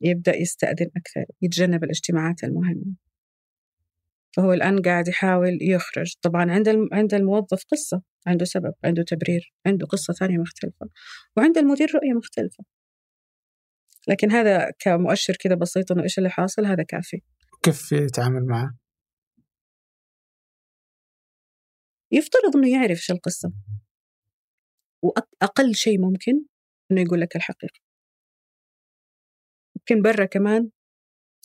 [0.00, 2.94] يبدأ يستأذن أكثر يتجنب الاجتماعات المهمة.
[4.36, 6.14] فهو الآن قاعد يحاول يخرج.
[6.22, 10.86] طبعا عند عند الموظف قصة عنده سبب عنده تبرير عنده قصة ثانية مختلفة
[11.36, 12.64] وعند المدير رؤية مختلفة.
[14.08, 17.20] لكن هذا كمؤشر كذا بسيط إنه إيش اللي حاصل؟ هذا كافي.
[17.62, 18.74] كيف يتعامل معه؟
[22.12, 23.52] يفترض إنه يعرف إيش القصة.
[25.02, 26.44] وأقل شيء ممكن
[26.90, 27.83] إنه يقول لك الحقيقة.
[29.90, 30.70] يمكن برا كمان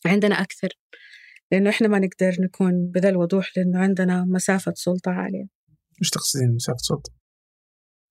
[0.05, 0.69] عندنا أكثر
[1.51, 5.45] لأنه إحنا ما نقدر نكون بذا الوضوح لأنه عندنا مسافة سلطة عالية.
[6.01, 7.11] إيش تقصدين مسافة سلطة؟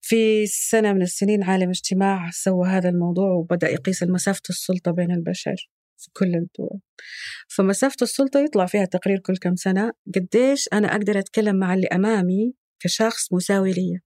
[0.01, 5.71] في سنة من السنين عالم اجتماع سوى هذا الموضوع وبدأ يقيس مسافة السلطة بين البشر
[5.97, 6.81] في كل الدول.
[7.49, 12.55] فمسافة السلطة يطلع فيها تقرير كل كم سنة قديش أنا أقدر أتكلم مع اللي أمامي
[12.81, 14.01] كشخص مساوي لي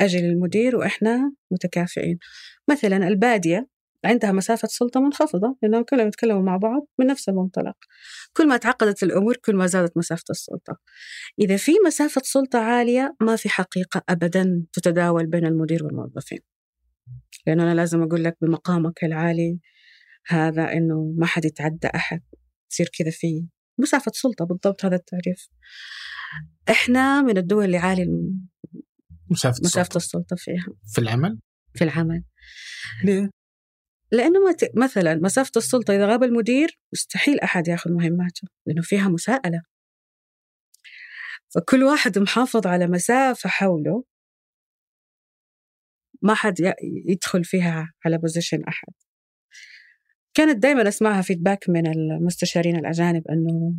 [0.00, 2.18] أجي للمدير وإحنا متكافئين.
[2.70, 3.73] مثلا البادية
[4.04, 7.76] عندها مسافة سلطة منخفضة لأنهم كلهم يتكلموا مع بعض من نفس المنطلق.
[8.32, 10.80] كل ما تعقدت الأمور كل ما زادت مسافة السلطة.
[11.38, 16.40] إذا في مسافة سلطة عالية ما في حقيقة أبدا تتداول بين المدير والموظفين.
[17.46, 19.58] لأنه أنا لازم أقول لك بمقامك العالي
[20.26, 22.22] هذا إنه ما حد يتعدى أحد
[22.70, 23.46] تصير كذا في
[23.78, 25.48] مسافة سلطة بالضبط هذا التعريف.
[26.70, 28.06] إحنا من الدول اللي عالي
[29.30, 29.96] مسافة, مسافة السلطة.
[29.96, 30.66] السلطة فيها.
[30.92, 31.38] في العمل؟
[31.74, 32.24] في العمل.
[33.04, 33.30] ليه؟
[34.14, 34.40] لأنه
[34.76, 39.62] مثلا مسافة السلطة إذا غاب المدير مستحيل أحد يأخذ مهماته لأنه فيها مساءلة.
[41.54, 44.04] فكل واحد محافظ على مسافة حوله.
[46.22, 46.54] ما حد
[47.08, 48.92] يدخل فيها على بوزيشن أحد.
[50.34, 53.74] كانت دائما أسمعها فيدباك من المستشارين الأجانب أنه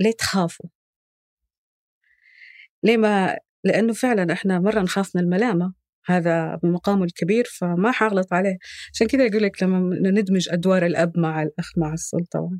[0.00, 0.70] ليه تخافوا؟
[2.82, 5.83] ليه ما لأنه فعلا إحنا مرة نخاف من الملامة.
[6.06, 8.56] هذا بمقامه الكبير فما حغلط عليه.
[8.92, 12.50] عشان كذا يقول لك لما ندمج أدوار الأب مع الأخ مع السلطة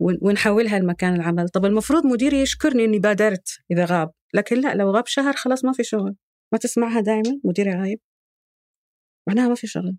[0.00, 1.48] ونحولها لمكان العمل.
[1.48, 4.10] طب المفروض مديري يشكرني إني بادرت إذا غاب.
[4.34, 6.16] لكن لا لو غاب شهر خلاص ما في شغل.
[6.52, 8.00] ما تسمعها دائما مديري غايب
[9.28, 9.98] معناها ما في شغل.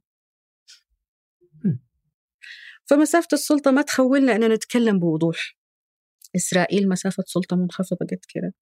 [2.86, 5.58] فمسافة السلطة ما تخولنا أننا نتكلم بوضوح.
[6.36, 8.54] إسرائيل مسافة سلطة منخفضة قد كده.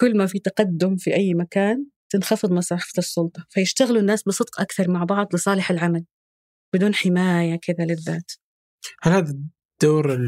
[0.00, 5.04] كل ما في تقدم في أي مكان تنخفض مسافة السلطة فيشتغلوا الناس بصدق أكثر مع
[5.04, 6.04] بعض لصالح العمل
[6.74, 8.32] بدون حماية كذا للذات.
[9.02, 9.38] هل هذا
[9.82, 10.18] دور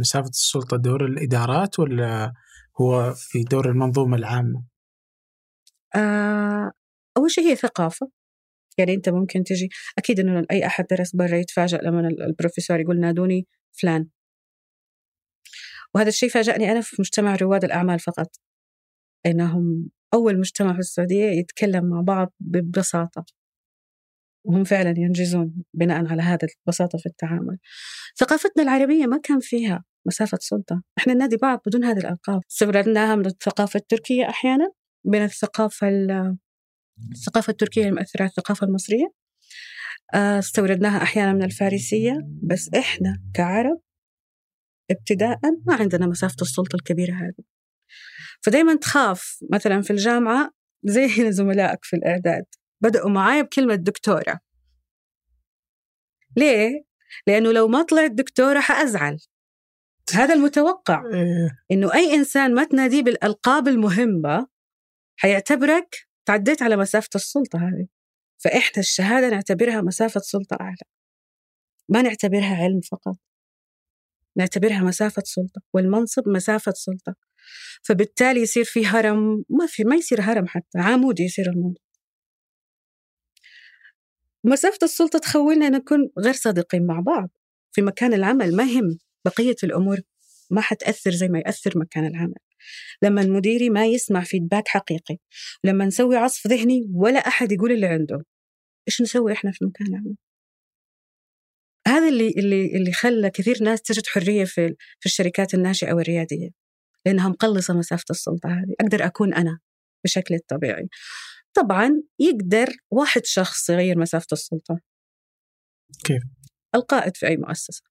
[0.00, 2.32] مسافة السلطة دور الإدارات ولا
[2.80, 4.64] هو في دور المنظومة العامة؟
[5.94, 6.72] آه
[7.16, 8.10] أول شيء هي ثقافة.
[8.78, 13.46] يعني أنت ممكن تجي أكيد إنه أي أحد درس برا يتفاجأ لما البروفيسور يقول نادوني
[13.72, 14.08] فلان.
[15.94, 18.26] وهذا الشيء فاجأني أنا في مجتمع رواد الأعمال فقط
[19.26, 23.24] إنهم أول مجتمع في السعودية يتكلم مع بعض ببساطة.
[24.44, 27.58] وهم فعلا ينجزون بناء على هذا البساطة في التعامل.
[28.18, 30.82] ثقافتنا العربية ما كان فيها مسافة سلطة.
[30.98, 32.40] إحنا ننادي بعض بدون هذه الألقاب.
[32.50, 34.72] استوردناها من الثقافة التركية أحيانا
[35.04, 35.88] من الثقافة
[37.12, 39.12] الثقافة التركية المؤثرة على الثقافة المصرية.
[40.14, 42.18] آه، استوردناها أحيانا من الفارسية.
[42.42, 43.80] بس إحنا كعرب
[44.90, 47.51] ابتداء ما عندنا مسافة السلطة الكبيرة هذه.
[48.44, 49.38] فدايما تخاف.
[49.52, 50.50] مثلا في الجامعة
[50.84, 52.44] زي هنا زملائك في الإعداد
[52.80, 54.40] بدأوا معايا بكلمة دكتورة.
[56.36, 56.84] ليه؟
[57.26, 59.18] لأنه لو ما طلعت دكتورة حأزعل.
[60.14, 61.02] هذا المتوقع.
[61.14, 61.58] إيه.
[61.70, 64.46] إنه أي إنسان ما تناديه بالألقاب المهمة
[65.16, 67.86] حيعتبرك تعديت على مسافة السلطة هذه.
[68.38, 70.76] فإحنا الشهادة نعتبرها مسافة سلطة أعلى.
[71.88, 73.16] ما نعتبرها علم فقط.
[74.36, 77.14] نعتبرها مسافة سلطة والمنصب مسافة سلطة.
[77.82, 81.82] فبالتالي يصير في هرم ما في ما يصير هرم حتى عمود يصير المنصب
[84.44, 87.30] مسافة السلطة تخولنا نكون غير صادقين مع بعض.
[87.72, 89.98] في مكان العمل ما يهم بقية الأمور
[90.50, 92.34] ما حتأثر زي ما يأثر مكان العمل.
[93.02, 95.16] لما المديري ما يسمع فيدباك حقيقي
[95.64, 98.24] لما نسوي عصف ذهني ولا أحد يقول اللي عنده
[98.88, 100.16] إيش نسوي إحنا في مكان العمل؟
[101.88, 106.61] هذا اللي اللي اللي خلى كثير ناس تجد حرية في في الشركات الناشئة والريادية.
[107.06, 108.74] لأنها مقلصة مسافة السلطة هذه.
[108.80, 109.58] أقدر أكون أنا
[110.04, 110.88] بشكلي الطبيعي
[111.54, 114.80] طبعا يقدر واحد شخص يغير مسافة السلطة.
[116.04, 116.22] كيف؟
[116.74, 117.82] القائد في أي مؤسسة.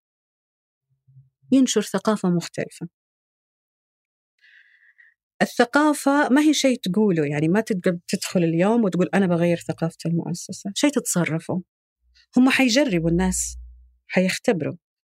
[1.52, 2.88] ينشر ثقافة مختلفة.
[5.42, 10.72] الثقافة ما هي شيء تقوله يعني ما تقدر تدخل اليوم وتقول أنا بغير ثقافة المؤسسة.
[10.76, 11.62] شيء تتصرفوا
[12.38, 13.58] هم حيجربوا الناس
[14.08, 14.76] حيختبروا.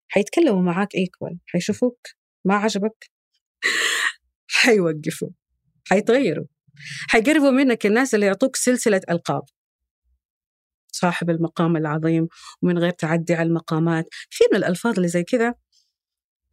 [0.08, 1.98] حيتكلموا معاك ايكوال حيشوفوك
[2.44, 3.10] ما عجبك.
[4.48, 5.28] حيوقفوا
[5.84, 6.46] حيتغيروا
[7.08, 9.42] حيقربوا منك الناس اللي يعطوك سلسلة ألقاب.
[10.92, 12.28] صاحب المقام العظيم
[12.62, 14.04] ومن غير تعدي على المقامات.
[14.30, 15.54] كثير من الألفاظ اللي زي كذا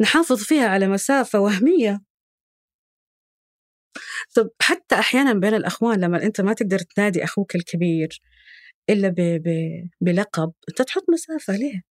[0.01, 2.01] نحافظ فيها على مسافة وهمية.
[4.35, 8.21] طب حتى أحيانا بين الأخوان لما أنت ما تقدر تنادي أخوك الكبير
[8.89, 9.15] إلا.
[10.01, 11.90] بلقب أنت تحط مسافة ليه؟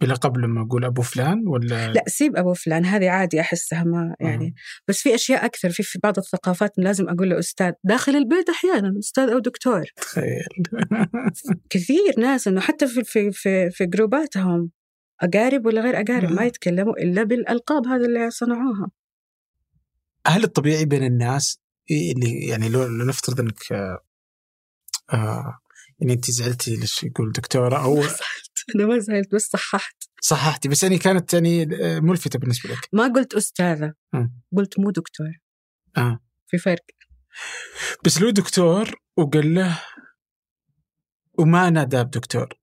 [0.00, 4.46] بلقب لما أقول أبو فلان ولا؟ لا سيب أبو فلان هذه عادي أحسها ما يعني.
[4.46, 4.82] آه.
[4.88, 8.98] بس في أشياء أكثر في في بعض الثقافات لازم أقول له أستاذ داخل البيت أحيانا
[8.98, 9.84] أستاذ أو دكتور.
[9.96, 10.48] تخيل.
[11.70, 14.70] كثير ناس إنه حتى في في في, في جروباتهم
[15.20, 18.90] أقارب ولا غير أقارب ما يتكلموا إلا بالألقاب هذه اللي صنعوها.
[20.26, 21.58] هل الطبيعي بين الناس
[21.90, 23.72] اللي يعني لو نفترض إنك
[25.12, 25.60] آه
[26.00, 28.02] يعني أنت زعلتي ليش يقول دكتورة أو
[28.74, 33.06] أنا ما زعلت بس صححت صححتي بس يعني كانت يعني آه، ملفتة بالنسبة لك ما
[33.06, 34.28] قلت أستاذة م.
[34.56, 35.32] قلت مو دكتور
[35.96, 36.20] آه.
[36.46, 36.84] في فرق
[38.04, 39.82] بس لو دكتور وقال له
[41.38, 42.58] وما نادى بدكتور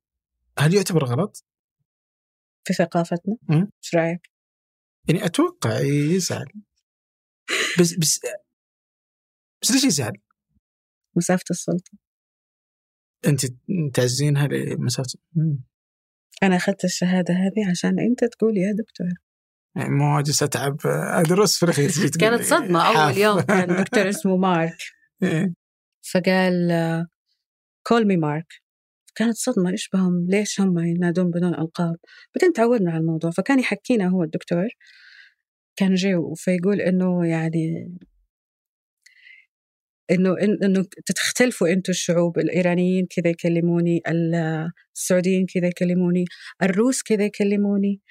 [0.59, 1.45] هل يعتبر غلط؟
[2.63, 4.29] في ثقافتنا؟ إيش رأيك؟
[5.07, 6.51] يعني أتوقع يزعل
[7.79, 8.19] بس بس
[9.61, 10.17] بس ليش يزعل؟
[11.15, 11.91] مسافة السلطة
[13.27, 13.45] أنت
[13.93, 15.19] تعزينها لمسافة
[16.43, 19.07] أنا أخذت الشهادة هذه عشان أنت تقول يا دكتور.
[19.75, 24.77] يعني مو جالس أتعب أدرس في الخيط كانت صدمة أول يوم كان دكتور اسمه مارك.
[25.23, 25.53] إيه.
[26.13, 26.71] فقال
[27.87, 28.53] كول مي مارك
[29.15, 31.95] كانت صدمة إيش بهم؟ ليش هم ينادون بدون ألقاب؟
[32.35, 34.67] بعدين تعودنا على الموضوع فكان يحكينا هو الدكتور.
[35.75, 37.91] كان جاي فيقول إنه يعني
[40.13, 40.85] إنه إنه
[41.15, 44.01] تختلفوا أنتم الشعوب الإيرانيين كذا يكلموني
[44.95, 46.25] السعوديين كذا يكلموني
[46.63, 48.01] الروس كذا يكلموني.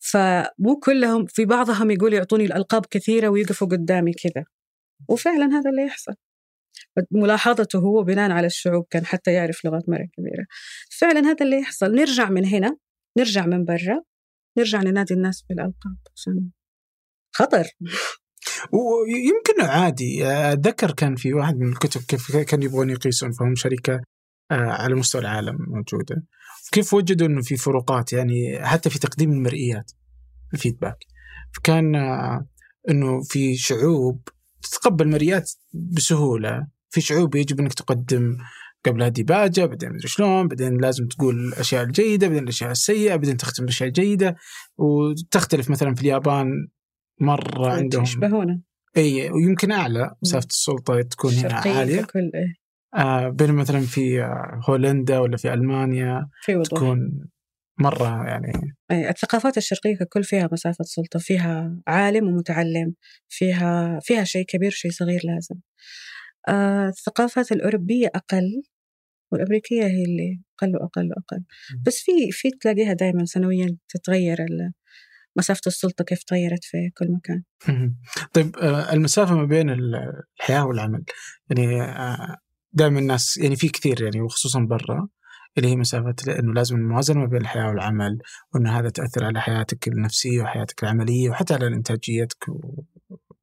[0.00, 4.44] فمو كلهم في بعضهم يقول يعطوني الألقاب كثيرة ويقفوا قدامي كذا.
[5.08, 6.14] وفعلا هذا اللي يحصل.
[7.10, 10.46] ملاحظته هو بناء على الشعوب كان حتى يعرف لغات مرة كبيرة.
[11.00, 11.94] فعلا هذا اللي يحصل.
[11.94, 12.76] نرجع من هنا
[13.18, 14.02] نرجع من برا
[14.58, 15.96] نرجع ننادي الناس بالألقاب.
[16.16, 16.50] عشان
[17.36, 17.64] خطر.
[18.72, 20.26] ويمكن عادي.
[20.26, 24.00] أتذكر كان في واحد من الكتب كيف كانوا يبغون يقيسون فهم شركة
[24.50, 26.24] آه، على مستوى العالم موجودة.
[26.72, 29.92] كيف وجدوا إنه في فروقات يعني حتى في تقديم المرئيات
[30.54, 30.98] الفيدباك.
[31.54, 32.46] فكان آه،
[32.90, 34.28] إنه في شعوب
[34.62, 36.66] تتقبل مرئيات بسهولة.
[36.90, 38.36] في شعوب يجب إنك تقدم
[38.84, 43.62] قبلها ديباجه بعدين مدري شلون بعدين لازم تقول الأشياء الجيدة بعدين الأشياء السيئة بعدين تختم
[43.64, 44.36] بالاشياء الجيدة.
[44.78, 46.68] وتختلف مثلا في اليابان
[47.20, 48.02] مرة عندهم.
[48.02, 48.60] يشبهونا
[48.96, 52.02] إي ويمكن أعلى مسافة السلطة تكون هنا عالية.
[52.02, 52.54] كل إيه.
[52.94, 56.80] آه بينما مثلا في آه، هولندا ولا في ألمانيا في وضوح.
[56.80, 57.28] تكون
[57.80, 58.52] مرة يعني
[58.90, 62.94] أي الثقافات الشرقية ككل فيها مسافة سلطة فيها عالم ومتعلم
[63.28, 65.56] فيها فيها شيء كبير شيء صغير لازم.
[66.48, 68.62] آه الثقافات الأوروبية أقل
[69.32, 71.44] والأمريكية هي اللي أقل وأقل وأقل.
[71.86, 74.42] بس في في تلاقيها دائما سنويا تتغير
[75.36, 77.42] مسافة السلطة كيف تغيرت في كل مكان.
[78.34, 81.04] طيب آه، المسافة ما بين الحياة والعمل
[81.50, 82.36] يعني آه،
[82.72, 85.08] دائما الناس يعني في كثير يعني وخصوصا برا
[85.58, 88.18] اللي هي مسافة انه لازم الموازنة ما بين الحياة والعمل
[88.54, 92.44] وإنه هذا تأثر على حياتك النفسية وحياتك العملية وحتى على إنتاجيتك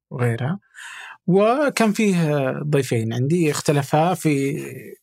[0.09, 0.59] وغيرها.
[1.27, 4.57] وكان فيه ضيفين عندي اختلفا في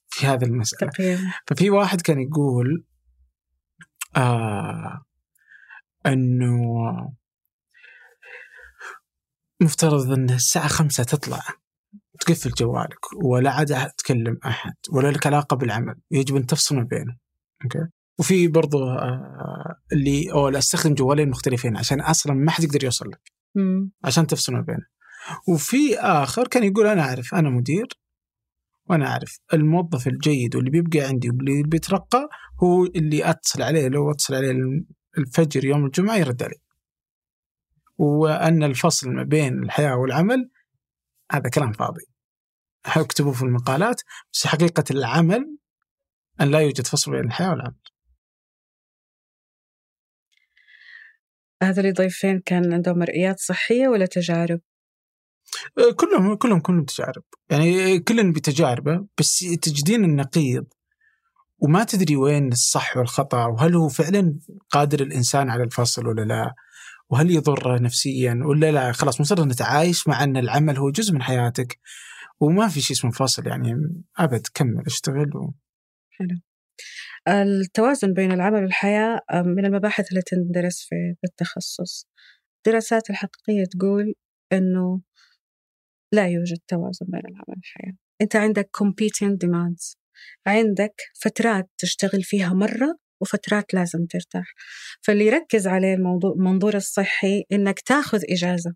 [0.08, 0.90] في هذه المسألة.
[1.46, 2.84] ففي واحد كان يقول
[4.16, 5.04] آه
[6.06, 6.56] أنه
[9.62, 11.42] مفترض أن الساعة خمسة تطلع
[12.20, 17.16] تقفل جوالك ولا عاد تكلم أحد ولا لك علاقة بالعمل يجب أن تفصل ما بينه
[17.64, 23.08] أوكي؟ وفي برضو آه اللي أو أستخدم جوالين مختلفين عشان أصلا ما حد يقدر يوصل
[23.10, 23.32] لك
[24.04, 24.86] عشان تفصل ما بينه
[25.48, 27.86] وفي آخر كان يقول أنا أعرف أنا مدير
[28.86, 32.28] وأنا أعرف الموظف الجيد واللي بيبقى عندي واللي بيترقى
[32.62, 34.52] هو اللي أتصل عليه لو أتصل عليه
[35.18, 36.60] الفجر يوم الجمعة يرد علي.
[37.98, 40.50] وأن الفصل ما بين الحياة والعمل
[41.32, 42.06] هذا كلام فاضي.
[42.86, 45.56] اكتبوا في المقالات بس حقيقة العمل
[46.40, 47.80] أن لا يوجد فصل بين الحياة والعمل.
[51.62, 54.60] هذول الضيفين كان عندهم مرئيات صحية ولا تجارب؟
[55.78, 57.22] أه، كلهم كلهم كلهم تجارب.
[57.50, 60.66] يعني كلهم بتجاربة بس تجدين النقيض
[61.60, 64.38] وما تدري وين الصح والخطأ وهل هو فعلا
[64.70, 66.54] قادر الإنسان على الفصل ولا لا؟
[67.10, 71.78] وهل يضره نفسيا ولا لا؟ خلاص مصر نتعايش مع أن العمل هو جزء من حياتك
[72.40, 73.74] وما في شيء اسمه فصل يعني
[74.18, 75.54] أبد كمل اشتغل و...
[76.10, 76.40] حلو.
[77.28, 82.08] التوازن بين العمل والحياة من المباحث اللي تندرس في التخصص.
[82.56, 84.14] الدراسات الحقيقية تقول
[84.52, 85.00] أنه
[86.12, 87.96] لا يوجد توازن بين العمل والحياة.
[88.20, 89.99] أنت عندك competing demands.
[90.46, 94.54] عندك فترات تشتغل فيها مرة وفترات لازم ترتاح.
[95.02, 98.74] فاللي يركز عليه الموضوع المنظور الصحي إنك تاخذ إجازة.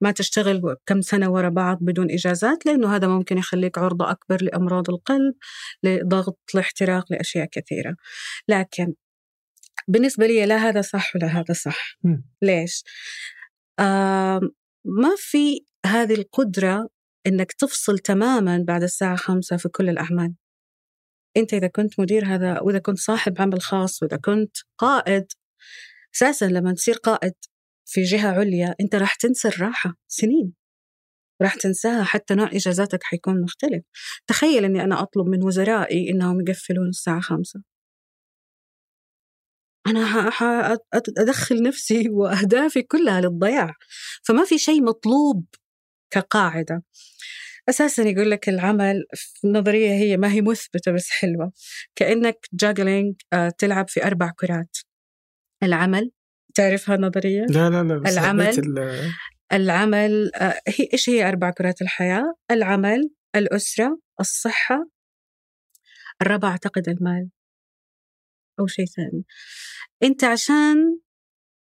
[0.00, 4.90] ما تشتغل كم سنة ورا بعض بدون إجازات لأنه هذا ممكن يخليك عرضة أكبر لأمراض
[4.90, 5.34] القلب
[5.82, 7.96] لضغط لاحتراق لأشياء كثيرة.
[8.48, 8.94] لكن
[9.88, 11.96] بالنسبة لي لا هذا صح ولا هذا صح.
[12.04, 12.16] م.
[12.42, 12.84] ليش؟
[13.78, 14.40] آه
[14.84, 16.88] ما في هذه القدرة
[17.26, 20.34] إنك تفصل تماما بعد الساعة خمسة في كل الأعمال.
[21.36, 25.26] أنت إذا كنت مدير هذا وإذا كنت صاحب عمل خاص وإذا كنت قائد
[26.14, 27.34] أساسا لما تصير قائد
[27.86, 30.52] في جهة عليا أنت راح تنسى الراحة سنين.
[31.42, 33.82] راح تنساها حتى نوع إجازاتك حيكون مختلف.
[34.26, 37.62] تخيل إني أنا أطلب من وزرائي إنهم يقفلون الساعة خمسة.
[39.86, 40.00] أنا
[41.18, 43.74] أدخل نفسي وأهدافي كلها للضياع.
[44.24, 45.44] فما في شيء مطلوب
[46.10, 46.82] كقاعدة.
[47.68, 51.52] أساسا يقول لك العمل في النظرية هي ما هي مثبتة بس حلوة.
[51.96, 54.76] كأنك جاجلينج آه، تلعب في أربع كرات.
[55.62, 56.10] العمل
[56.54, 58.54] تعرف هالنظريه لا لا لا بس العمل
[59.52, 64.88] العمل آه، هي إيش هي أربع كرات الحياة؟ العمل الأسرة الصحة
[66.22, 67.30] الرابع أعتقد المال.
[68.60, 69.24] أو شيء ثاني.
[70.02, 70.98] أنت عشان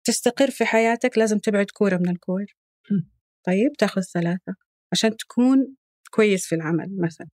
[0.05, 2.47] تستقر في حياتك لازم تبعد كورة من الكور.
[3.47, 4.55] طيب تاخذ ثلاثة.
[4.93, 5.75] عشان تكون
[6.11, 7.29] كويس في العمل مثلا.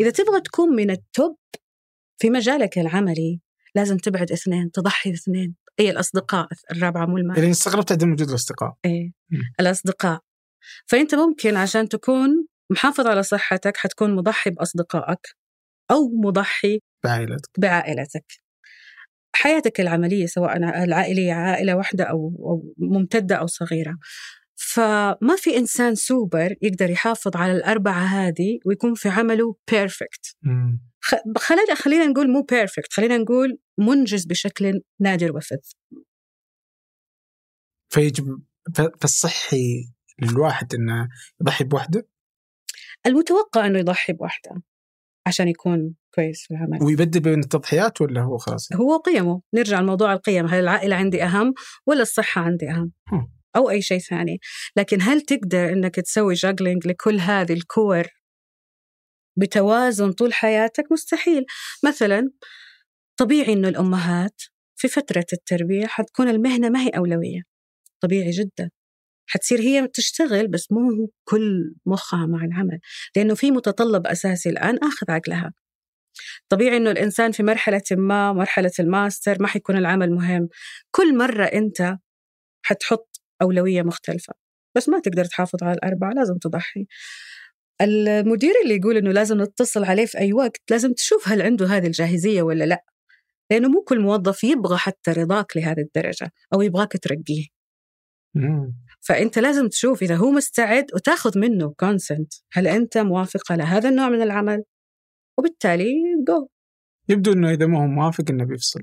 [0.00, 1.36] إذا تبغى تكون من التوب
[2.18, 3.40] في مجالك العملي
[3.74, 7.38] لازم تبعد اثنين تضحي باثنين أي الأصدقاء الرابعة مو المال.
[7.38, 8.74] يعني استغربت عدم وجود الأصدقاء.
[8.84, 9.12] إيه.
[9.60, 10.20] الأصدقاء.
[10.86, 15.36] فأنت ممكن عشان تكون محافظ على صحتك حتكون مضحي بأصدقائك
[15.90, 17.50] أو مضحي بعائلتك.
[17.58, 18.24] بعائلتك.
[19.34, 23.98] حياتك العملية سواء العائلية عائلة واحدة أو أو ممتدة أو صغيرة.
[24.62, 30.36] فما في إنسان سوبر يقدر يحافظ على الأربعة هذه ويكون في عمله perfect
[31.36, 35.58] خلينا خلينا نقول مو perfect خلينا نقول منجز بشكل نادر وفذ.
[37.92, 38.42] فيجب
[39.00, 39.92] فالصحي
[40.22, 41.08] للواحد إنه
[41.40, 42.08] يضحي بوحده؟
[43.06, 44.62] المتوقع إنه يضحي بوحده
[45.26, 46.82] عشان يكون كويس في العمل.
[46.82, 49.42] ويبدل بين التضحيات ولا هو خلاص؟ هو قيمه.
[49.54, 50.46] نرجع لموضوع القيم.
[50.46, 51.54] هل العائلة عندي أهم
[51.86, 52.92] ولا الصحة عندي أهم؟
[53.56, 54.38] أو أي شيء ثاني.
[54.76, 58.06] لكن هل تقدر أنك تسوي juggling لكل هذه الكور
[59.36, 61.44] بتوازن طول حياتك؟ مستحيل.
[61.84, 62.30] مثلا
[63.16, 64.42] طبيعي أنه الأمهات
[64.76, 67.42] في فترة التربية حتكون المهنة ما هي أولوية.
[68.00, 68.70] طبيعي جدا.
[69.26, 72.80] حتصير هي تشتغل بس مو كل مخها مع العمل.
[73.16, 75.52] لأنه في متطلب أساسي الآن آخذ عقلها.
[76.48, 80.48] طبيعي إنه الإنسان في مرحلة ما مرحلة الماستر ما حيكون العمل مهم.
[80.90, 81.96] كل مرة أنت
[82.62, 83.09] حتحط
[83.42, 84.34] أولوية مختلفة.
[84.76, 86.86] بس ما تقدر تحافظ على الأربعة لازم تضحي.
[87.80, 91.86] المدير اللي يقول إنه لازم نتصل عليه في أي وقت لازم تشوف هل عنده هذه
[91.86, 92.84] الجاهزية ولا لا.
[93.50, 97.46] لأنه مو كل موظف يبغى حتى رضاك لهذه الدرجة أو يبغاك ترقيه.
[99.00, 104.08] فأنت لازم تشوف إذا هو مستعد وتاخذ منه consent هل أنت موافق على هذا النوع
[104.08, 104.62] من العمل؟
[105.38, 105.92] وبالتالي
[106.28, 106.48] جو
[107.08, 108.80] يبدو إنه إذا ما هو موافق إنه بيفصل.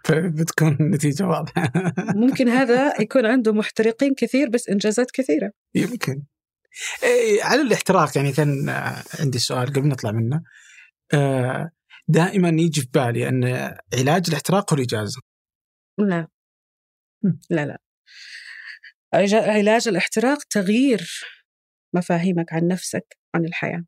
[0.06, 1.72] فبتكون النتيجه واضحة.
[2.22, 5.52] ممكن هذا يكون عنده محترقين كثير بس إنجازات كثيرة.
[5.74, 6.22] يمكن.
[7.02, 8.68] إيه على الاحتراق يعني كان
[9.20, 10.42] عندي سؤال قبل نطلع منه.
[11.14, 11.70] آه،
[12.08, 13.44] دائما يجي في بالي أن
[13.98, 15.20] علاج الاحتراق هو الإجازة.
[15.98, 16.28] لا.
[17.50, 17.78] لا لا.
[19.34, 21.10] علاج الاحتراق تغيير
[21.94, 23.84] مفاهيمك عن نفسك عن الحياة.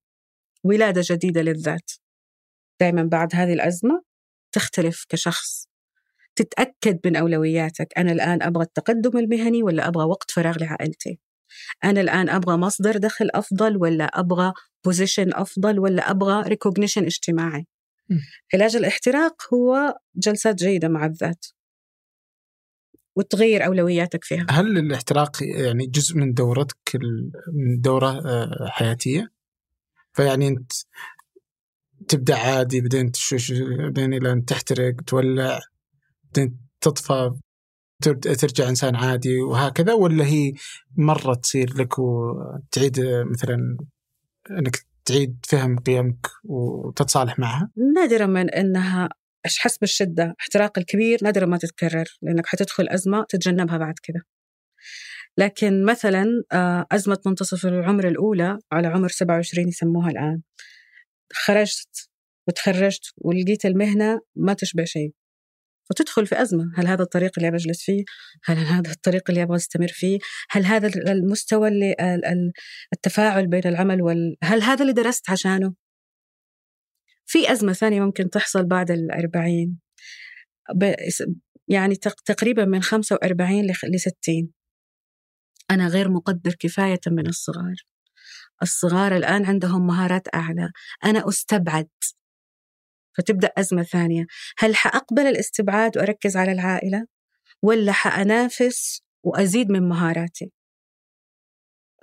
[0.64, 1.90] ولادة جديدة للذات.
[2.80, 4.02] دائما بعد هذه الأزمة
[4.55, 5.71] تختلف كشخص.
[6.43, 7.93] تتأكد من أولوياتك.
[7.98, 11.19] أنا الآن أبغى التقدم المهني ولا أبغى وقت فراغ لعائلتي؟
[11.85, 14.52] أنا الآن أبغى مصدر دخل أفضل ولا أبغى
[14.84, 17.66] position أفضل ولا أبغى recognition اجتماعي.
[18.55, 21.47] علاج الاحتراق هو جلسات جيدة مع الذات.
[23.16, 24.47] وتغير أولوياتك فيها.
[24.51, 26.97] هل الاحتراق يعني جزء من دورتك
[27.52, 29.32] من دورة آه، حياتية؟
[30.12, 30.73] فيعني أنت
[32.09, 35.60] تبدأ عادي بعدين تشوش بعدين إلى أن تحترق تولع
[36.80, 37.30] تطفى
[38.22, 40.52] ترجع إنسان عادي وهكذا ولا هي
[40.96, 43.00] مرة تصير لك وتعيد
[43.30, 43.76] مثلا
[44.50, 49.09] إنك تعيد فهم قيمك وتتصالح معها؟ نادرا من إنها
[49.59, 54.22] حسب الشدة احتراق الكبير نادرا ما تتكرر لأنك حتدخل أزمة تتجنبها بعد كذا.
[55.38, 60.42] لكن مثلا آه، أزمة منتصف العمر الأولى على عمر 27 يسموها الآن
[61.32, 62.10] خرجت
[62.48, 65.12] وتخرجت ولقيت المهنة ما تشبع شيء
[65.90, 66.72] وتدخل في أزمة.
[66.76, 68.04] هل هذا الطريق اللي أبغى أجلس فيه؟
[68.44, 70.18] هل هذا الطريق اللي أبغى أستمر فيه؟
[70.50, 71.94] هل هذا المستوى اللي
[72.92, 74.36] التفاعل بين العمل وال...
[74.42, 75.74] هل هذا اللي درست عشانه؟
[77.26, 79.78] في أزمة ثانية ممكن تحصل بعد الأربعين
[81.68, 81.96] يعني
[82.26, 84.52] تقريبا من 45 ل 60
[85.70, 87.74] أنا غير مقدر كفاية من الصغار.
[88.62, 90.70] الصغار الآن عندهم مهارات أعلى.
[91.04, 91.88] أنا أستبعد.
[93.18, 94.26] فتبدأ أزمة ثانية.
[94.59, 97.06] هل حأقبل الاستبعاد وأركز على العائلة؟
[97.62, 100.52] ولا حأنافس وأزيد من مهاراتي؟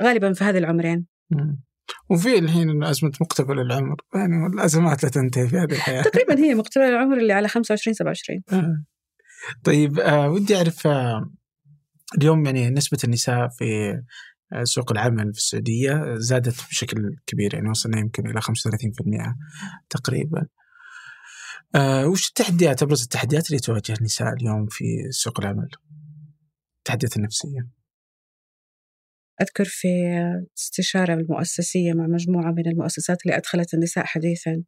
[0.03, 1.07] غالبا في هذه العمرين.
[2.09, 3.95] وفي الحين أزمة مقتبل العمر.
[4.15, 6.01] يعني الأزمات لا تنتهي في هذه الحياة.
[6.01, 8.83] تقريبا هي مقتبل العمر اللي على 25 27 آه.
[9.63, 11.31] طيب آه ودي أعرف آه
[12.17, 13.99] اليوم يعني نسبة النساء في
[14.53, 19.35] آه، سوق العمل في السعودية زادت بشكل كبير يعني وصلنا يمكن إلى 35%
[19.89, 20.45] تقريبا.
[21.75, 25.69] أه وش التحديات؟ أبرز التحديات اللي تواجه النساء اليوم في سوق العمل؟
[26.77, 27.67] التحديات النفسية.
[29.41, 29.87] أذكر في
[30.57, 34.63] استشارة المؤسسية مع مجموعة من المؤسسات اللي أدخلت النساء حديثا.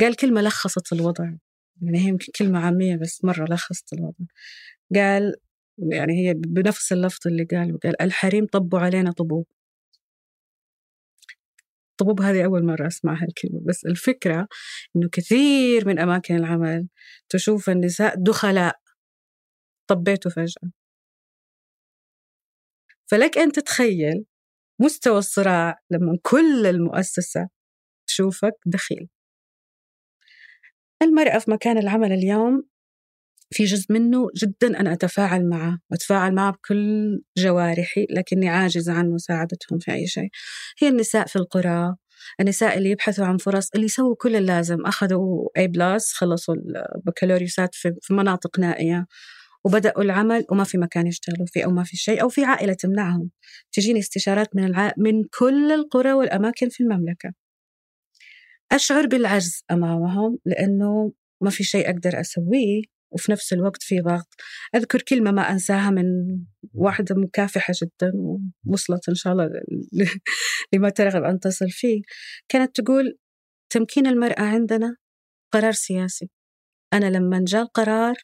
[0.00, 1.24] قال كلمة لخصت الوضع.
[1.82, 4.24] يعني هي يمكن كلمة عامية بس مرة لخصت الوضع.
[4.94, 5.34] قال
[5.78, 9.46] يعني هي بنفس اللفظ اللي قال قال الحريم طبوا علينا طبوب.
[11.98, 14.48] طبوب هذه أول مرة أسمعها الكلمة بس الفكرة
[14.96, 16.88] إنه كثير من أماكن العمل
[17.28, 18.74] تشوف النساء دخلاء
[19.88, 20.70] طبيتوا فجأة.
[23.10, 24.24] فلك أن تتخيل
[24.80, 27.48] مستوى الصراع لما كل المؤسسة
[28.06, 29.08] تشوفك دخيل.
[31.02, 32.68] المرأة في مكان العمل اليوم
[33.54, 39.78] في جزء منه جدا أنا أتفاعل معه وأتفاعل معه بكل جوارحي لكني عاجزة عن مساعدتهم
[39.78, 40.28] في أي شيء.
[40.82, 41.96] هي النساء في القرى
[42.40, 47.94] النساء اللي يبحثوا عن فرص اللي يسووا كل اللازم أخذوا أي بلاس خلصوا البكالوريوسات في
[48.10, 49.06] مناطق نائية
[49.64, 53.30] وبدأوا العمل وما في مكان يشتغلوا فيه أو ما في شيء أو في عائلة تمنعهم.
[53.72, 54.92] تجيني استشارات من الع...
[54.98, 57.32] من كل القرى والأماكن في المملكة.
[58.72, 62.93] أشعر بالعجز أمامهم لأنه ما في شيء أقدر أسويه.
[63.14, 64.34] وفي نفس الوقت في ضغط.
[64.74, 66.04] أذكر كلمة ما أنساها من
[66.74, 69.50] واحدة مكافحة جدا ووصلت إن شاء الله
[70.72, 72.02] لما ترغب أن تصل فيه.
[72.48, 73.18] كانت تقول
[73.70, 74.96] تمكين المرأة عندنا
[75.52, 76.30] قرار سياسي.
[76.92, 78.16] أنا لما جاء القرار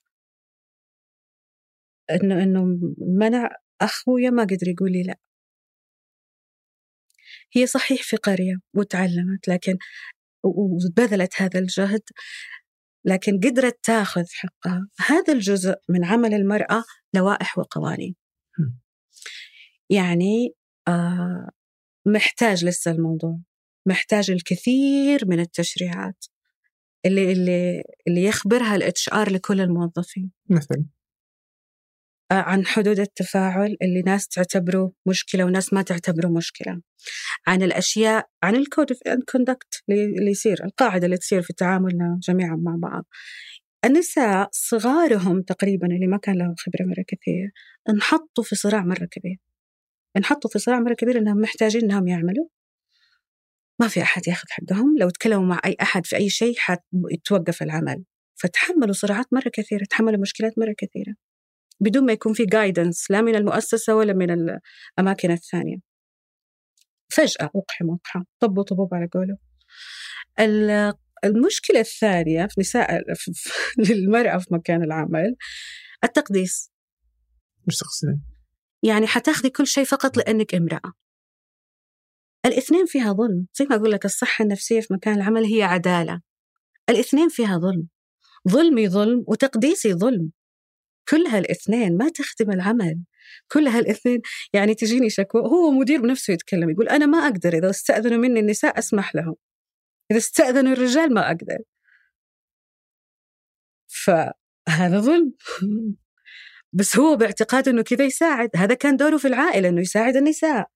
[2.11, 2.79] إنه إنه
[3.19, 3.51] منع
[3.81, 5.19] أخويا ما قدر يقول لي لا.
[7.53, 9.77] هي صحيح في قرية وتعلمت لكن
[10.45, 12.03] وبذلت هذا الجهد.
[13.05, 14.89] لكن قدرت تاخذ حقها.
[15.07, 18.15] هذا الجزء من عمل المرأة لوائح وقوانين.
[19.91, 20.55] يعني
[20.89, 21.51] آه
[22.07, 23.39] محتاج لسه الموضوع.
[23.87, 26.25] محتاج الكثير من التشريعات
[27.07, 30.31] اللي اللي اللي يخبرها ال HR لكل الموظفين.
[30.51, 30.85] مثلا؟
[32.31, 36.81] عن حدود التفاعل اللي ناس تعتبره مشكلة وناس ما تعتبره مشكلة.
[37.47, 39.01] عن الأشياء عن ال code of
[39.33, 43.05] conduct اللي يصير القاعدة اللي تصير في تعاملنا جميعا مع بعض.
[43.85, 47.53] النساء صغارهم تقريبا اللي ما كان لهم خبرة مرة كثير
[47.89, 49.37] انحطوا في صراع مرة كبير.
[50.17, 52.49] انحطوا في صراع مرة كبير إنهم محتاجين إنهم يعملوا.
[53.81, 54.99] ما في أحد ياخذ حقهم.
[54.99, 58.05] لو تكلموا مع أي أحد في أي شيء حيتوقف العمل.
[58.37, 61.15] فتحملوا صراعات مرة كثيرة تحملوا مشكلات مرة كثيرة.
[61.81, 65.77] بدون ما يكون في جايدنس لا من المؤسسة ولا من الأماكن الثانية.
[67.09, 69.37] فجأة أقحم وقحة طبوا طبوب على قوله.
[71.25, 73.03] المشكلة الثانية في نساء
[73.89, 75.37] للمرأة في مكان العمل
[76.05, 76.71] التقديس.
[77.67, 78.23] مش تقصدين؟
[78.83, 80.93] يعني حتاخذي كل شيء فقط لأنك امرأة.
[82.47, 83.47] الإثنين فيها ظلم.
[83.55, 86.21] زي ما أقول لك الصحة النفسية في مكان العمل هي عدالة.
[86.91, 87.89] الإثنين فيها ظلم.
[88.49, 90.31] ظلمي ظلم وتقديسي ظلم.
[91.11, 93.05] كل هالاثنين ما تخدم العمل.
[93.53, 94.21] كل هالاثنين
[94.53, 98.79] يعني تجيني شكوى هو مدير بنفسه يتكلم يقول أنا ما أقدر إذا استأذنوا مني النساء
[98.79, 99.37] أسمح لهم.
[100.11, 101.59] إذا استأذنوا الرجال ما أقدر.
[103.89, 105.33] فهذا ظلم.
[106.73, 108.51] بس هو باعتقاد إنه كذا يساعد.
[108.57, 110.67] هذا كان دوره في العائلة إنه يساعد النساء.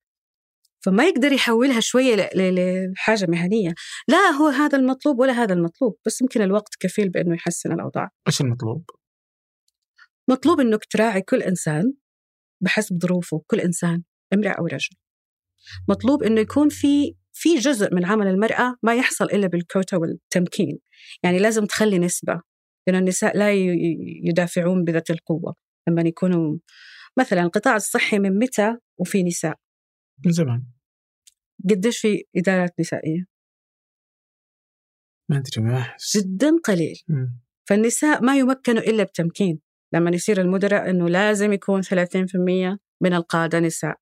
[0.85, 3.75] فما يقدر يحولها شوية لحاجة مهنية.
[4.09, 8.11] لا هو هذا المطلوب ولا هذا المطلوب بس يمكن الوقت كفيل بإنه يحسن الأوضاع.
[8.27, 8.91] إيش المطلوب؟
[10.31, 11.95] مطلوب إنك تراعي كل إنسان
[12.61, 14.03] بحسب ظروفه كل إنسان
[14.35, 14.97] امرأة أو رجل.
[15.89, 20.79] مطلوب إنه يكون في في جزء من عمل المرأة ما يحصل إلا بالكوتا والتمكين.
[21.23, 22.41] يعني لازم تخلي نسبة.
[22.87, 23.53] لأن النساء لا
[24.25, 25.55] يدافعون بذات القوة.
[25.89, 26.59] لما يكونوا
[27.19, 29.57] مثلا القطاع الصحي من متى وفي نساء؟
[30.27, 30.67] من زمان.
[31.71, 33.25] قديش في إدارات نسائية؟
[35.31, 36.97] ما أدري ما جدا قليل.
[37.09, 37.27] م.
[37.69, 39.61] فالنساء ما يمكنوا إلا بتمكين.
[39.93, 43.97] لما يصير المدراء أنه لازم يكون 30% من القادة نساء.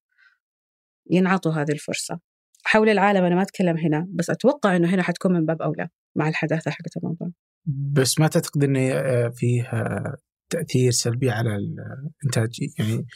[1.10, 2.20] ينعطوا هذه الفرصة.
[2.64, 6.28] حول العالم أنا ما أتكلم هنا بس أتوقع أنه هنا حتكون من باب أولى مع
[6.28, 7.28] الحداثة حقت الموضوع.
[7.66, 10.16] بس ما تعتقد أنه آه، فيه آه،
[10.50, 13.06] تأثير سلبي على الإنتاج؟ يعني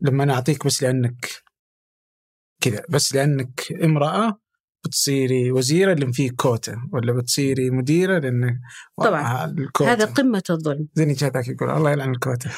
[0.00, 1.26] لما أنا أعطيك بس لأنك
[2.60, 4.40] كذا بس لأنك امرأة
[4.84, 8.58] بتصيري وزيرة لأن في كوتا ولا بتصيري مديرة لأن
[8.98, 9.44] طبعا.
[9.44, 9.92] الكوتا.
[9.92, 10.88] هذا قمة الظلم.
[10.94, 12.50] زين جاء ذاك يقول؟ الله يلعن الكوتا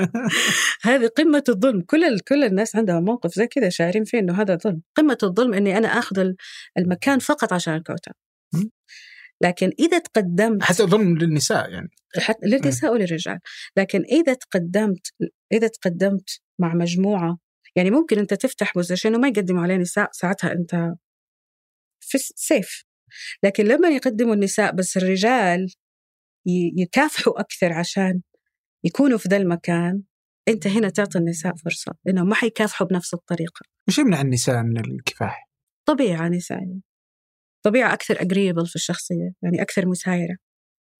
[0.88, 1.80] هذه قمة الظلم.
[1.80, 4.82] كل كل الناس عندها موقف زي كذا شاعرين فيه إنه هذا ظلم.
[4.96, 6.32] قمة الظلم إني أنا آخذ
[6.78, 8.12] المكان فقط عشان الكوتا
[9.42, 11.88] لكن إذا تقدمت حتى ظلم للنساء يعني.
[12.18, 13.38] حتى للنساء وللرجال.
[13.76, 15.06] لكن إذا تقدمت
[15.52, 17.38] إذا تقدمت مع مجموعة
[17.76, 20.94] يعني ممكن أنت تفتح position وما يقدموا عليه نساء ساعتها أنت
[22.08, 22.84] في safe
[23.42, 25.68] لكن لما يقدموا النساء بس الرجال
[26.76, 28.20] يكافحوا أكثر عشان
[28.84, 30.02] يكونوا في ذا المكان
[30.48, 33.60] أنت هنا تعطي النساء فرصة لأنهم ما حيكافحوا بنفس الطريقة.
[33.88, 35.48] وش يمنع النساء من الكفاح؟
[35.86, 36.80] طبيعة نسائية.
[37.64, 40.36] طبيعة أكثر أجريبل في الشخصية يعني أكثر مسايرة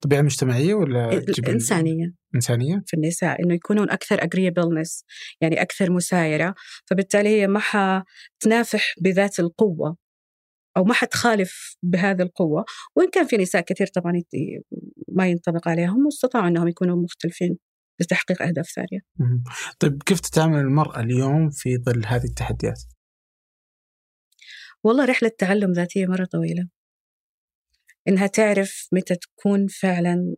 [0.04, 5.04] طبيعة مجتمعية ولا إنسانية إنسانية؟ في النساء إنه يكونون أكثر أجريبلنس
[5.40, 6.54] يعني أكثر مسايرة
[6.86, 9.96] فبالتالي هي ما حتنافح بذات القوة.
[10.76, 12.64] أو ما حتخالف بهذه القوة
[12.96, 14.22] وإن كان في نساء كثير طبعا
[15.08, 17.58] ما ينطبق عليهم واستطاعوا أنهم يكونوا مختلفين
[18.00, 19.00] لتحقيق أهداف ثانية.
[19.78, 22.82] طيب كيف تتعامل المرأة اليوم في ظل هذه التحديات؟
[24.84, 26.68] والله رحلة تعلم ذاتية مرة طويلة.
[28.08, 30.34] إنها تعرف متى تكون فعلا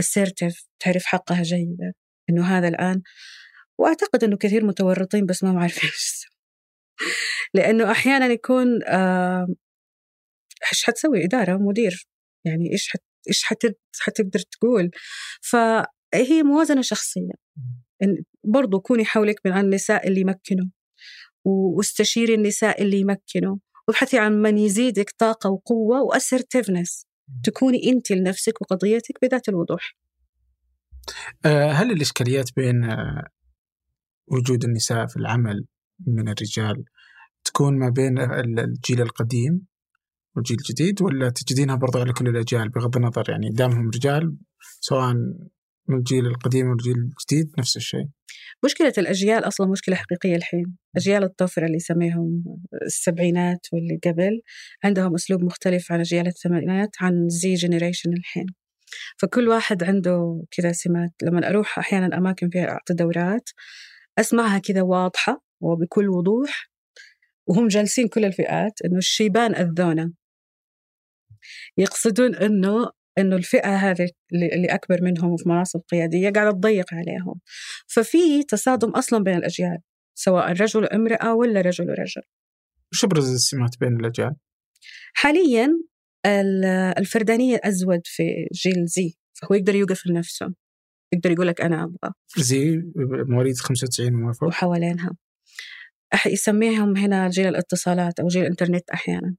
[0.00, 1.92] assertive تعرف حقها جيدا.
[2.30, 3.02] إنه هذا الآن
[3.78, 6.26] وأعتقد إنه كثير متورطين بس ما معرفين إيش
[7.54, 8.82] لأنه أحيانا يكون
[10.72, 12.08] إيش حتسوي؟ إدارة مدير.
[12.44, 13.44] يعني إيش حت إيش
[14.00, 14.90] حتقدر تقول؟
[15.40, 17.32] فهي موازنة شخصية.
[18.02, 20.66] إن برضو كوني حولك من النساء اللي يمكنوا
[21.44, 23.56] واستشيري النساء اللي يمكنوا
[23.88, 27.06] وابحثي عن من يزيدك طاقة وقوة وأسرتفنس
[27.44, 29.96] تكوني أنت لنفسك وقضيتك بذات الوضوح.
[31.44, 33.26] آه، هل الإشكاليات بين آه،
[34.28, 35.66] وجود النساء في العمل
[36.06, 36.84] من الرجال.
[37.44, 38.18] تكون ما بين
[38.58, 39.66] الجيل القديم
[40.36, 44.36] والجيل الجديد ولا تجدينها برضو على كل الأجيال بغض النظر يعني دامهم رجال
[44.80, 45.14] سواء
[45.88, 48.06] من الجيل القديم والجيل الجديد نفس الشيء.
[48.64, 50.76] مشكلة الأجيال أصلا مشكلة حقيقية الحين.
[50.96, 52.44] أجيال الطفرة اللي يسميهم
[52.86, 54.40] السبعينات واللي قبل
[54.84, 58.46] عندهم أسلوب مختلف عن أجيال الثمانينات عن زي جنريشن الحين.
[59.18, 61.10] فكل واحد عنده كذا سمات.
[61.22, 63.50] لما أروح أحيانا أماكن فيها أعطي دورات
[64.18, 66.70] أسمعها كذا واضحة وبكل وضوح
[67.48, 70.12] وهم جالسين كل الفئات إنه الشيبان أذونا.
[71.78, 77.40] يقصدون إنه إنه الفئة هذه اللي أكبر منهم في مناصب قيادية قاعدة تضيق عليهم.
[77.86, 79.78] ففي تصادم أصلا بين الأجيال
[80.14, 82.22] سواء رجل امرأة ولا رجل ورجل
[82.92, 84.36] وش ابرز السمات بين الأجيال؟
[85.14, 85.68] حاليا
[86.98, 88.22] الفردانية أزود في
[88.52, 90.54] جيل زي فهو يقدر يوقف لنفسه.
[91.12, 92.12] يقدر يقول لك أنا أبغى.
[92.36, 92.82] زي
[93.28, 95.10] مواليد 95 موافق؟ وحوالينها.
[96.26, 99.36] يسميهم هنا جيل الاتصالات أو جيل الإنترنت أحيانا.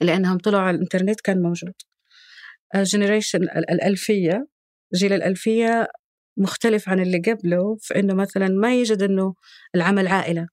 [0.00, 1.74] لأنهم طلعوا على الإنترنت كان موجود.
[2.76, 4.46] generation الألفية
[4.94, 5.88] جيل الألفية
[6.36, 9.34] مختلف عن اللي قبله في إنه مثلا ما يوجد إنه
[9.74, 10.48] العمل عائلة.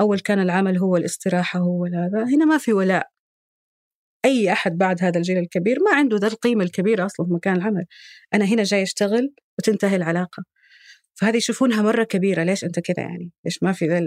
[0.00, 3.08] أول كان العمل هو الاستراحة هو هذا هنا ما في ولاء.
[4.24, 7.84] أي أحد بعد هذا الجيل الكبير ما عنده ذا القيمة الكبيرة أصلا في مكان العمل.
[8.34, 10.42] أنا هنا جاي أشتغل وتنتهي العلاقة.
[11.18, 12.42] فهذه يشوفونها مرة كبيرة.
[12.42, 13.98] ليش أنت كذا يعني؟ ليش ما في ذا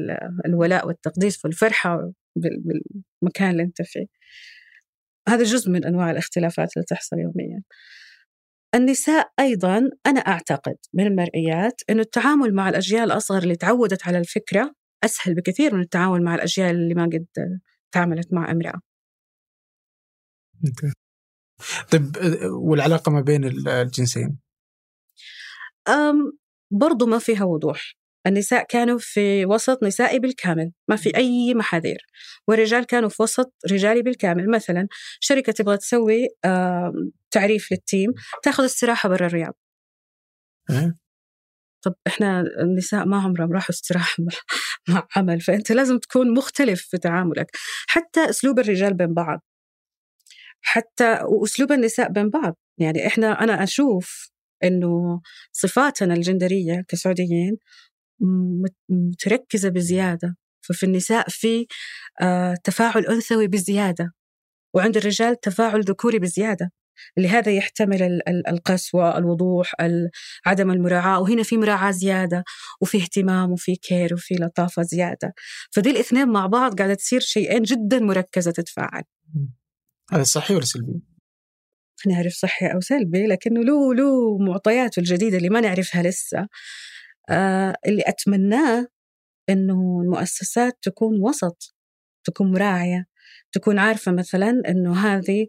[0.45, 4.05] الولاء والتقديس والفرحة بالمكان اللي أنت فيه؟
[5.29, 7.61] هذا جزء من أنواع الاختلافات اللي تحصل يوميا.
[8.75, 14.75] النساء أيضا أنا أعتقد من المرئيات أنه التعامل مع الأجيال الأصغر اللي تعودت على الفكرة
[15.03, 17.25] أسهل بكثير من التعامل مع الأجيال اللي ما قد
[17.91, 18.81] تعاملت مع امرأة.
[21.91, 22.17] طيب
[22.63, 24.39] والعلاقة ما بين الجنسين؟
[26.71, 27.93] برضو ما فيها وضوح.
[28.27, 32.05] النساء كانوا في وسط نسائي بالكامل ما في أي محاذير.
[32.47, 34.49] والرجال كانوا في وسط رجالي بالكامل.
[34.51, 34.87] مثلا
[35.19, 36.27] شركة تبغى تسوي
[37.31, 38.11] تعريف للتيم
[38.43, 39.53] تاخذ استراحة برا الرياض.
[41.85, 44.33] طب إحنا النساء ما عمرهم راحوا استراحة مع,
[44.95, 47.51] مع عمل فأنت لازم تكون مختلف في تعاملك.
[47.87, 49.41] حتى أسلوب الرجال بين بعض.
[50.61, 52.57] حتى وأسلوب النساء بين بعض.
[52.77, 54.31] يعني إحنا أنا أشوف
[54.63, 55.21] إنه
[55.51, 57.57] صفاتنا الجندرية كسعوديين
[58.89, 60.37] متركزة بزيادة.
[60.61, 61.67] ففي النساء في
[62.21, 64.13] آه، تفاعل أنثوي بزيادة.
[64.75, 66.71] وعند الرجال تفاعل ذكوري بزيادة.
[67.17, 69.73] لهذا يحتمل القسوة الوضوح
[70.45, 71.19] عدم المراعاة.
[71.21, 72.43] وهنا في مراعاة زيادة
[72.81, 75.33] وفي اهتمام وفي كير وفي لطافة زيادة.
[75.71, 79.03] فدي الاثنين مع بعض قاعدة تصير شيئين جدا مركزة تتفاعل.
[80.11, 81.01] هذا صحي ولا سلبي؟
[82.07, 86.47] نعرف صحي أو سلبي لكنه له له معطياته الجديدة اللي ما نعرفها لسه.
[87.29, 88.87] آه اللي أتمناه
[89.49, 91.75] إنه المؤسسات تكون وسط
[92.25, 93.05] تكون مراعية
[93.51, 95.47] تكون عارفة مثلا إنه هذه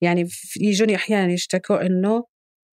[0.00, 0.28] يعني
[0.60, 2.24] يجوني أحيانا يشتكوا إنه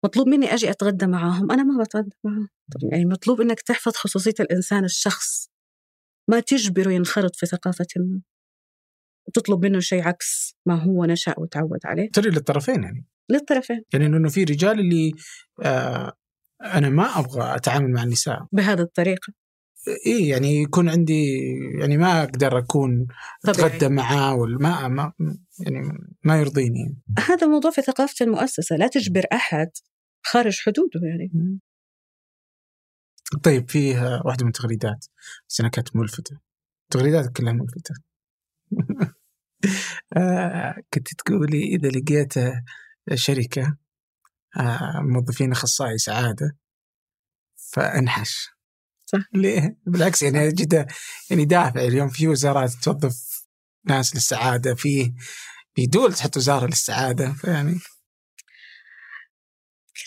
[0.05, 1.51] مطلوب مني أجي أتغدى معاهم.
[1.51, 2.49] أنا ما بتغدى معاهم.
[2.91, 5.49] يعني مطلوب إنك تحفظ خصوصية الإنسان الشخص.
[6.29, 8.21] ما تجبره ينخرط في ثقافة ما.
[9.33, 12.11] تطلب منه شيء عكس ما هو نشأ وتعود عليه.
[12.11, 13.05] ترى للطرفين يعني.
[13.29, 15.11] للطرفين يعني إنه في رجال اللي
[15.63, 16.13] آه
[16.63, 18.47] أنا ما أبغى أتعامل مع النساء.
[18.51, 19.33] بهذه الطريقة.
[20.05, 21.37] إي يعني يكون عندي
[21.79, 23.07] يعني ما أقدر أكون
[23.45, 25.13] أتغدى معاه ولا ما,
[25.59, 25.81] يعني
[26.23, 26.97] ما يرضيني.
[27.19, 29.69] هذا موضوع في ثقافة المؤسسة لا تجبر أحد
[30.25, 31.59] خارج حدوده يعني.
[33.43, 35.05] طيب فيه واحدة من التغريدات.
[35.49, 36.39] بس أنا كانت ملفتة.
[36.91, 37.95] تغريدات كلها ملفتة.
[40.17, 42.33] آه كنت تقولي إذا لقيت
[43.15, 43.77] شركة
[44.57, 46.57] آه، موظفين أخصائي سعادة
[47.55, 48.49] فأنحش.
[49.05, 49.19] صح.
[49.34, 50.88] ليه؟ بالعكس يعني جدا
[51.29, 53.47] يعني دافع اليوم في وزارات توظف
[53.85, 55.13] ناس للسعادة في
[55.75, 57.79] في دول تحط وزارة للسعادة فيعني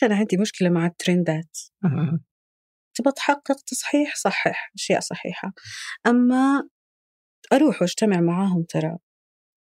[0.03, 1.59] أنا عندي مشكلة مع الترندات.
[1.85, 2.21] أه.
[2.95, 5.53] تبغى تحقق تصحيح صحح أشياء صحيحة.
[6.07, 6.69] أما
[7.53, 8.97] أروح وأجتمع معاهم ترى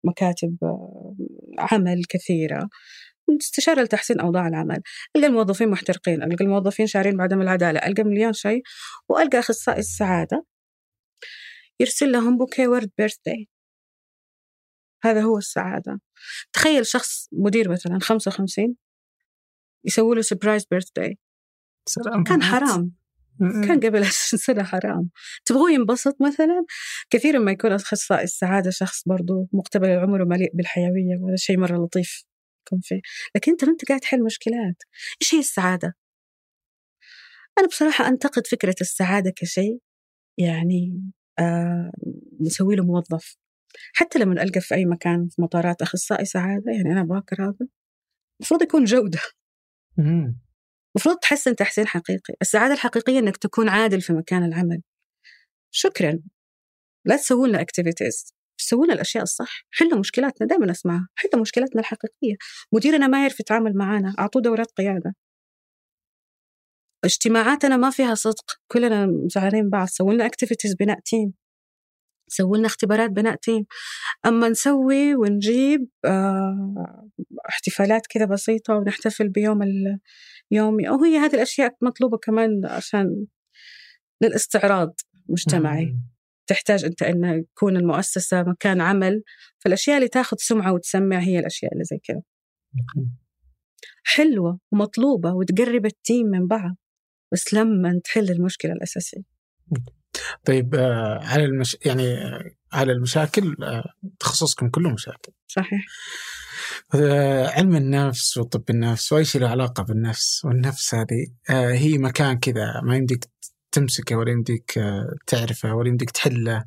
[0.05, 1.17] مكاتب آه،
[1.59, 2.69] عمل كثيرة
[3.41, 4.83] استشارة لتحسين أوضاع العمل
[5.17, 8.63] ألقى الموظفين محترقين ألقى الموظفين شاعرين بعدم العدالة ألقى مليون شيء
[9.09, 10.45] وألقى أخصائي السعادة
[11.81, 13.49] يرسل لهم بوكيه ورد birthday
[15.03, 16.01] هذا هو السعادة.
[16.53, 18.77] تخيل شخص مدير مثلا 55
[19.85, 21.19] يسوي له surprise birthday
[22.27, 22.93] كان حرام.
[23.41, 25.11] كان قبل 20 سنة حرام.
[25.45, 26.65] تبغوه ينبسط مثلا؟
[27.11, 32.25] كثيرا ما يكون أخصائي السعادة شخص برضو مقتبل العمر ومليء بالحيوية وهذا شيء مرة لطيف.
[32.71, 33.01] يكون فيه
[33.37, 34.77] لكن أنت ما أنت قاعد تحل مشكلات.
[35.23, 35.95] إيش هي السعادة؟
[37.59, 39.79] أنا بصراحة أنتقد فكرة السعادة كشيء
[40.39, 41.03] يعني
[41.39, 41.93] آه
[42.41, 43.37] نسوي له موظف.
[43.95, 47.69] حتى لما ألقى في أي مكان في مطارات أخصائي سعادة يعني أنا باكر هذا
[48.41, 49.21] المفروض يكون جودة.
[50.97, 52.35] المفروض تحسن تحسين حقيقي.
[52.43, 54.83] السعادة الحقيقية أنك تكون عادل في مكان العمل.
[55.71, 56.21] شكرا.
[57.05, 59.67] لا تسوون لنا اكتيفيتيز سوونا الأشياء الصح.
[59.71, 61.09] حلوا مشكلاتنا دائما أسمعها.
[61.15, 62.37] حلوا مشكلاتنا الحقيقية.
[62.73, 65.15] مديرنا ما يعرف يتعامل معنا أعطوه دورات قيادة.
[67.05, 68.61] اجتماعاتنا ما فيها صدق.
[68.73, 69.89] كلنا زعلانين بعض.
[69.89, 71.33] سووا لنا activities بناء team
[72.29, 73.67] سووا لنا اختبارات بناء team
[74.27, 77.09] أما نسوي ونجيب آه
[77.49, 79.61] احتفالات كذا بسيطة ونحتفل بيوم
[80.53, 83.27] اليومي أو هي هذه الأشياء مطلوبة كمان عشان
[84.23, 84.95] للاستعراض
[85.29, 85.97] مجتمعي.
[86.51, 89.23] تحتاج أنت أن يكون المؤسسة مكان عمل
[89.59, 92.23] فالأشياء اللي تاخذ سمعة وتسمع هي الأشياء اللي زي كذا.
[94.05, 96.77] حلوة ومطلوبة وتقرب التيم من بعض
[97.33, 99.23] بس لما تحل المشكلة الأساسية.
[100.45, 101.77] طيب آه على المش...
[101.87, 103.85] يعني آه على المشاكل آه
[104.21, 105.87] تخصصكم كله مشاكل؟ صحيح.
[106.95, 112.39] آه علم النفس وطب النفس وأي شيء له علاقة بالنفس والنفس هذه آه هي مكان
[112.39, 113.25] كذا ما يمديك
[113.73, 116.65] تمسكه ولا يمديك آه، تعرفه ولا يمديك تحله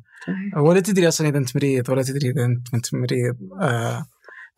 [0.56, 4.04] ولا تدري أصلا إذا أنت مريض ولا تدري إذا أنت انت مريض آه،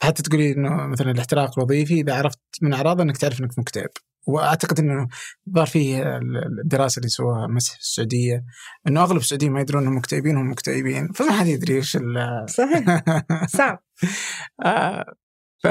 [0.02, 3.90] حتى تقولي إنه مثلا الاحتراق الوظيفي إذا عرفت من أعراضه إنك تعرف إنك مكتئب.
[4.27, 5.09] وأعتقد إنه
[5.55, 6.18] ظهر فيه
[6.64, 8.44] الدراسة اللي سواها مسح السعودية
[8.89, 11.12] إنه أغلب السعوديين ما يدرون إنهم مكتئبين هم مكتئبين.
[11.12, 11.98] فما حد يدري إيش
[12.47, 13.02] صحيح.
[13.59, 13.82] صعب.
[14.64, 15.14] آه
[15.62, 15.66] ف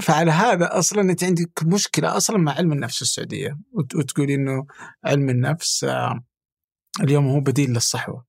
[0.00, 3.58] فعلى هذا أصلا أنت عندك مشكلة أصلا مع علم النفس السعودية.
[3.72, 4.66] وتقولي إنه
[5.04, 6.20] علم النفس آه،
[7.00, 8.26] اليوم هو بديل للصحوة.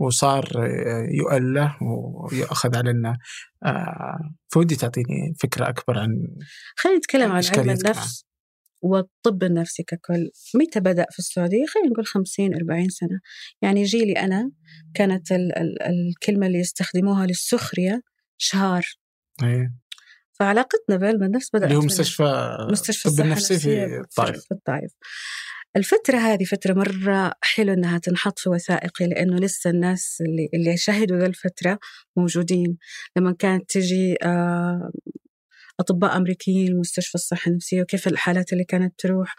[0.00, 3.18] وصار آه، يؤله ويؤخذ على إنه
[3.64, 6.08] آه، فودي تعطيني فكرة أكبر عن
[6.76, 8.24] خلينا نتكلم عن علم النفس
[8.82, 10.30] والطب النفسي ككل.
[10.54, 13.20] متى بدأ في السعودية؟ خلينا نقول 50 40 سنة.
[13.62, 14.50] يعني جيلي أنا
[14.94, 18.02] كانت ال ال الكلمة اللي يستخدموها للسخرية
[18.38, 18.86] شهار.
[19.42, 19.74] أيه.
[20.40, 24.90] فعلاقتنا بعلم النفس بدأت اللي هو مستشفى مستشفى الطب النفسي في الطائف في الطائف
[25.76, 31.18] الفترة هذه فترة مرة حلو إنها تنحط في وثائقي لأنه لسه الناس اللي اللي شهدوا
[31.18, 31.78] ذا الفترة
[32.16, 32.78] موجودين.
[33.16, 34.90] لما كانت تجي آه،
[35.80, 39.34] أطباء أمريكيين مستشفى الصحة النفسية وكيف الحالات اللي كانت تروح.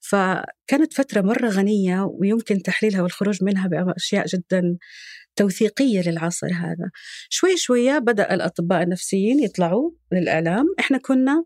[0.00, 4.76] فكانت فترة مرة غنية ويمكن تحليلها والخروج منها بأشياء جدا
[5.36, 6.90] توثيقية للعصر هذا.
[7.30, 11.44] شوي شوية بدأ الأطباء النفسيين يطلعوا للإعلام إحنا كنا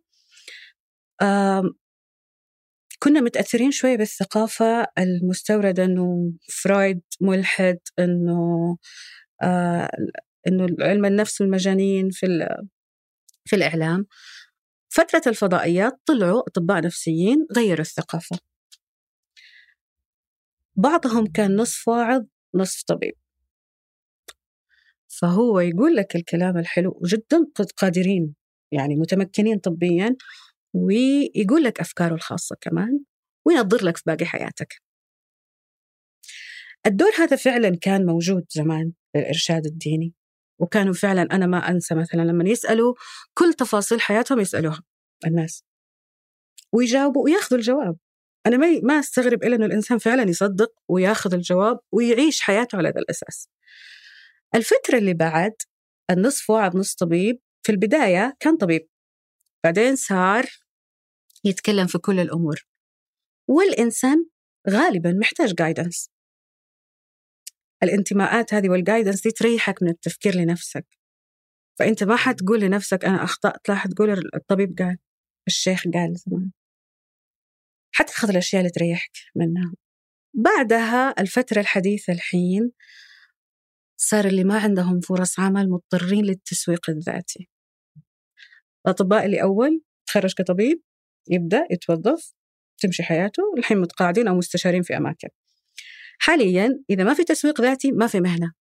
[2.98, 8.76] كنا متأثرين شوية بالثقافة المستوردة إنه فرويد ملحد إنه
[9.42, 9.90] آه
[10.48, 12.26] إنه علم النفس والمجانين في
[13.44, 14.06] في الإعلام.
[14.88, 18.38] فترة الفضائيات طلعوا أطباء نفسيين غيروا الثقافة.
[20.76, 22.22] بعضهم كان نصف واعظ
[22.54, 23.14] نصف طبيب.
[25.20, 28.34] فهو يقول لك الكلام الحلو وجدا قادرين
[28.72, 30.16] يعني متمكنين طبيا
[30.74, 33.00] ويقول لك أفكاره الخاصة كمان
[33.46, 34.82] وينظر لك في باقي حياتك.
[36.86, 40.14] الدور هذا فعلا كان موجود زمان للإرشاد الديني
[40.60, 42.94] وكانوا فعلا أنا ما أنسى مثلا لما يسألوا
[43.34, 44.82] كل تفاصيل حياتهم يسألوها
[45.26, 45.64] الناس
[46.72, 47.96] ويجاوبوا وياخذوا الجواب.
[48.46, 53.00] أنا ما ما أستغرب إلا أنه الإنسان فعلا يصدق وياخذ الجواب ويعيش حياته على هذا
[53.00, 53.48] الأساس.
[54.54, 55.52] الفترة اللي بعد
[56.10, 58.88] النصف واعظ نص طبيب في البداية كان طبيب.
[59.64, 60.46] بعدين صار
[61.44, 62.66] يتكلم في كل الأمور.
[63.48, 64.26] والإنسان
[64.70, 66.10] غالبا محتاج جايدنس
[67.82, 70.86] الانتماءات هذه والجايدنس دي تريحك من التفكير لنفسك.
[71.78, 74.98] فأنت ما حتقول لنفسك أنا أخطأت لا حتقول الطبيب قال
[75.48, 76.50] الشيخ قال زمان.
[77.94, 79.74] حتاخذ الأشياء اللي تريحك منها.
[80.34, 82.72] بعدها الفترة الحديثة الحين
[84.02, 87.48] صار اللي ما عندهم فرص عمل مضطرين للتسويق الذاتي.
[88.86, 90.82] الأطباء اللي أول تخرج كطبيب
[91.30, 92.32] يبدأ يتوظف
[92.82, 95.28] تمشي حياته الحين متقاعدين أو مستشارين في أماكن.
[96.18, 98.52] حاليا إذا ما في تسويق ذاتي ما في مهنة.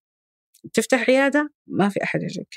[0.73, 2.47] تفتح عيادة ما في أحد يجيك.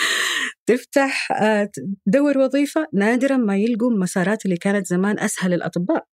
[0.66, 1.70] تفتح آه،
[2.06, 6.06] تدور وظيفة نادرا ما يلقوا المسارات اللي كانت زمان أسهل للأطباء.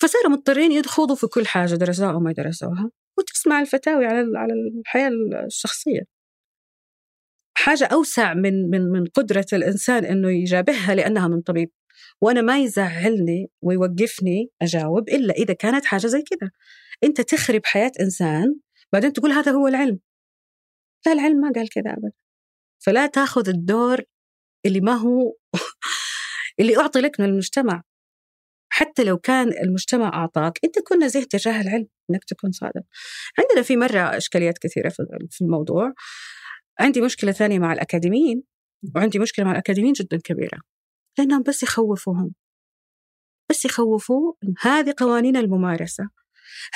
[0.00, 2.90] فصاروا مضطرين يخوضوا في كل حاجة درسوها أو ما درسوها.
[3.18, 5.10] وتسمع الفتاوي على على الحياة
[5.46, 6.00] الشخصية.
[7.56, 11.70] حاجة أوسع من من من قدرة الإنسان إنه يجابهها لأنها من طبيب.
[12.20, 16.50] وأنا ما يزعلني ويوقفني أجاوب إلا إذا كانت حاجة زي كذا.
[17.04, 18.56] أنت تخرب حياة إنسان
[18.92, 20.00] بعدين تقول هذا هو العلم.
[21.06, 22.12] لا العلم ما قال كذا أبدا.
[22.86, 24.00] فلا تأخذ الدور
[24.66, 25.34] اللي ما هو
[26.60, 27.82] اللي أعطي لك من المجتمع.
[28.76, 32.82] حتى لو كان المجتمع أعطاك أنت تكون نزيه تجاه العلم أنك تكون صادق.
[33.38, 34.88] عندنا في مرة إشكاليات كثيرة
[35.30, 35.92] في الموضوع.
[36.80, 38.42] عندي مشكلة ثانية مع الأكاديميين
[38.96, 40.60] وعندي مشكلة مع الأكاديميين جدا كبيرة.
[41.18, 42.34] لأنهم بس يخوفوهم.
[43.50, 46.08] بس يخوفوا هذه قوانين الممارسة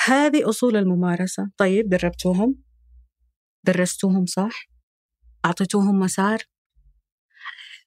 [0.05, 1.51] هذه أصول الممارسة.
[1.57, 2.63] طيب دربتوهم؟
[3.63, 4.67] درستوهم صح؟
[5.45, 6.43] أعطيتوهم مسار؟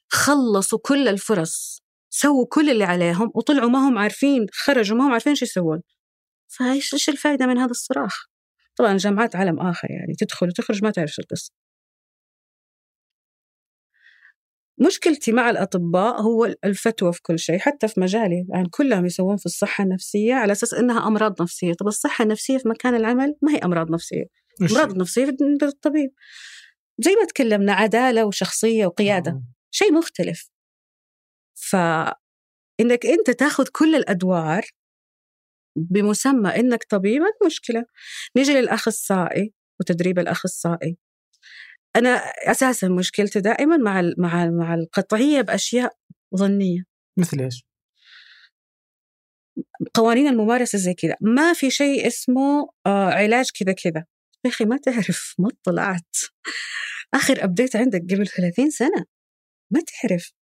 [0.09, 1.84] خلصوا كل الفرص.
[2.17, 5.81] سووا كل اللي عليهم وطلعوا ما هم عارفين خرجوا ما هم عارفين شو يسوون.
[6.49, 8.27] فايش إيش الفائدة من هذا الصراخ؟
[8.77, 11.53] طبعا الجامعات عالم آخر يعني تدخل وتخرج ما تعرف شو القصة.
[14.79, 19.47] مشكلتي مع الأطباء هو الفتوى في كل شيء حتى في مجالي الآن كلهم يسوون في
[19.47, 21.73] الصحة النفسية على أساس إنها أمراض نفسية.
[21.75, 24.25] طب الصحة النفسية في مكان العمل ما هي أمراض نفسية.
[24.63, 25.33] أمراض نفسية في
[25.63, 26.11] الطبيب.
[26.99, 29.31] زي ما تكلمنا عدالة وشخصية وقيادة.
[29.31, 29.43] آه.
[29.71, 30.54] شيء مختلف.
[31.55, 34.65] فإنك أنت تاخذ كل الأدوار
[35.77, 37.85] بمسمى إنك طبيب مشكلة.
[38.37, 40.97] نيجي للأخصائي وتدريب الأخصائي.
[41.97, 42.11] أنا
[42.51, 45.93] أساسا مشكلتي دائما مع مع مع القطعية بأشياء
[46.37, 46.85] ظنية.
[47.19, 47.67] مثل إيش؟
[49.95, 51.17] قوانين الممارسة زي كذا.
[51.21, 54.05] ما في شيء اسمه آه علاج كذا كذا.
[54.45, 56.17] يا أخي ما تعرف ما اطلعت.
[57.15, 59.05] آخر update عندك قبل 30 سنة.
[59.71, 60.33] ما تعرف.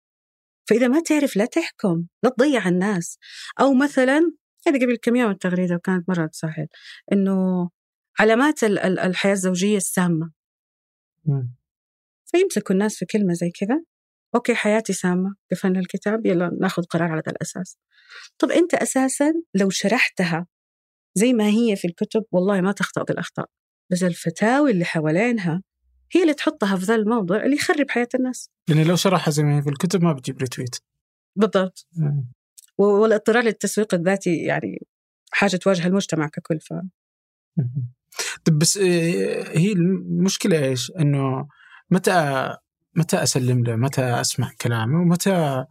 [0.68, 3.18] فإذا ما تعرف لا تحكم لا تضيع الناس.
[3.60, 4.32] أو مثلا
[4.66, 6.66] هذا قبل كم يوم التغريده وكانت مرة تسهل
[7.12, 7.68] إنه
[8.20, 10.30] علامات الحياة الزوجية السامة.
[12.26, 13.82] فيمسكوا الناس في كلمة زي كذا.
[14.34, 17.78] okay حياتي سامة قفلنا الكتاب يلا ناخذ قرار على هذا الأساس.
[18.39, 20.47] طب أنت أساسا لو شرحتها
[21.14, 23.47] زي ما هي في الكتب والله ما تخطأ بالأخطاء.
[23.93, 25.62] بس الفتاوي اللي حوالينها
[26.12, 29.59] هي اللي تحطها في ذا الموضوع اللي يخرب حياة الناس يعني لو شرحها زي ما
[29.59, 30.76] هي في الكتب ما بتجيب ريتويت
[31.36, 31.86] بالضبط
[32.78, 34.86] والاضطرار للتسويق الذاتي يعني
[35.32, 36.72] حاجة تواجه المجتمع ككل ف
[38.44, 41.48] طيب بس آه، هي المشكلة إيش؟ إنه
[41.90, 42.48] متى
[42.94, 45.64] متى أسلم له؟ متى أسمع كلامه؟ ومتى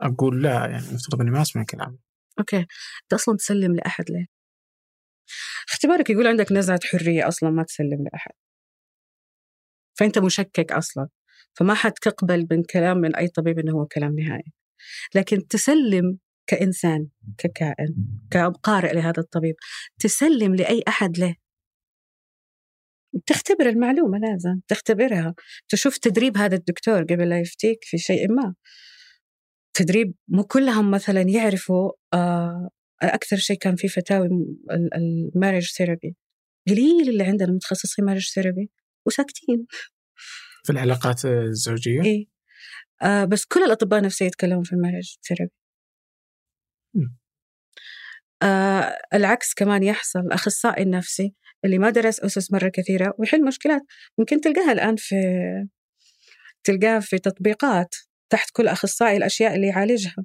[0.00, 1.98] أقول لا يعني المفترض إني ما أسمع كلامه.
[2.38, 2.56] أوكي،
[3.02, 4.26] أنت أصلا تسلم لأحد ليه؟
[5.68, 8.32] اختبارك يقول عندك نزعة حرية أصلا ما تسلم لأحد.
[9.98, 11.08] فأنت مشكك أصلا
[11.54, 14.52] فما حتقبل من كلام من أي طبيب إنه هو كلام نهائي.
[15.14, 17.08] لكن تسلم كإنسان
[17.38, 17.94] ككائن
[18.30, 19.54] كقارئ لهذا الطبيب
[19.98, 21.36] تسلم لأي أحد له.
[23.26, 25.34] تختبر المعلومة لازم تختبرها.
[25.68, 28.54] تشوف تدريب هذا الدكتور قبل لا يفتيك في شيء ما.
[29.74, 32.68] تدريب مو كلهم مثلا يعرفوا آه
[33.02, 34.28] أكثر شيء كان في فتاوي
[34.96, 36.16] ال marriage therapy
[36.68, 38.70] قليل اللي عندنا متخصصين marriage therapy
[39.06, 39.66] وساكتين.
[40.64, 42.26] في العلاقات الزوجية؟ إيه.
[43.02, 45.52] آه بس كل الأطباء النفسية يتكلمون في ال marriage therapy
[48.42, 50.20] آه العكس كمان يحصل.
[50.20, 51.34] الأخصائي النفسي
[51.64, 53.82] اللي ما درس أسس مرة كثيرة ويحل مشكلات
[54.18, 55.16] ممكن تلقاها الآن في
[56.64, 57.94] تلقاها في تطبيقات
[58.30, 60.24] تحت كل أخصائي الأشياء اللي يعالجها.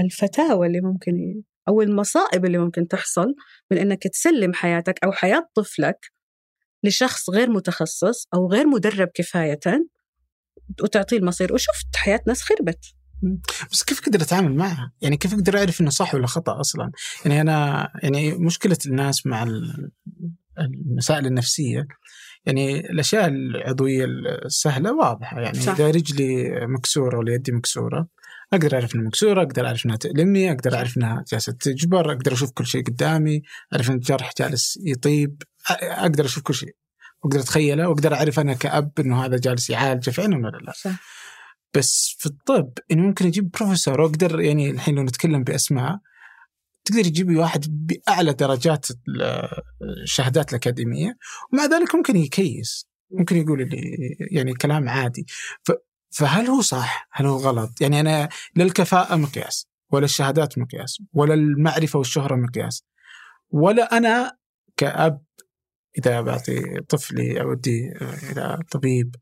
[0.00, 3.34] الفتاوى اللي ممكن أو المصائب اللي ممكن تحصل
[3.70, 6.12] من أنك تسلم حياتك أو حياة طفلك
[6.84, 9.60] لشخص غير متخصص أو غير مدرب كفاية
[10.82, 12.78] وتعطيه المصير وشفت حياة ناس خربت
[13.72, 16.90] بس كيف أقدر أتعامل معها؟ يعني كيف أقدر أعرف إنه صح ولا خطأ أصلا؟
[17.24, 19.46] يعني أنا يعني مشكلة الناس مع
[20.58, 21.86] المسائل النفسية
[22.46, 24.04] يعني الأشياء العضوية
[24.44, 25.74] السهلة واضحة يعني صح.
[25.74, 28.08] إذا رجلي مكسورة ولا يدي مكسورة
[28.52, 32.50] أقدر أعرف إنها مكسورة، أقدر أعرف إنها تؤلمني، أقدر أعرف إنها جالسة تجبر، أقدر أشوف
[32.50, 33.42] كل شيء قدامي،
[33.74, 36.76] أعرف إن الجرح جالس يطيب، أقدر أشوف كل شيء.
[37.22, 40.72] وأقدر أتخيله وأقدر أعرف أنا كأب إنه هذا جالس يعالجه فعلا ولا لا.
[40.72, 40.90] صح.
[41.74, 45.98] بس في الطب إنه ممكن أجيب بروفيسور وأقدر يعني الحين لو نتكلم بأسماء
[46.84, 48.86] تقدر تجيبي واحد بأعلى درجات
[50.02, 51.16] الشهادات الأكاديمية
[51.52, 53.96] ومع ذلك ممكن يكيس ممكن يقول لي
[54.30, 55.26] يعني كلام عادي
[56.10, 61.34] فهل هو صح؟ هل هو غلط؟ يعني أنا لا الكفاءة مقياس ولا الشهادات مقياس ولا
[61.34, 62.84] المعرفة والشهرة مقياس
[63.50, 64.36] ولا أنا
[64.76, 65.22] كأب
[65.98, 67.92] إذا بعطي طفلي اوديه
[68.32, 69.14] إلى طبيب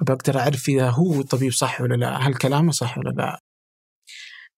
[0.00, 3.40] بقدر أعرف إذا هو الطبيب صح ولا لا، هل كلامه صح ولا لا؟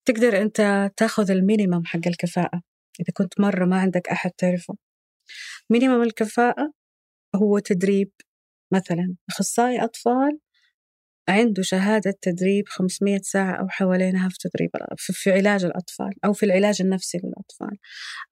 [0.05, 2.63] تقدر أنت تاخذ ال minimum حق الكفاءة
[3.01, 4.75] إذا كنت مرة ما عندك أحد تعرفه
[5.71, 6.73] minimum الكفاءة
[7.37, 8.13] هو تدريب
[8.73, 10.39] مثلا أخصائي أطفال
[11.29, 16.83] عنده شهادة تدريب 500 ساعة أو حوالينها في تدريب في علاج الأطفال أو في العلاج
[16.83, 17.79] النفسي للأطفال.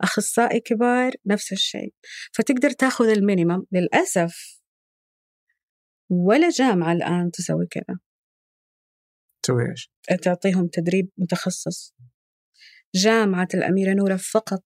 [0.00, 1.94] أخصائي كبار نفس الشيء.
[2.32, 3.62] فتقدر تاخذ ال minimum.
[3.72, 4.60] للأسف
[6.10, 7.98] ولا جامعة الآن تسوي كذا.
[9.42, 9.90] تسوي إيش؟
[10.22, 11.94] تعطيهم تدريب متخصص.
[12.94, 14.64] جامعة الأميرة نورة فقط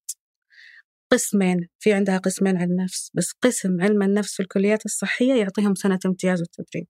[1.13, 1.69] قسمين.
[1.79, 3.11] في عندها قسمين علم النفس.
[3.15, 6.87] بس قسم علم النفس في الكليات الصحية يعطيهم سنة امتياز التدريب.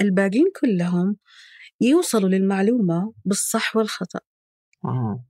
[0.00, 1.16] الباقيين كلهم
[1.80, 4.20] يوصلوا للمعلومة بالصح والخطأ.
[4.84, 5.24] آه.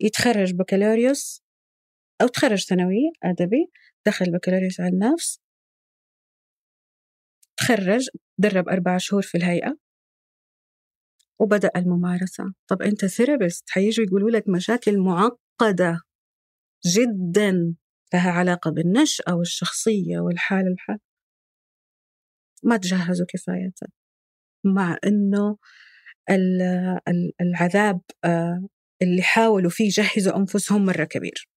[0.00, 1.42] يتخرج بكالوريوس
[2.22, 3.70] أو تخرج ثانوي أدبي
[4.06, 5.40] دخل بكالوريوس علم النفس.
[7.56, 8.08] تخرج
[8.38, 9.78] درب أربع شهور في الهيئة.
[11.40, 12.44] وبدأ الممارسة.
[12.68, 16.00] طب أنت ثيرابيست حييجوا يقولوا لك مشاكل معقدة
[16.86, 17.74] جدا
[18.14, 20.98] لها علاقة بالنشأة والشخصية والحالة الحال
[22.64, 23.72] ما تجهزوا كفاية
[24.64, 25.56] مع أنه
[27.40, 28.68] العذاب آه،
[29.02, 31.48] اللي حاولوا فيه يجهزوا أنفسهم مرة كبير.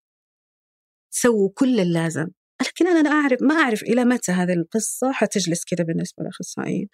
[1.14, 2.28] سووا كل اللازم.
[2.62, 6.88] لكن أنا أعرف ما أعرف إلى متى هذه القصة حتجلس كذا بالنسبة للأخصائيين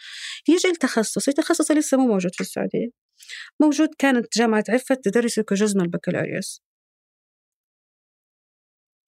[0.49, 2.89] يجي التخصص التخصص لسه مو موجود في السعودية.
[3.61, 6.63] موجود كانت جامعة عفة تدرس كجزء من البكالوريوس.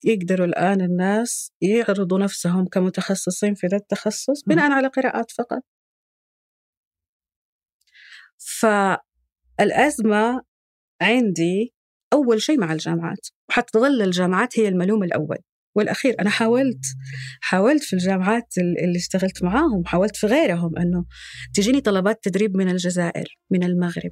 [0.06, 5.62] يقدروا الآن الناس يعرضوا نفسهم كمتخصصين في ذا التخصص بناء على قراءات فقط.
[9.58, 10.42] فالأزمة
[11.02, 11.74] عندي
[12.12, 15.38] أول شيء مع الجامعات وحتظل الجامعات هي الملوم الأول.
[15.76, 16.84] والأخير أنا حاولت
[17.40, 21.04] حاولت في الجامعات اللي اشتغلت معاهم حاولت في غيرهم أنه
[21.54, 24.10] تجيني طلبات تدريب من الجزائر من المغرب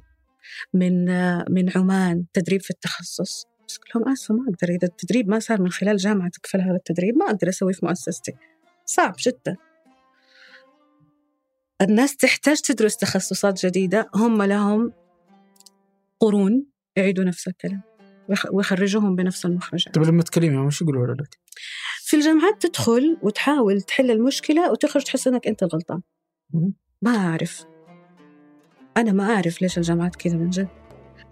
[0.73, 1.05] من
[1.53, 3.45] من عمان تدريب في التخصص.
[3.67, 4.69] بس لهم آسفة ما أقدر.
[4.69, 8.33] إذا التدريب ما صار من خلال جامعة تكفل هذا التدريب ما أقدر أسويه في مؤسستي.
[8.85, 9.55] صعب جدا.
[11.81, 14.09] الناس تحتاج تدرس تخصصات جديدة.
[14.15, 14.93] هم لهم
[16.19, 16.65] قرون
[16.95, 17.81] يعيدوا نفس الكلام.
[18.51, 19.95] ويخرجوهم بنفس المخرجات.
[19.95, 21.39] طيب لما تكلمهم وش يقولوا لك؟
[22.03, 26.01] في الجامعات تدخل وتحاول تحل المشكلة وتخرج تحس إنك أنت الغلطان.
[27.01, 27.65] ما أعرف.
[28.97, 30.67] أنا ما أعرف ليش الجامعات كذا من جد.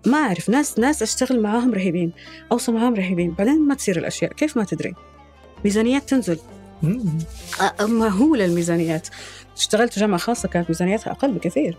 [0.05, 2.11] ما أعرف ناس ناس أشتغل معاهم رهيبين
[2.51, 4.93] أوصل معاهم رهيبين بعدين ما تصير الأشياء كيف ما تدري؟
[5.65, 6.39] ميزانيات تنزل.
[7.81, 9.07] مهولة الميزانيات.
[9.57, 11.77] اشتغلت في جامعة خاصة كانت ميزانيتها أقل بكثير.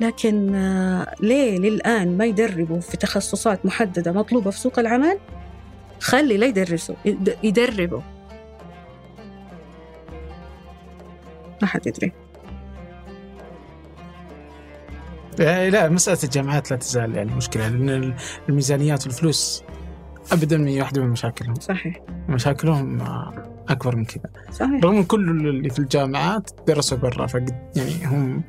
[0.00, 5.18] لكن آه، ليه للآن ما يدربوا في تخصصات محددة مطلوبة في سوق العمل؟
[6.00, 6.94] خلي لا يدرسوا
[7.42, 8.00] يدربوا.
[11.62, 12.12] ما حد يدري.
[15.38, 18.14] لا مسألة الجامعات لا تزال يعني مشكلة لأن
[18.48, 19.64] الميزانيات والفلوس
[20.32, 21.54] أبدا واحدة من مشاكلهم.
[21.54, 22.00] صحيح.
[22.28, 22.98] مشاكلهم
[23.68, 24.30] أكبر من كذا.
[24.52, 24.84] صحيح.
[24.84, 28.42] رغم كل اللي في الجامعات درسوا برا فقد يعني هم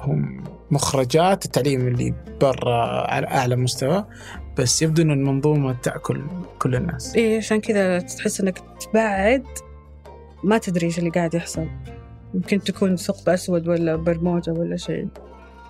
[0.00, 4.04] هم مخرجات التعليم اللي برا على أعلى مستوى
[4.58, 6.22] بس يبدو أن المنظومة تأكل
[6.58, 7.14] كل الناس.
[7.14, 9.44] إيه عشان كذا تحس أنك تبعد
[10.44, 11.66] ما تدري إيش اللي قاعد يحصل.
[12.34, 15.08] يمكن تكون ثقب أسود ولا برموجة ولا شيء.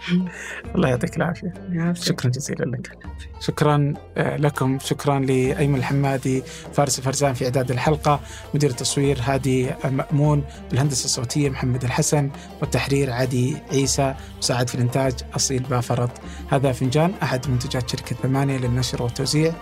[0.74, 1.52] الله يعطيك العافية.
[1.92, 2.98] شكرا جزيلا لك.
[3.40, 4.78] شكرا آه، لكم.
[4.78, 8.20] شكرا لأيمن الحمادي فارس الفرزان في إعداد الحلقة
[8.54, 15.62] مدير التصوير هادي مأمون بالهندسة الصوتية محمد الحسن والتحرير عدي عيسى مساعد في الإنتاج أصيل
[15.62, 16.10] بافرط.
[16.50, 19.52] هذا فنجان أحد منتجات شركة ثمانية للنشر والتوزيع.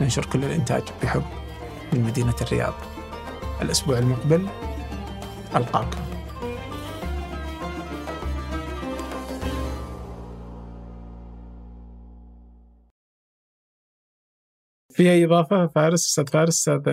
[0.00, 1.22] ننشر كل الإنتاج بحب
[1.92, 2.74] من مدينة الرياض.
[3.62, 4.46] الأسبوع المقبل
[5.56, 6.07] ألقاكم.
[14.98, 16.92] في اي إضافة؟ فارس أستاذ فارس أستاذ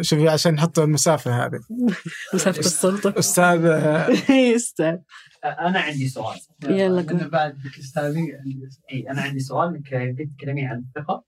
[0.00, 1.60] شوفي عشان نحط المسافة هذه.
[2.34, 3.18] مسافة السلطة.
[3.18, 3.66] أستاذ
[4.56, 4.98] أستاذ.
[5.44, 6.36] أنا عندي سؤال.
[6.64, 8.32] يلا أنا بعد استاذي
[8.92, 9.68] اي أنا عندي سؤال.
[9.68, 11.24] انك كنت تتكلمين عن الثقة.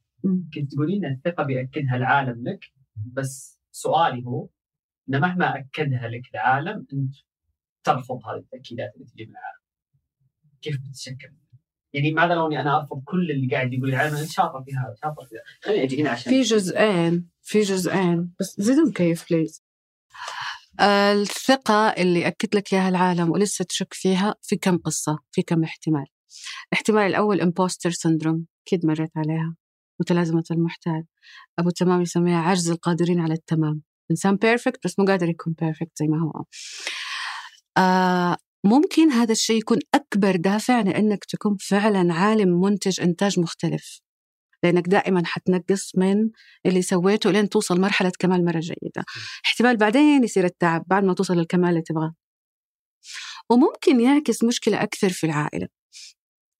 [0.55, 2.65] كنت تقولين الثقة بيأكدها العالم لك
[2.97, 4.49] بس سؤالي هو
[5.09, 7.15] إن مهما أكدها لك العالم أنت
[7.85, 9.61] ترفض هذه التأكيدات اللي تجي من العالم.
[10.63, 11.33] كيف بتتشكل؟
[11.93, 14.95] يعني ماذا لو اني أنا أرفض كل اللي قاعد يقول العالم أنا شاطر في هذا
[15.03, 15.43] شاطر في هذا.
[15.63, 18.35] خليني أجي هنا عشان في جزئين في جزئين.
[18.41, 19.63] بس زيدون كيف please
[20.81, 26.07] الثقة اللي أكد لك إياها العالم ولسه تشك فيها في كم قصة في كم احتمال.
[26.73, 29.57] الاحتمال الأول imposter syndrome أكيد مريت عليها.
[30.01, 31.05] متلازمة المحتال.
[31.59, 33.83] أبو تمام يسميها عجز القادرين على التمام.
[34.11, 36.45] إنسان perfect بس مو قادر يكون perfect زي ما هو.
[37.77, 38.37] آه
[38.69, 44.01] ممكن هذا الشيء يكون أكبر دافع لأنك تكون فعلا عالم منتج إنتاج مختلف.
[44.63, 46.31] لأنك دائما حتنقص من
[46.67, 49.05] اللي سويته لين توصل مرحلة كمال مرة جيدة.
[49.47, 52.15] احتمال بعدين يصير التعب بعد ما توصل للكمال اللي تبغاه.
[53.51, 55.69] وممكن يعكس مشكلة أكثر في العائلة.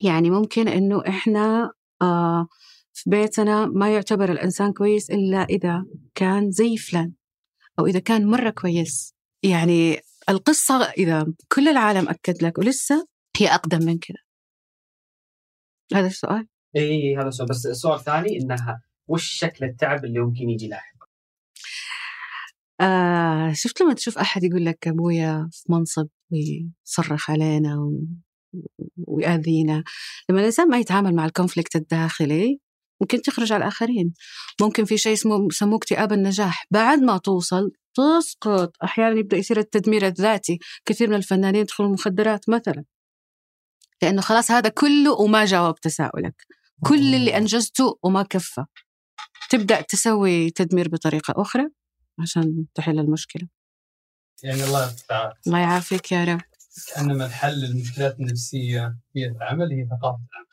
[0.03, 1.73] يعني ممكن إنه إحنا
[2.03, 2.47] آه
[2.93, 7.13] في بيتنا ما يعتبر الإنسان كويس إلا إذا كان زي فلان
[7.79, 9.15] أو إذا كان مرة كويس.
[9.43, 14.19] يعني القصة إذا كل العالم أكد لك ولسه هي أقدم من كذا
[15.95, 16.49] هذا السؤال.
[16.77, 21.07] اي هذا السؤال بس السؤال الثاني إنها وش شكل التعب اللي ممكن يجي لاحقا؟
[22.81, 28.07] آه شفت لما تشوف أحد يقول لك أبويا في منصب ويصرخ علينا و...
[29.07, 29.85] ويأذينا
[30.31, 32.61] لما الإنسان ما يتعامل مع الكونفليكت الداخلي
[33.01, 34.15] ممكن تخرج على الآخرين.
[34.61, 36.67] ممكن في شيء اسمه يسموه اكتئاب النجاح.
[36.71, 40.59] بعد ما توصل تسقط أحيانا يبدأ يصير التدمير الذاتي.
[40.85, 42.85] كثير من الفنانين يدخلوا المخدرات مثلا.
[44.03, 46.47] لأنه خلاص هذا كله وما جاوب تساؤلك.
[46.85, 48.65] كل اللي أنجزته وما كفى.
[49.51, 51.69] تبدأ تسوي تدمير بطريقة أخرى
[52.19, 53.49] عشان تحل المشكلة.
[54.43, 56.41] يعني الله يعافيك الله يعافيك يا رب.
[56.95, 60.49] كأنما الحل للمشكلات النفسية في العمل هي ثقافة العمل.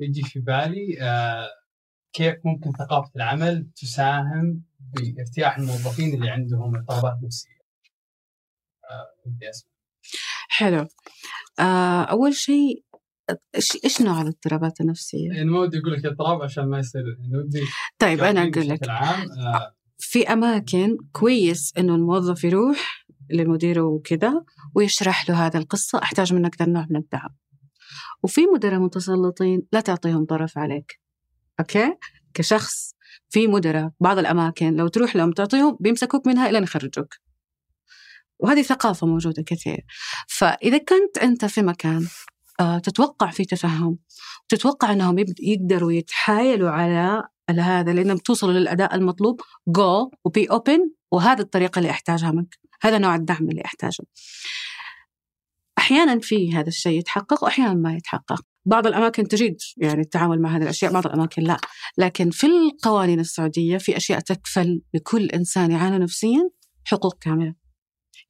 [0.00, 1.48] يجي في بالي آه
[2.12, 4.62] كيف ممكن ثقافة العمل تساهم
[4.94, 7.62] بارتياح الموظفين اللي عندهم اضطرابات نفسية
[8.90, 9.50] آه
[10.48, 10.86] حلو
[11.58, 12.84] آه أول شيء
[13.84, 17.62] إيش نوع الاضطرابات النفسية؟ يعني ما ودي أقول لك اضطراب عشان ما يصير يعني ودي
[17.98, 24.44] طيب أنا أقول لك آه في أماكن كويس إنه الموظف يروح لمديره وكذا
[24.74, 27.30] ويشرح له هذا القصة أحتاج منك ذا النوع من الدعم.
[28.22, 31.00] وفي مدراء متسلطين لا تعطيهم طرف عليك.
[31.60, 31.94] Okay؟
[32.34, 32.94] كشخص
[33.32, 37.14] في مدراء بعض الأماكن لو تروح لهم تعطيهم بيمسكوك منها إلى يخرجوك.
[38.38, 39.84] وهذه ثقافة موجودة كثير.
[40.28, 42.06] فإذا كنت أنت في مكان
[42.82, 43.98] تتوقع في تفهم
[44.44, 51.42] وتتوقع أنهم يقدروا يتحايلوا على هذا لأنهم توصلوا للأداء المطلوب go و be open وهذا
[51.42, 52.58] الطريقة اللي أحتاجها منك.
[52.82, 54.04] هذا نوع الدعم اللي أحتاجه.
[55.78, 58.44] أحيانا في هذا الشيء يتحقق وأحيانا ما يتحقق.
[58.64, 61.56] بعض الأماكن تجيد يعني التعامل مع هذه الأشياء بعض الأماكن لا.
[61.98, 66.50] لكن في القوانين السعودية في أشياء تكفل لكل إنسان يعاني نفسيا
[66.84, 67.54] حقوق كاملة.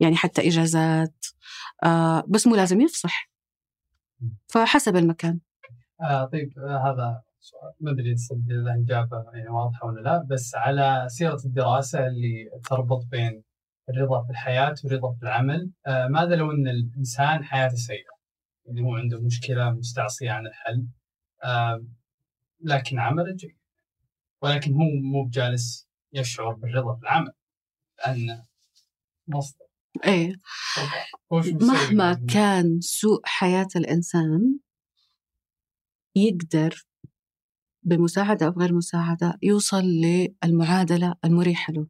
[0.01, 1.27] يعني حتى إجازات
[1.85, 3.31] آه بس مو لازم يفصح.
[4.49, 5.41] فحسب المكان.
[6.03, 7.73] آه طيب آه هذا سؤال.
[7.81, 13.43] ما أدري إذا اجابه يعني واضحه ولا لا بس على سيرة الدراسة اللي تربط بين
[13.89, 18.12] الرضا في الحياة والرضا في العمل آه ماذا لو إن الإنسان حياته سيئة؟
[18.67, 20.87] يعني هو عنده مشكلة مستعصية عن الحل.
[21.45, 21.85] آه
[22.61, 23.57] لكن عمله جيد.
[24.43, 27.33] ولكن هو مو بجالس يشعر بالرضا في العمل
[27.99, 28.45] لأن
[29.29, 29.67] مصدر.
[30.05, 30.37] إيه.
[31.61, 34.59] مهما كان سوء حياة الإنسان
[36.17, 36.87] يقدر
[37.83, 41.87] بمساعدة أو غير مساعدة يوصل للمعادلة المريحة له.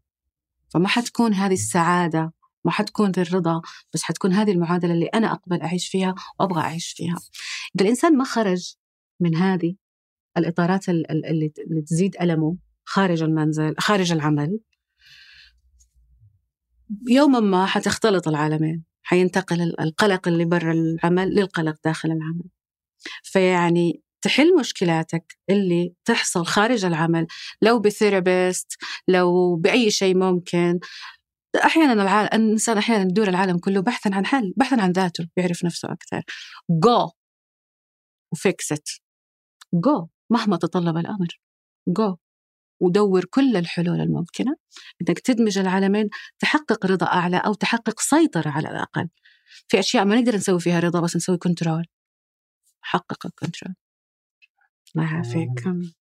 [0.69, 2.33] فما حتكون هذه السعادة
[2.65, 3.63] ما حتكون ذي الرضا
[3.95, 7.17] بس حتكون هذه المعادلة اللي أنا أقبل أعيش فيها وأبغى أعيش فيها.
[7.77, 8.75] إذا الإنسان ما خرج
[9.21, 9.75] من هذه
[10.37, 11.53] الإطارات اللي
[11.87, 14.59] تزيد ألمه خارج المنزل خارج العمل
[17.09, 18.85] يوما ما حتختلط العالمين.
[19.03, 22.49] حينتقل القلق اللي برا العمل للقلق داخل العمل.
[23.23, 27.27] فيعني تحل مشكلاتك اللي تحصل خارج العمل
[27.63, 28.73] لو بثيرابيست
[29.09, 30.79] لو بأي شيء ممكن
[31.57, 35.93] أحيانا العالم الإنسان أحيانا يدور العالم كله بحثا عن حل بحثا عن ذاته بيعرف نفسه
[35.93, 36.23] أكثر.
[36.71, 37.11] go
[38.33, 38.89] و fix it
[39.75, 41.41] go مهما تطلب الأمر.
[41.89, 42.17] جو
[42.81, 44.57] ودور كل الحلول الممكنة.
[45.03, 46.09] إنك تدمج العالمين
[46.39, 49.09] تحقق رضا أعلى أو تحقق سيطرة على الأقل.
[49.69, 51.85] في أشياء ما نقدر نسوي فيها رضا بس نسوي control
[52.83, 53.75] حقق ال control
[54.97, 55.93] الله يعافيك